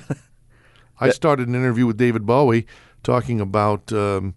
I 1.00 1.10
started 1.12 1.48
an 1.48 1.54
interview 1.54 1.86
with 1.86 1.98
David 1.98 2.26
Bowie 2.26 2.66
talking 3.04 3.40
about 3.40 3.94
um, 3.94 4.34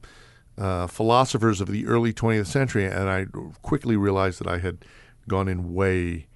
uh, 0.59 0.86
philosophers 0.86 1.62
of 1.62 1.68
the 1.68 1.86
early 1.86 2.12
20th 2.12 2.47
century, 2.47 2.84
and 2.84 3.09
I 3.09 3.24
quickly 3.62 3.97
realized 3.97 4.41
that 4.41 4.47
I 4.47 4.59
had 4.59 4.84
gone 5.26 5.49
in 5.49 5.72
way 5.72 6.26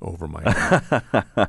over 0.00 0.28
my 0.28 0.48
head. 0.48 1.48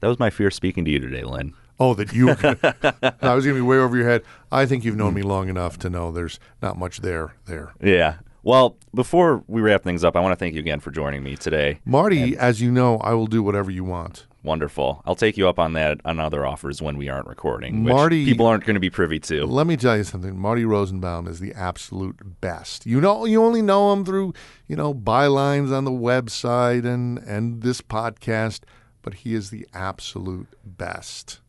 That 0.00 0.08
was 0.08 0.18
my 0.18 0.30
fear 0.30 0.50
speaking 0.50 0.84
to 0.84 0.90
you 0.90 0.98
today, 0.98 1.22
Lin. 1.22 1.54
Oh, 1.80 1.94
that 1.94 2.12
you. 2.12 2.30
I 2.30 2.34
was 3.34 3.44
going 3.44 3.54
to 3.54 3.54
be 3.54 3.60
way 3.60 3.78
over 3.78 3.96
your 3.96 4.08
head. 4.08 4.22
I 4.50 4.66
think 4.66 4.84
you've 4.84 4.96
known 4.96 5.10
hmm. 5.10 5.16
me 5.16 5.22
long 5.22 5.48
enough 5.48 5.78
to 5.80 5.90
know 5.90 6.10
there's 6.10 6.40
not 6.62 6.78
much 6.78 7.00
there. 7.00 7.34
There, 7.46 7.72
Yeah. 7.80 8.16
Well, 8.44 8.76
before 8.94 9.42
we 9.46 9.60
wrap 9.60 9.82
things 9.82 10.04
up, 10.04 10.16
I 10.16 10.20
want 10.20 10.32
to 10.32 10.36
thank 10.36 10.54
you 10.54 10.60
again 10.60 10.80
for 10.80 10.90
joining 10.90 11.22
me 11.22 11.36
today. 11.36 11.80
Marty. 11.84 12.36
as 12.36 12.62
you 12.62 12.70
know, 12.70 12.98
I 12.98 13.12
will 13.12 13.26
do 13.26 13.42
whatever 13.42 13.70
you 13.70 13.84
want. 13.84 14.26
Wonderful. 14.44 15.02
I'll 15.04 15.16
take 15.16 15.36
you 15.36 15.48
up 15.48 15.58
on 15.58 15.72
that 15.72 16.00
on 16.04 16.20
other 16.20 16.46
offers 16.46 16.80
when 16.80 16.96
we 16.96 17.08
aren't 17.08 17.26
recording, 17.26 17.82
which 17.82 17.92
Marty- 17.92 18.24
people 18.24 18.46
aren't 18.46 18.64
going 18.64 18.74
to 18.74 18.80
be 18.80 18.88
privy 18.88 19.18
to. 19.20 19.44
Let 19.44 19.66
me 19.66 19.76
tell 19.76 19.96
you 19.96 20.04
something. 20.04 20.38
Marty 20.38 20.64
Rosenbaum 20.64 21.26
is 21.26 21.40
the 21.40 21.52
absolute 21.52 22.40
best. 22.40 22.86
You 22.86 23.00
know, 23.00 23.24
you 23.24 23.42
only 23.44 23.60
know 23.60 23.92
him 23.92 24.04
through 24.04 24.32
you 24.68 24.76
know 24.76 24.94
bylines 24.94 25.76
on 25.76 25.84
the 25.84 25.90
website 25.90 26.86
and 26.86 27.18
and 27.18 27.62
this 27.62 27.80
podcast, 27.80 28.60
but 29.02 29.14
he 29.14 29.34
is 29.34 29.50
the 29.50 29.66
absolute 29.72 30.48
best. 30.64 31.40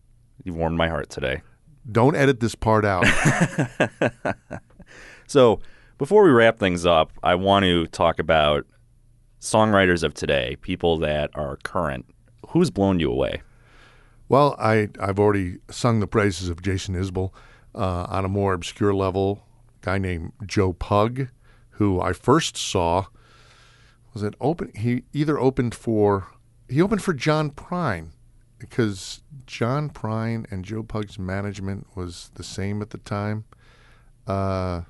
You've 0.44 0.56
warmed 0.56 0.78
my 0.78 0.88
heart 0.90 1.10
today. 1.10 1.42
Don't 1.92 2.16
edit 2.16 2.40
this 2.40 2.56
part 2.56 2.86
out. 2.86 3.06
So, 5.30 5.60
before 6.00 6.24
we 6.24 6.32
wrap 6.32 6.58
things 6.58 6.88
up, 6.88 7.12
I 7.22 7.36
want 7.36 7.64
to 7.64 7.86
talk 7.86 8.18
about 8.18 8.66
songwriters 9.40 10.02
of 10.02 10.16
today, 10.16 10.58
people 10.62 10.98
that 10.98 11.30
are 11.36 11.58
current. 11.58 12.08
Who's 12.48 12.72
blown 12.72 13.00
you 13.00 13.12
away? 13.12 13.44
Well, 14.28 14.56
I 14.58 14.90
I've 15.00 15.20
already 15.20 15.60
sung 15.70 16.00
the 16.00 16.08
praises 16.08 16.50
of 16.50 16.64
Jason 16.64 16.96
Isbell 16.96 17.32
uh, 17.76 18.08
on 18.10 18.26
a 18.26 18.28
more 18.28 18.54
obscure 18.54 18.92
level. 18.92 19.44
A 19.84 19.86
guy 19.86 19.98
named 20.00 20.32
Joe 20.48 20.74
Pug, 20.74 21.28
who 21.74 22.02
I 22.02 22.14
first 22.14 22.58
saw 22.58 23.06
was 24.16 24.24
it 24.24 24.34
open. 24.42 24.72
He 24.74 25.04
either 25.14 25.38
opened 25.38 25.76
for 25.76 26.30
he 26.70 26.82
opened 26.82 27.02
for 27.02 27.14
John 27.14 27.52
Prine 27.52 28.10
because 28.60 29.22
John 29.46 29.90
Prine 29.90 30.50
and 30.52 30.64
Joe 30.64 30.84
Pug's 30.84 31.18
management 31.18 31.88
was 31.96 32.32
the 32.36 32.44
same 32.44 32.82
at 32.82 32.92
the 32.92 32.98
time. 32.98 33.46
Uh, 34.28 34.82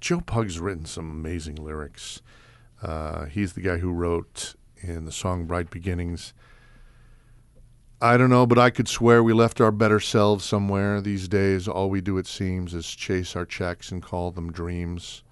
Joe 0.00 0.20
Pug's 0.20 0.60
written 0.60 0.84
some 0.84 1.10
amazing 1.10 1.56
lyrics. 1.56 2.22
Uh, 2.82 3.26
he's 3.26 3.54
the 3.54 3.60
guy 3.60 3.78
who 3.78 3.92
wrote 3.92 4.54
in 4.80 5.04
the 5.04 5.12
song 5.12 5.46
"Bright 5.46 5.70
Beginnings." 5.70 6.32
I 8.00 8.16
don't 8.16 8.30
know, 8.30 8.46
but 8.46 8.58
I 8.58 8.70
could 8.70 8.88
swear 8.88 9.22
we 9.22 9.32
left 9.32 9.60
our 9.60 9.70
better 9.70 10.00
selves 10.00 10.44
somewhere. 10.44 11.00
These 11.00 11.28
days, 11.28 11.68
all 11.68 11.88
we 11.88 12.00
do, 12.00 12.18
it 12.18 12.26
seems, 12.26 12.74
is 12.74 12.88
chase 12.88 13.36
our 13.36 13.46
checks 13.46 13.92
and 13.92 14.02
call 14.02 14.32
them 14.32 14.50
dreams. 14.50 15.22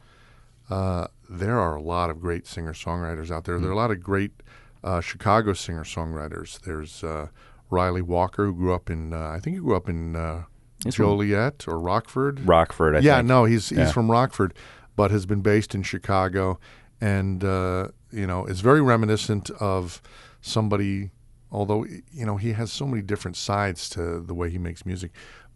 Uh, 0.71 1.09
there 1.29 1.59
are 1.59 1.75
a 1.75 1.83
lot 1.83 2.11
of 2.11 2.21
great 2.21 2.47
singer 2.47 2.73
songwriters 2.73 3.29
out 3.29 3.43
there. 3.43 3.59
There 3.59 3.71
are 3.71 3.73
a 3.73 3.77
lot 3.77 3.91
of 3.91 4.01
great 4.01 4.41
uh, 4.83 5.01
Chicago 5.01 5.53
singer 5.53 5.85
songwriters. 5.85 6.61
There's 6.61 7.03
uh, 7.05 7.29
Ryley 7.71 8.03
Walker, 8.03 8.47
who 8.47 8.55
grew 8.55 8.75
up 8.75 8.91
in, 8.91 9.13
uh, 9.13 9.29
I 9.31 9.41
think 9.41 9.57
he 9.57 9.61
grew 9.63 9.77
up 9.77 9.89
in 9.89 10.17
uh, 10.17 10.45
Joliet 10.89 11.67
or 11.69 11.79
Rockford. 11.79 12.41
Rockford, 12.47 12.97
I 12.97 13.01
yeah, 13.01 13.17
think. 13.17 13.29
no, 13.29 13.45
he's 13.45 13.69
he's 13.69 13.79
Yeah. 13.79 13.93
from 13.93 14.11
Rockford, 14.11 14.55
but 14.97 15.11
has 15.11 15.27
been 15.27 15.41
based 15.43 15.75
in 15.75 15.83
Chicago, 15.83 16.59
and 17.01 17.45
uh, 17.45 17.89
you 18.11 18.27
know 18.27 18.47
is 18.47 18.61
very 18.61 18.81
reminiscent 18.81 19.51
of 19.61 20.01
somebody 20.41 21.11
although 21.53 21.85
you 22.13 22.25
know 22.25 22.37
he 22.37 22.53
has 22.53 22.73
so 22.73 22.87
many 22.87 23.03
different 23.03 23.37
sides 23.37 23.89
to 23.91 24.21
the 24.21 24.35
way 24.35 24.51
he 24.51 24.59
makes 24.59 24.87
music. 24.87 25.11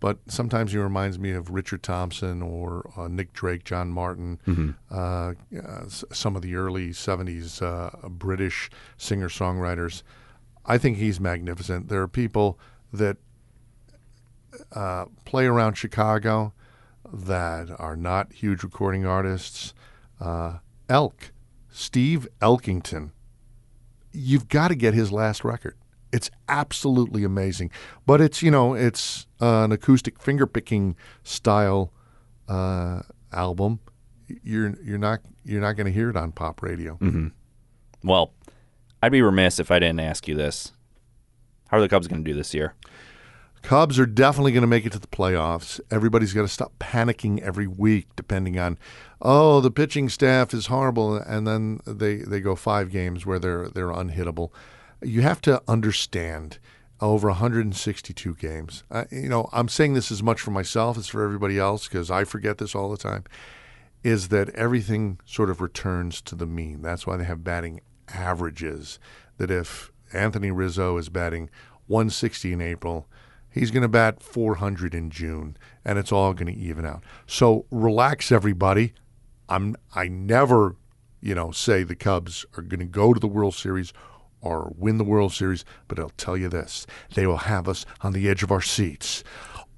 But 0.04 0.18
sometimes 0.26 0.72
he 0.72 0.76
reminds 0.78 1.18
me 1.18 1.30
of 1.30 1.48
Richard 1.48 1.82
Thompson 1.82 2.42
or 2.42 2.90
uh, 2.94 3.08
Nick 3.08 3.32
Drake, 3.32 3.64
John 3.64 3.88
Martyn, 3.88 4.38
uh, 4.90 4.94
uh, 4.94 5.32
s- 5.86 6.04
some 6.12 6.36
of 6.36 6.42
the 6.42 6.56
early 6.56 6.90
'70s 6.90 7.62
uh, 7.62 8.08
British 8.10 8.68
singer-songwriters. 8.98 10.02
I 10.66 10.76
think 10.76 10.98
he's 10.98 11.18
magnificent. 11.20 11.88
There 11.88 12.02
are 12.02 12.08
people 12.08 12.58
that 12.92 13.16
uh, 14.72 15.06
play 15.24 15.46
around 15.46 15.78
Chicago 15.78 16.52
that 17.10 17.68
are 17.80 17.96
not 17.96 18.30
huge 18.34 18.62
recording 18.62 19.06
artists. 19.06 19.72
Uh, 20.20 20.58
Elk, 20.90 21.32
Steve 21.70 22.28
Elkington. 22.42 23.12
You've 24.12 24.48
got 24.48 24.68
to 24.68 24.74
get 24.74 24.92
his 24.92 25.10
last 25.12 25.44
record. 25.44 25.76
It's 26.14 26.30
absolutely 26.48 27.24
amazing, 27.24 27.70
but 28.06 28.20
it's 28.20 28.40
you 28.40 28.50
know 28.50 28.74
it's 28.74 29.26
uh, 29.42 29.64
an 29.64 29.72
acoustic 29.72 30.18
fingerpicking 30.20 30.94
style 31.24 31.92
uh, 32.48 33.00
album. 33.32 33.80
You're 34.42 34.76
you're 34.82 34.98
not 34.98 35.20
you're 35.44 35.60
not 35.60 35.72
going 35.72 35.86
to 35.86 35.92
hear 35.92 36.10
it 36.10 36.16
on 36.16 36.30
pop 36.30 36.62
radio. 36.62 36.96
Well, 38.04 38.32
I'd 39.02 39.10
be 39.12 39.22
remiss 39.22 39.58
if 39.58 39.70
I 39.70 39.80
didn't 39.80 40.00
ask 40.00 40.28
you 40.28 40.36
this. 40.36 40.72
How 41.68 41.78
are 41.78 41.80
the 41.80 41.88
Cubs 41.88 42.06
going 42.06 42.22
to 42.24 42.30
do 42.30 42.36
this 42.36 42.54
year? 42.54 42.74
Cubs 43.62 43.98
are 43.98 44.06
definitely 44.06 44.52
going 44.52 44.60
to 44.60 44.68
make 44.68 44.84
it 44.84 44.92
to 44.92 44.98
the 44.98 45.06
playoffs. 45.06 45.80
Everybody's 45.90 46.34
got 46.34 46.42
to 46.42 46.48
stop 46.48 46.78
panicking 46.78 47.40
every 47.40 47.66
week, 47.66 48.08
depending 48.14 48.58
on, 48.58 48.78
oh, 49.22 49.60
the 49.62 49.70
pitching 49.70 50.10
staff 50.10 50.52
is 50.52 50.66
horrible, 50.66 51.16
and 51.16 51.46
then 51.46 51.80
they, 51.86 52.16
they 52.16 52.40
go 52.40 52.54
five 52.54 52.90
games 52.90 53.24
where 53.24 53.38
they're 53.38 53.68
they're 53.70 53.88
unhittable. 53.88 54.50
You 55.04 55.22
have 55.22 55.40
to 55.42 55.62
understand 55.68 56.58
over 57.00 57.28
162 57.28 58.34
games. 58.36 58.84
Uh, 58.90 59.04
you 59.10 59.28
know, 59.28 59.48
I'm 59.52 59.68
saying 59.68 59.94
this 59.94 60.10
as 60.10 60.22
much 60.22 60.40
for 60.40 60.50
myself 60.50 60.96
as 60.96 61.08
for 61.08 61.22
everybody 61.22 61.58
else 61.58 61.86
because 61.86 62.10
I 62.10 62.24
forget 62.24 62.58
this 62.58 62.74
all 62.74 62.90
the 62.90 62.96
time. 62.96 63.24
Is 64.02 64.28
that 64.28 64.50
everything 64.50 65.18
sort 65.24 65.50
of 65.50 65.60
returns 65.60 66.20
to 66.22 66.34
the 66.34 66.46
mean? 66.46 66.82
That's 66.82 67.06
why 67.06 67.16
they 67.16 67.24
have 67.24 67.44
batting 67.44 67.80
averages. 68.08 68.98
That 69.38 69.50
if 69.50 69.92
Anthony 70.12 70.50
Rizzo 70.50 70.96
is 70.96 71.08
batting 71.08 71.50
160 71.86 72.52
in 72.52 72.60
April, 72.60 73.06
he's 73.50 73.70
going 73.70 73.82
to 73.82 73.88
bat 73.88 74.22
400 74.22 74.94
in 74.94 75.10
June, 75.10 75.56
and 75.84 75.98
it's 75.98 76.12
all 76.12 76.34
going 76.34 76.54
to 76.54 76.60
even 76.60 76.84
out. 76.84 77.02
So 77.26 77.66
relax, 77.70 78.30
everybody. 78.30 78.94
I'm 79.48 79.76
I 79.94 80.08
never, 80.08 80.76
you 81.20 81.34
know, 81.34 81.50
say 81.50 81.82
the 81.82 81.94
Cubs 81.94 82.46
are 82.56 82.62
going 82.62 82.80
to 82.80 82.86
go 82.86 83.12
to 83.12 83.20
the 83.20 83.26
World 83.26 83.54
Series 83.54 83.92
or 84.44 84.72
win 84.76 84.98
the 84.98 85.04
World 85.04 85.32
Series, 85.32 85.64
but 85.88 85.98
I'll 85.98 86.10
tell 86.10 86.36
you 86.36 86.48
this: 86.48 86.86
they 87.14 87.26
will 87.26 87.38
have 87.38 87.68
us 87.68 87.84
on 88.02 88.12
the 88.12 88.28
edge 88.28 88.42
of 88.42 88.52
our 88.52 88.62
seats 88.62 89.24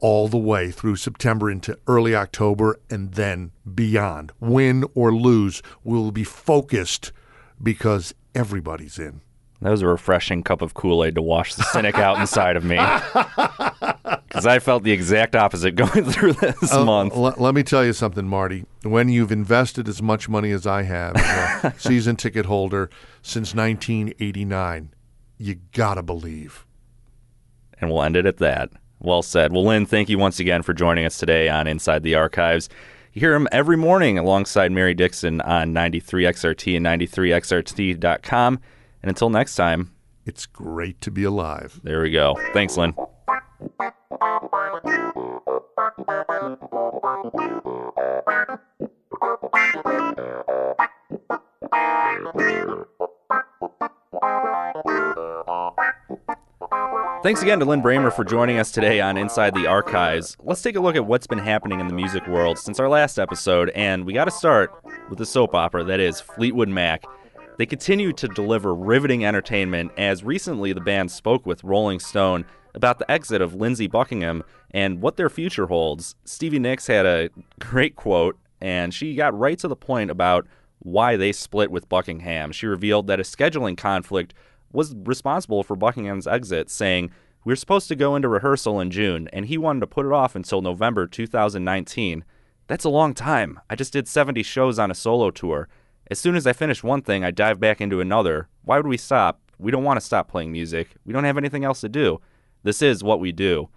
all 0.01 0.29
the 0.29 0.37
way 0.37 0.71
through 0.71 0.97
September 0.97 1.51
into 1.51 1.79
early 1.87 2.15
October 2.15 2.79
and 2.91 3.13
then 3.13 3.53
beyond. 3.75 4.33
Win 4.41 4.85
or 4.95 5.15
lose, 5.15 5.63
we'll 5.85 6.11
be 6.11 6.25
focused 6.25 7.13
because 7.63 8.15
everybody's 8.35 8.99
in. 8.99 9.23
That 9.63 9.71
was 9.71 9.83
a 9.83 9.87
refreshing 9.87 10.43
cup 10.43 10.61
of 10.61 10.75
Kool 10.75 11.03
Aid 11.03 11.15
to 11.15 11.23
wash 11.23 11.55
the 11.55 11.63
cynic 11.63 11.97
out 11.97 12.21
inside 12.21 12.57
of 12.57 12.65
me. 12.65 12.77
Because 14.37 14.47
I 14.47 14.59
felt 14.59 14.83
the 14.85 14.93
exact 14.93 15.35
opposite 15.35 15.73
going 15.75 16.05
through 16.05 16.35
this 16.35 16.73
Uh, 16.73 16.85
month. 16.85 17.15
l- 17.15 17.35
let 17.39 17.55
me 17.55 17.63
tell 17.63 17.85
you 17.85 17.93
something, 17.93 18.27
Marty. 18.29 18.65
When 18.83 19.09
you've 19.09 19.33
invested 19.33 19.89
as 19.89 20.01
much 20.03 20.29
money 20.29 20.51
as 20.51 20.67
I 20.67 20.83
have, 20.83 21.17
as 21.17 21.65
a 21.65 21.75
season 21.79 22.17
ticket 22.17 22.47
holder 22.47 22.91
since 23.23 23.55
1989, 23.55 24.93
you 25.39 25.57
gotta 25.73 26.03
believe. 26.03 26.65
And 27.81 27.91
we'll 27.91 28.03
end 28.03 28.17
it 28.17 28.27
at 28.27 28.39
that. 28.39 28.71
Well 28.99 29.23
said. 29.23 29.53
Well, 29.53 29.65
Lin, 29.67 29.85
thank 29.87 30.09
you 30.09 30.19
once 30.19 30.39
again 30.41 30.63
for 30.63 30.73
joining 30.73 31.05
us 31.05 31.19
today 31.19 31.49
on 31.49 31.67
Inside 31.67 32.03
the 32.03 32.15
Archives. 32.15 32.69
You 33.13 33.21
hear 33.21 33.35
him 33.35 33.49
every 33.53 33.77
morning 33.77 34.19
alongside 34.19 34.73
Mary 34.73 34.95
Dixon 34.95 35.41
on 35.43 35.73
93XRT 35.75 36.77
and 36.77 36.85
93XRT.com. 36.87 38.61
And 39.03 39.09
until 39.09 39.31
next 39.31 39.57
time, 39.57 39.93
It's 40.25 40.45
great 40.47 41.01
to 41.03 41.11
be 41.11 41.25
alive. 41.25 41.81
there 41.83 42.03
we 42.03 42.11
go. 42.11 42.35
Thanks, 42.53 42.77
Lin. 42.77 42.95
Thanks 57.23 57.43
again 57.43 57.59
to 57.59 57.65
Lin 57.65 57.83
Brehmer 57.83 58.13
for 58.13 58.25
joining 58.25 58.59
us 58.59 58.71
today 58.71 59.01
on 59.01 59.17
Inside 59.17 59.55
the 59.55 59.67
Archives. 59.67 60.37
Let's 60.43 60.63
take 60.63 60.77
a 60.77 60.81
look 60.81 60.95
at 60.95 61.07
what's 61.07 61.27
been 61.27 61.39
happening 61.39 61.81
in 61.81 61.89
the 61.89 61.95
music 61.95 62.27
world 62.29 62.59
since 62.59 62.79
our 62.79 62.89
last 62.89 63.19
episode, 63.19 63.71
and 63.71 64.05
we 64.05 64.13
got 64.13 64.27
to 64.27 64.31
start 64.31 64.71
with 65.09 65.19
the 65.19 65.27
soap 65.27 65.55
opera 65.55 65.83
that 65.85 65.99
is 65.99 66.21
Fleetwood 66.21 66.69
Mac. 66.69 67.05
They 67.59 67.67
continue 67.67 68.13
to 68.13 68.29
deliver 68.29 68.75
riveting 68.75 69.25
entertainment 69.25 69.93
as 69.97 70.23
recently 70.23 70.73
the 70.73 70.81
band 70.81 71.11
spoke 71.11 71.47
with 71.47 71.65
Rolling 71.65 72.01
Stone 72.01 72.45
about 72.77 72.99
the 72.99 73.11
exit 73.11 73.41
of 73.41 73.55
Lindsey 73.55 73.89
Buckingham 73.89 74.45
and 74.71 75.01
what 75.01 75.17
their 75.17 75.31
future 75.31 75.67
holds. 75.67 76.15
Stevie 76.25 76.59
Nicks 76.59 76.87
had 76.87 77.07
a 77.07 77.31
great 77.59 77.97
quote, 77.97 78.39
and 78.61 78.95
she 78.95 79.17
got 79.17 79.37
right 79.37 79.59
to 79.59 79.67
the 79.67 79.75
point 79.75 80.11
about 80.11 80.47
why 80.81 81.17
they 81.17 81.33
split 81.33 81.71
with 81.71 81.89
Buckingham. 81.89 82.53
She 82.53 82.67
revealed 82.67 83.07
that 83.07 83.19
a 83.19 83.25
scheduling 83.25 83.77
conflict 83.77 84.35
was 84.71 84.95
responsible 84.95 85.63
for 85.63 85.75
Buckingham's 85.75 86.27
exit, 86.27 86.71
saying, 86.71 87.11
We 87.45 87.53
were 87.53 87.57
supposed 87.57 87.89
to 87.89 87.97
go 87.97 88.15
into 88.15 88.29
rehearsal 88.29 88.79
in 88.79 88.91
June, 88.91 89.29
and 89.33 89.47
he 89.47 89.57
wanted 89.57 89.81
to 89.81 89.87
put 89.87 90.07
it 90.07 90.13
off 90.13 90.37
until 90.37 90.61
November 90.61 91.07
2019. 91.07 92.25
That's 92.67 92.85
a 92.85 92.91
long 92.91 93.15
time. 93.15 93.59
I 93.71 93.75
just 93.75 93.93
did 93.93 94.07
70 94.07 94.43
shows 94.43 94.79
on 94.79 94.91
a 94.91 94.95
solo 94.95 95.31
tour. 95.31 95.69
As 96.11 96.19
soon 96.19 96.37
as 96.37 96.47
I 96.47 96.53
finish 96.53 96.85
one 96.85 97.03
thing, 97.03 97.25
I 97.25 97.31
dive 97.31 97.59
back 97.59 97.81
into 97.81 98.01
another. 98.01 98.49
Why 98.65 98.77
would 98.77 98.87
we 98.87 98.97
stop? 98.97 99.41
We 99.59 99.73
don't 99.73 99.85
want 99.85 99.99
to 99.99 100.05
stop 100.07 100.29
playing 100.29 100.53
music. 100.53 100.91
We 101.05 101.13
don't 101.13 101.25
have 101.25 101.39
anything 101.39 101.65
else 101.65 101.81
to 101.81 101.89
do. 101.89 102.21
This 102.67 102.83
is 102.83 103.05
what 103.05 103.21
we 103.21 103.31
do. 103.31 103.69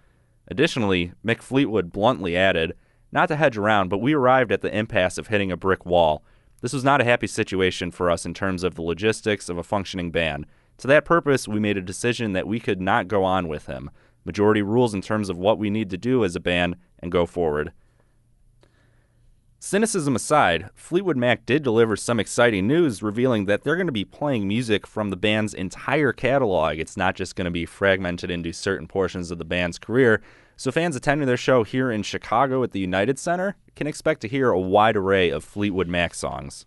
Additionally, 0.48 1.12
Mick 1.24 1.44
Fleetwood 1.44 1.92
bluntly 1.92 2.36
added, 2.36 2.74
Not 3.12 3.28
to 3.28 3.36
hedge 3.36 3.56
around, 3.56 3.90
but 3.90 4.00
we 4.02 4.16
arrived 4.16 4.52
at 4.52 4.62
the 4.62 4.76
impasse 4.76 5.20
of 5.20 5.28
hitting 5.28 5.52
a 5.52 5.58
brick 5.58 5.86
wall. 5.86 6.24
This 6.62 6.74
was 6.74 6.84
not 6.84 7.00
a 7.00 7.04
happy 7.04 7.28
situation 7.28 7.92
for 7.92 8.10
us 8.10 8.26
in 8.26 8.34
terms 8.34 8.64
of 8.64 8.74
the 8.74 8.82
logistics 8.82 9.48
of 9.48 9.60
a 9.60 9.64
functioning 9.64 10.10
band. 10.10 10.48
To 10.80 10.88
that 10.88 11.06
purpose, 11.06 11.48
we 11.48 11.60
made 11.60 11.78
a 11.78 11.82
decision 11.82 12.34
that 12.34 12.48
we 12.48 12.60
could 12.60 12.82
not 12.82 13.08
go 13.08 13.24
on 13.24 13.48
with 13.48 13.68
him. 13.68 13.92
Majority 14.26 14.64
rules 14.64 14.96
in 14.96 15.02
terms 15.02 15.30
of 15.30 15.38
what 15.38 15.60
we 15.60 15.70
need 15.70 15.92
to 15.92 15.98
do 15.98 16.26
as 16.26 16.36
a 16.36 16.40
band 16.40 16.76
and 16.98 17.12
go 17.12 17.28
forward. 17.28 17.72
Cynicism 19.62 20.16
aside, 20.16 20.70
Fleetwood 20.74 21.18
Mac 21.18 21.46
did 21.46 21.64
deliver 21.64 21.98
some 21.98 22.18
exciting 22.18 22.66
news 22.66 23.04
revealing 23.04 23.44
that 23.46 23.64
they're 23.64 23.76
going 23.76 23.88
to 23.88 23.92
be 23.92 24.06
playing 24.06 24.48
music 24.48 24.88
from 24.88 25.10
the 25.10 25.18
band's 25.18 25.54
entire 25.54 26.14
catalog. 26.14 26.80
It's 26.80 26.96
not 26.96 27.14
just 27.14 27.36
going 27.36 27.44
to 27.44 27.52
be 27.52 27.66
fragmented 27.66 28.32
into 28.32 28.54
certain 28.54 28.88
portions 28.88 29.32
of 29.32 29.38
the 29.38 29.44
band's 29.44 29.78
career. 29.78 30.22
So 30.56 30.72
fans 30.72 30.96
attending 30.96 31.28
their 31.28 31.36
show 31.36 31.66
here 31.66 31.92
in 31.92 32.04
Chicago 32.04 32.64
at 32.64 32.72
the 32.72 32.80
United 32.80 33.20
Center 33.20 33.58
can 33.76 33.86
expect 33.86 34.22
to 34.22 34.30
hear 34.30 34.50
a 34.50 34.60
wide 34.60 34.96
array 34.96 35.30
of 35.30 35.44
Fleetwood 35.44 35.90
Mac 35.90 36.14
songs. 36.14 36.66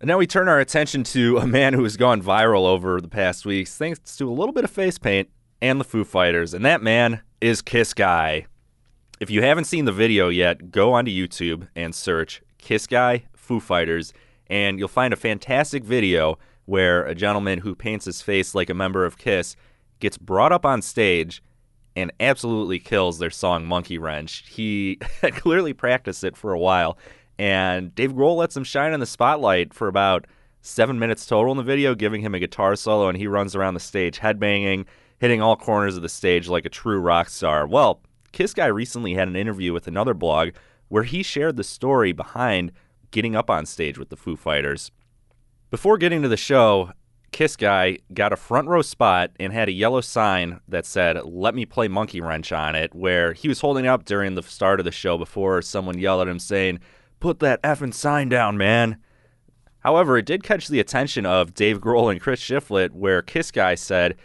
And 0.00 0.08
now 0.08 0.18
we 0.18 0.26
turn 0.26 0.48
our 0.48 0.58
attention 0.58 1.04
to 1.04 1.38
a 1.38 1.46
man 1.46 1.74
who 1.74 1.84
has 1.84 1.96
gone 1.96 2.20
viral 2.20 2.66
over 2.66 3.00
the 3.00 3.06
past 3.06 3.46
weeks 3.46 3.76
thanks 3.76 4.00
to 4.16 4.28
a 4.28 4.34
little 4.34 4.52
bit 4.52 4.64
of 4.64 4.70
face 4.70 4.98
paint 4.98 5.30
and 5.60 5.78
the 5.78 5.84
Foo 5.84 6.02
Fighters, 6.02 6.54
and 6.54 6.64
that 6.64 6.82
man 6.82 7.22
is 7.40 7.62
Kiss 7.62 7.94
Guy. 7.94 8.46
If 9.22 9.30
you 9.30 9.40
haven't 9.40 9.66
seen 9.66 9.84
the 9.84 9.92
video 9.92 10.30
yet, 10.30 10.72
go 10.72 10.94
onto 10.94 11.12
YouTube 11.12 11.68
and 11.76 11.94
search 11.94 12.42
Kiss 12.58 12.88
Guy 12.88 13.26
Foo 13.36 13.60
Fighters, 13.60 14.12
and 14.48 14.80
you'll 14.80 14.88
find 14.88 15.12
a 15.12 15.16
fantastic 15.16 15.84
video 15.84 16.40
where 16.64 17.04
a 17.04 17.14
gentleman 17.14 17.60
who 17.60 17.76
paints 17.76 18.04
his 18.04 18.20
face 18.20 18.52
like 18.52 18.68
a 18.68 18.74
member 18.74 19.04
of 19.04 19.18
Kiss 19.18 19.54
gets 20.00 20.18
brought 20.18 20.50
up 20.50 20.66
on 20.66 20.82
stage 20.82 21.40
and 21.94 22.12
absolutely 22.18 22.80
kills 22.80 23.20
their 23.20 23.30
song 23.30 23.64
Monkey 23.64 23.96
Wrench. 23.96 24.42
He 24.48 24.98
had 25.22 25.36
clearly 25.36 25.72
practiced 25.72 26.24
it 26.24 26.36
for 26.36 26.52
a 26.52 26.58
while, 26.58 26.98
and 27.38 27.94
Dave 27.94 28.14
Grohl 28.14 28.36
lets 28.36 28.56
him 28.56 28.64
shine 28.64 28.92
in 28.92 28.98
the 28.98 29.06
spotlight 29.06 29.72
for 29.72 29.86
about 29.86 30.26
seven 30.62 30.98
minutes 30.98 31.26
total 31.26 31.52
in 31.52 31.58
the 31.58 31.62
video, 31.62 31.94
giving 31.94 32.22
him 32.22 32.34
a 32.34 32.40
guitar 32.40 32.74
solo, 32.74 33.08
and 33.08 33.16
he 33.16 33.28
runs 33.28 33.54
around 33.54 33.74
the 33.74 33.78
stage 33.78 34.18
headbanging, 34.18 34.84
hitting 35.20 35.40
all 35.40 35.54
corners 35.54 35.94
of 35.94 36.02
the 36.02 36.08
stage 36.08 36.48
like 36.48 36.64
a 36.64 36.68
true 36.68 36.98
rock 36.98 37.28
star. 37.28 37.68
Well, 37.68 38.00
Kiss 38.32 38.54
Guy 38.54 38.66
recently 38.66 39.14
had 39.14 39.28
an 39.28 39.36
interview 39.36 39.72
with 39.72 39.86
another 39.86 40.14
blog 40.14 40.50
where 40.88 41.04
he 41.04 41.22
shared 41.22 41.56
the 41.56 41.64
story 41.64 42.12
behind 42.12 42.72
getting 43.10 43.36
up 43.36 43.50
on 43.50 43.66
stage 43.66 43.98
with 43.98 44.08
the 44.08 44.16
Foo 44.16 44.36
Fighters. 44.36 44.90
Before 45.70 45.98
getting 45.98 46.22
to 46.22 46.28
the 46.28 46.36
show, 46.36 46.92
Kiss 47.30 47.56
Guy 47.56 47.98
got 48.12 48.32
a 48.32 48.36
front 48.36 48.68
row 48.68 48.82
spot 48.82 49.30
and 49.40 49.52
had 49.52 49.68
a 49.68 49.72
yellow 49.72 50.00
sign 50.00 50.60
that 50.68 50.84
said, 50.84 51.22
Let 51.24 51.54
me 51.54 51.64
play 51.64 51.88
Monkey 51.88 52.20
Wrench 52.20 52.52
on 52.52 52.74
it, 52.74 52.94
where 52.94 53.32
he 53.32 53.48
was 53.48 53.60
holding 53.60 53.86
up 53.86 54.04
during 54.04 54.34
the 54.34 54.42
start 54.42 54.80
of 54.80 54.84
the 54.84 54.92
show 54.92 55.16
before 55.16 55.62
someone 55.62 55.98
yelled 55.98 56.22
at 56.22 56.28
him 56.28 56.38
saying, 56.38 56.80
Put 57.20 57.38
that 57.38 57.62
effing 57.62 57.94
sign 57.94 58.28
down, 58.28 58.58
man. 58.58 58.98
However, 59.80 60.18
it 60.18 60.26
did 60.26 60.42
catch 60.42 60.68
the 60.68 60.80
attention 60.80 61.26
of 61.26 61.54
Dave 61.54 61.80
Grohl 61.80 62.10
and 62.10 62.20
Chris 62.20 62.40
Shiflett, 62.40 62.90
where 62.90 63.22
Kiss 63.22 63.50
Guy 63.50 63.74
said 63.74 64.16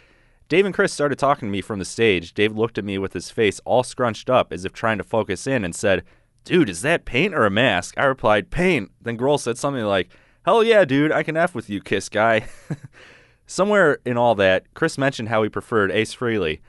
Dave 0.48 0.64
and 0.64 0.74
Chris 0.74 0.92
started 0.92 1.18
talking 1.18 1.48
to 1.48 1.52
me 1.52 1.60
from 1.60 1.78
the 1.78 1.84
stage. 1.84 2.32
Dave 2.32 2.56
looked 2.56 2.78
at 2.78 2.84
me 2.84 2.96
with 2.96 3.12
his 3.12 3.30
face 3.30 3.60
all 3.66 3.82
scrunched 3.82 4.30
up 4.30 4.52
as 4.52 4.64
if 4.64 4.72
trying 4.72 4.96
to 4.98 5.04
focus 5.04 5.46
in 5.46 5.64
and 5.64 5.74
said, 5.74 6.04
Dude, 6.44 6.70
is 6.70 6.80
that 6.80 7.04
paint 7.04 7.34
or 7.34 7.44
a 7.44 7.50
mask? 7.50 7.98
I 7.98 8.04
replied, 8.04 8.50
Paint. 8.50 8.90
Then 9.02 9.18
Grohl 9.18 9.38
said 9.38 9.58
something 9.58 9.84
like, 9.84 10.08
Hell 10.46 10.64
yeah, 10.64 10.86
dude, 10.86 11.12
I 11.12 11.22
can 11.22 11.36
F 11.36 11.54
with 11.54 11.68
you, 11.68 11.82
kiss 11.82 12.08
guy. 12.08 12.46
Somewhere 13.46 13.98
in 14.06 14.16
all 14.16 14.34
that, 14.36 14.72
Chris 14.72 14.96
mentioned 14.96 15.28
how 15.28 15.42
he 15.42 15.50
preferred 15.50 15.92
Ace 15.92 16.14
Frehley. 16.14 16.60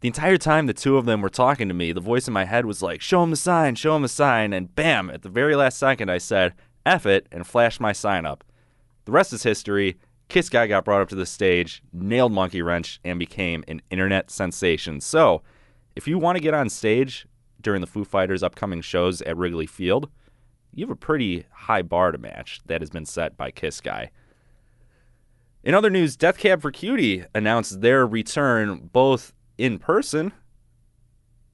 The 0.00 0.08
entire 0.08 0.38
time 0.38 0.66
the 0.66 0.74
two 0.74 0.96
of 0.96 1.06
them 1.06 1.20
were 1.20 1.28
talking 1.28 1.68
to 1.68 1.74
me, 1.74 1.92
the 1.92 2.00
voice 2.00 2.26
in 2.26 2.34
my 2.34 2.44
head 2.44 2.66
was 2.66 2.82
like, 2.82 3.00
Show 3.00 3.22
him 3.22 3.30
the 3.30 3.36
sign, 3.36 3.76
show 3.76 3.94
him 3.94 4.02
the 4.02 4.08
sign, 4.08 4.52
and 4.52 4.74
bam, 4.74 5.10
at 5.10 5.22
the 5.22 5.28
very 5.28 5.54
last 5.54 5.78
second 5.78 6.10
I 6.10 6.18
said, 6.18 6.54
F 6.84 7.06
it, 7.06 7.28
and 7.30 7.46
flashed 7.46 7.80
my 7.80 7.92
sign 7.92 8.26
up. 8.26 8.42
The 9.04 9.12
rest 9.12 9.32
is 9.32 9.44
history. 9.44 9.96
Kiss 10.28 10.50
Guy 10.50 10.66
got 10.66 10.84
brought 10.84 11.00
up 11.00 11.08
to 11.08 11.14
the 11.14 11.24
stage, 11.24 11.82
nailed 11.92 12.32
Monkey 12.32 12.60
Wrench, 12.60 13.00
and 13.02 13.18
became 13.18 13.64
an 13.66 13.80
internet 13.90 14.30
sensation. 14.30 15.00
So, 15.00 15.42
if 15.96 16.06
you 16.06 16.18
want 16.18 16.36
to 16.36 16.42
get 16.42 16.54
on 16.54 16.68
stage 16.68 17.26
during 17.62 17.80
the 17.80 17.86
Foo 17.86 18.04
Fighters' 18.04 18.42
upcoming 18.42 18.82
shows 18.82 19.22
at 19.22 19.36
Wrigley 19.36 19.66
Field, 19.66 20.10
you 20.74 20.84
have 20.84 20.92
a 20.92 20.96
pretty 20.96 21.46
high 21.50 21.82
bar 21.82 22.12
to 22.12 22.18
match 22.18 22.60
that 22.66 22.82
has 22.82 22.90
been 22.90 23.06
set 23.06 23.36
by 23.36 23.50
Kiss 23.50 23.80
Guy. 23.80 24.10
In 25.64 25.74
other 25.74 25.90
news, 25.90 26.16
Death 26.16 26.38
Cab 26.38 26.60
for 26.60 26.70
Cutie 26.70 27.24
announced 27.34 27.80
their 27.80 28.06
return 28.06 28.90
both 28.92 29.32
in 29.56 29.78
person 29.78 30.32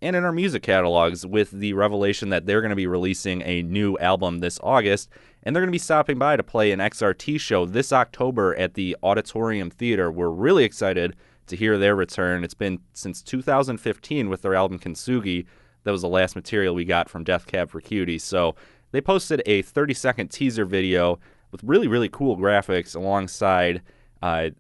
and 0.05 0.15
in 0.15 0.23
our 0.23 0.33
music 0.33 0.63
catalogs 0.63 1.25
with 1.25 1.51
the 1.51 1.73
revelation 1.73 2.29
that 2.29 2.45
they're 2.45 2.61
going 2.61 2.69
to 2.69 2.77
be 2.77 2.87
releasing 2.87 3.41
a 3.41 3.63
new 3.63 3.97
album 3.97 4.41
this 4.41 4.61
August 4.63 5.09
and 5.43 5.57
they're 5.57 5.63
going 5.63 5.71
to 5.71 5.73
be 5.73 5.79
stopping 5.79 6.19
by 6.19 6.37
to 6.37 6.43
play 6.43 6.73
an 6.73 6.79
XRT 6.79 7.41
show 7.41 7.65
this 7.65 7.91
October 7.91 8.55
at 8.57 8.75
the 8.75 8.95
Auditorium 9.03 9.71
Theater. 9.71 10.13
We're 10.13 10.29
really 10.29 10.65
excited 10.65 11.17
to 11.47 11.57
hear 11.57 11.79
their 11.79 11.97
return. 11.97 12.45
It's 12.45 12.53
been 12.53 12.81
since 12.93 13.23
2015 13.23 14.29
with 14.29 14.43
their 14.43 14.55
album 14.55 14.79
Kintsugi. 14.79 15.47
That 15.85 15.93
was 15.93 16.03
the 16.03 16.09
last 16.09 16.37
material 16.37 16.75
we 16.75 16.85
got 16.85 17.09
from 17.09 17.25
Death 17.25 17.47
Cab 17.47 17.71
for 17.71 17.81
Cutie. 17.81 18.19
So 18.19 18.55
they 18.93 19.01
posted 19.01 19.43
a 19.47 19.63
30 19.63 19.95
second 19.95 20.29
teaser 20.29 20.67
video 20.67 21.19
with 21.51 21.65
really, 21.65 21.89
really 21.89 22.11
cool 22.11 22.37
graphics 22.37 22.95
alongside 22.95 23.81
uh, 24.21 24.51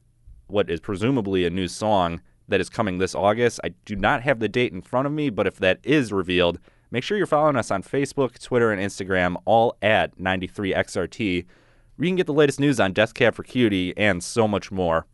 what 0.46 0.70
is 0.70 0.80
presumably 0.80 1.44
a 1.44 1.50
new 1.50 1.68
song 1.68 2.22
that 2.48 2.60
is 2.60 2.68
coming 2.68 2.98
this 2.98 3.14
August. 3.14 3.60
I 3.64 3.70
do 3.84 3.96
not 3.96 4.22
have 4.22 4.38
the 4.38 4.48
date 4.48 4.72
in 4.72 4.82
front 4.82 5.06
of 5.06 5.12
me, 5.12 5.30
but 5.30 5.46
if 5.46 5.56
that 5.56 5.80
is 5.82 6.12
revealed, 6.12 6.58
Make 6.94 7.02
sure 7.02 7.18
you're 7.18 7.26
following 7.26 7.56
us 7.56 7.72
on 7.72 7.82
Facebook, 7.82 8.40
Twitter, 8.40 8.70
and 8.70 8.80
Instagram, 8.80 9.34
all 9.46 9.76
at 9.82 10.16
93XRT, 10.16 11.44
where 11.96 12.04
you 12.04 12.08
can 12.08 12.14
get 12.14 12.26
the 12.26 12.32
latest 12.32 12.60
news 12.60 12.78
on 12.78 12.92
Death 12.92 13.14
Cab 13.14 13.34
for 13.34 13.42
Cutie 13.42 13.92
and 13.96 14.22
so 14.22 14.46
much 14.46 14.70
more. 14.70 15.04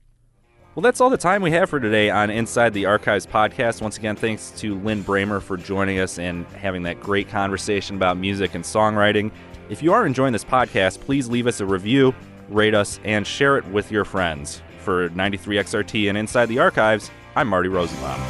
Well, 0.74 0.83
that's 0.83 1.01
all 1.01 1.09
the 1.09 1.16
time 1.16 1.41
we 1.41 1.53
have 1.53 1.70
for 1.70 1.81
today 1.81 2.11
on 2.11 2.28
Inside 2.28 2.74
the 2.74 2.85
Archives 2.85 3.26
podcast. 3.26 3.81
Once 3.81 3.97
again, 3.97 4.14
thanks 4.14 4.51
to 4.59 4.78
Lin 4.81 5.03
Brehmer 5.03 5.41
for 5.41 5.57
joining 5.57 6.01
us 6.01 6.18
and 6.18 6.45
having 6.49 6.83
that 6.83 7.01
great 7.01 7.31
conversation 7.31 7.97
about 7.97 8.18
music 8.18 8.55
and 8.55 8.62
songwriting. 8.62 9.31
If 9.70 9.83
you 9.83 9.95
are 9.95 10.05
enjoying 10.05 10.35
this 10.35 10.45
podcast, 10.45 11.01
please 11.01 11.28
leave 11.28 11.47
us 11.47 11.61
a 11.61 11.66
review, 11.66 12.14
rate 12.51 12.74
us, 12.74 13.01
and 13.05 13.26
share 13.26 13.57
it 13.57 13.66
with 13.68 13.91
your 13.91 14.05
friends. 14.05 14.61
For 14.81 15.09
93XRT 15.09 16.11
and 16.11 16.18
Inside 16.18 16.51
the 16.51 16.59
Archives, 16.59 17.11
I'm 17.37 17.47
Marty 17.47 17.68
Rosenbaum. 17.68 18.20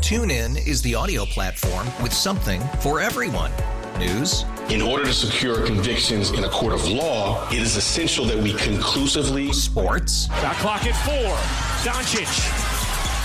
TuneIn 0.00 0.66
is 0.66 0.82
the 0.82 0.96
audio 0.96 1.24
platform 1.24 1.86
with 2.02 2.12
something 2.12 2.60
for 2.80 3.00
everyone. 3.00 3.52
News. 3.96 4.44
In 4.70 4.82
order 4.82 5.04
to 5.04 5.12
secure 5.12 5.64
convictions 5.64 6.30
in 6.32 6.42
a 6.42 6.48
court 6.48 6.72
of 6.72 6.88
law, 6.88 7.48
it 7.50 7.58
is 7.58 7.76
essential 7.76 8.24
that 8.24 8.38
we 8.38 8.54
conclusively. 8.54 9.52
Sports. 9.52 10.26
Got 10.26 10.56
clock 10.56 10.84
at 10.84 10.96
four. 11.04 11.36
Doncic. 11.84 12.79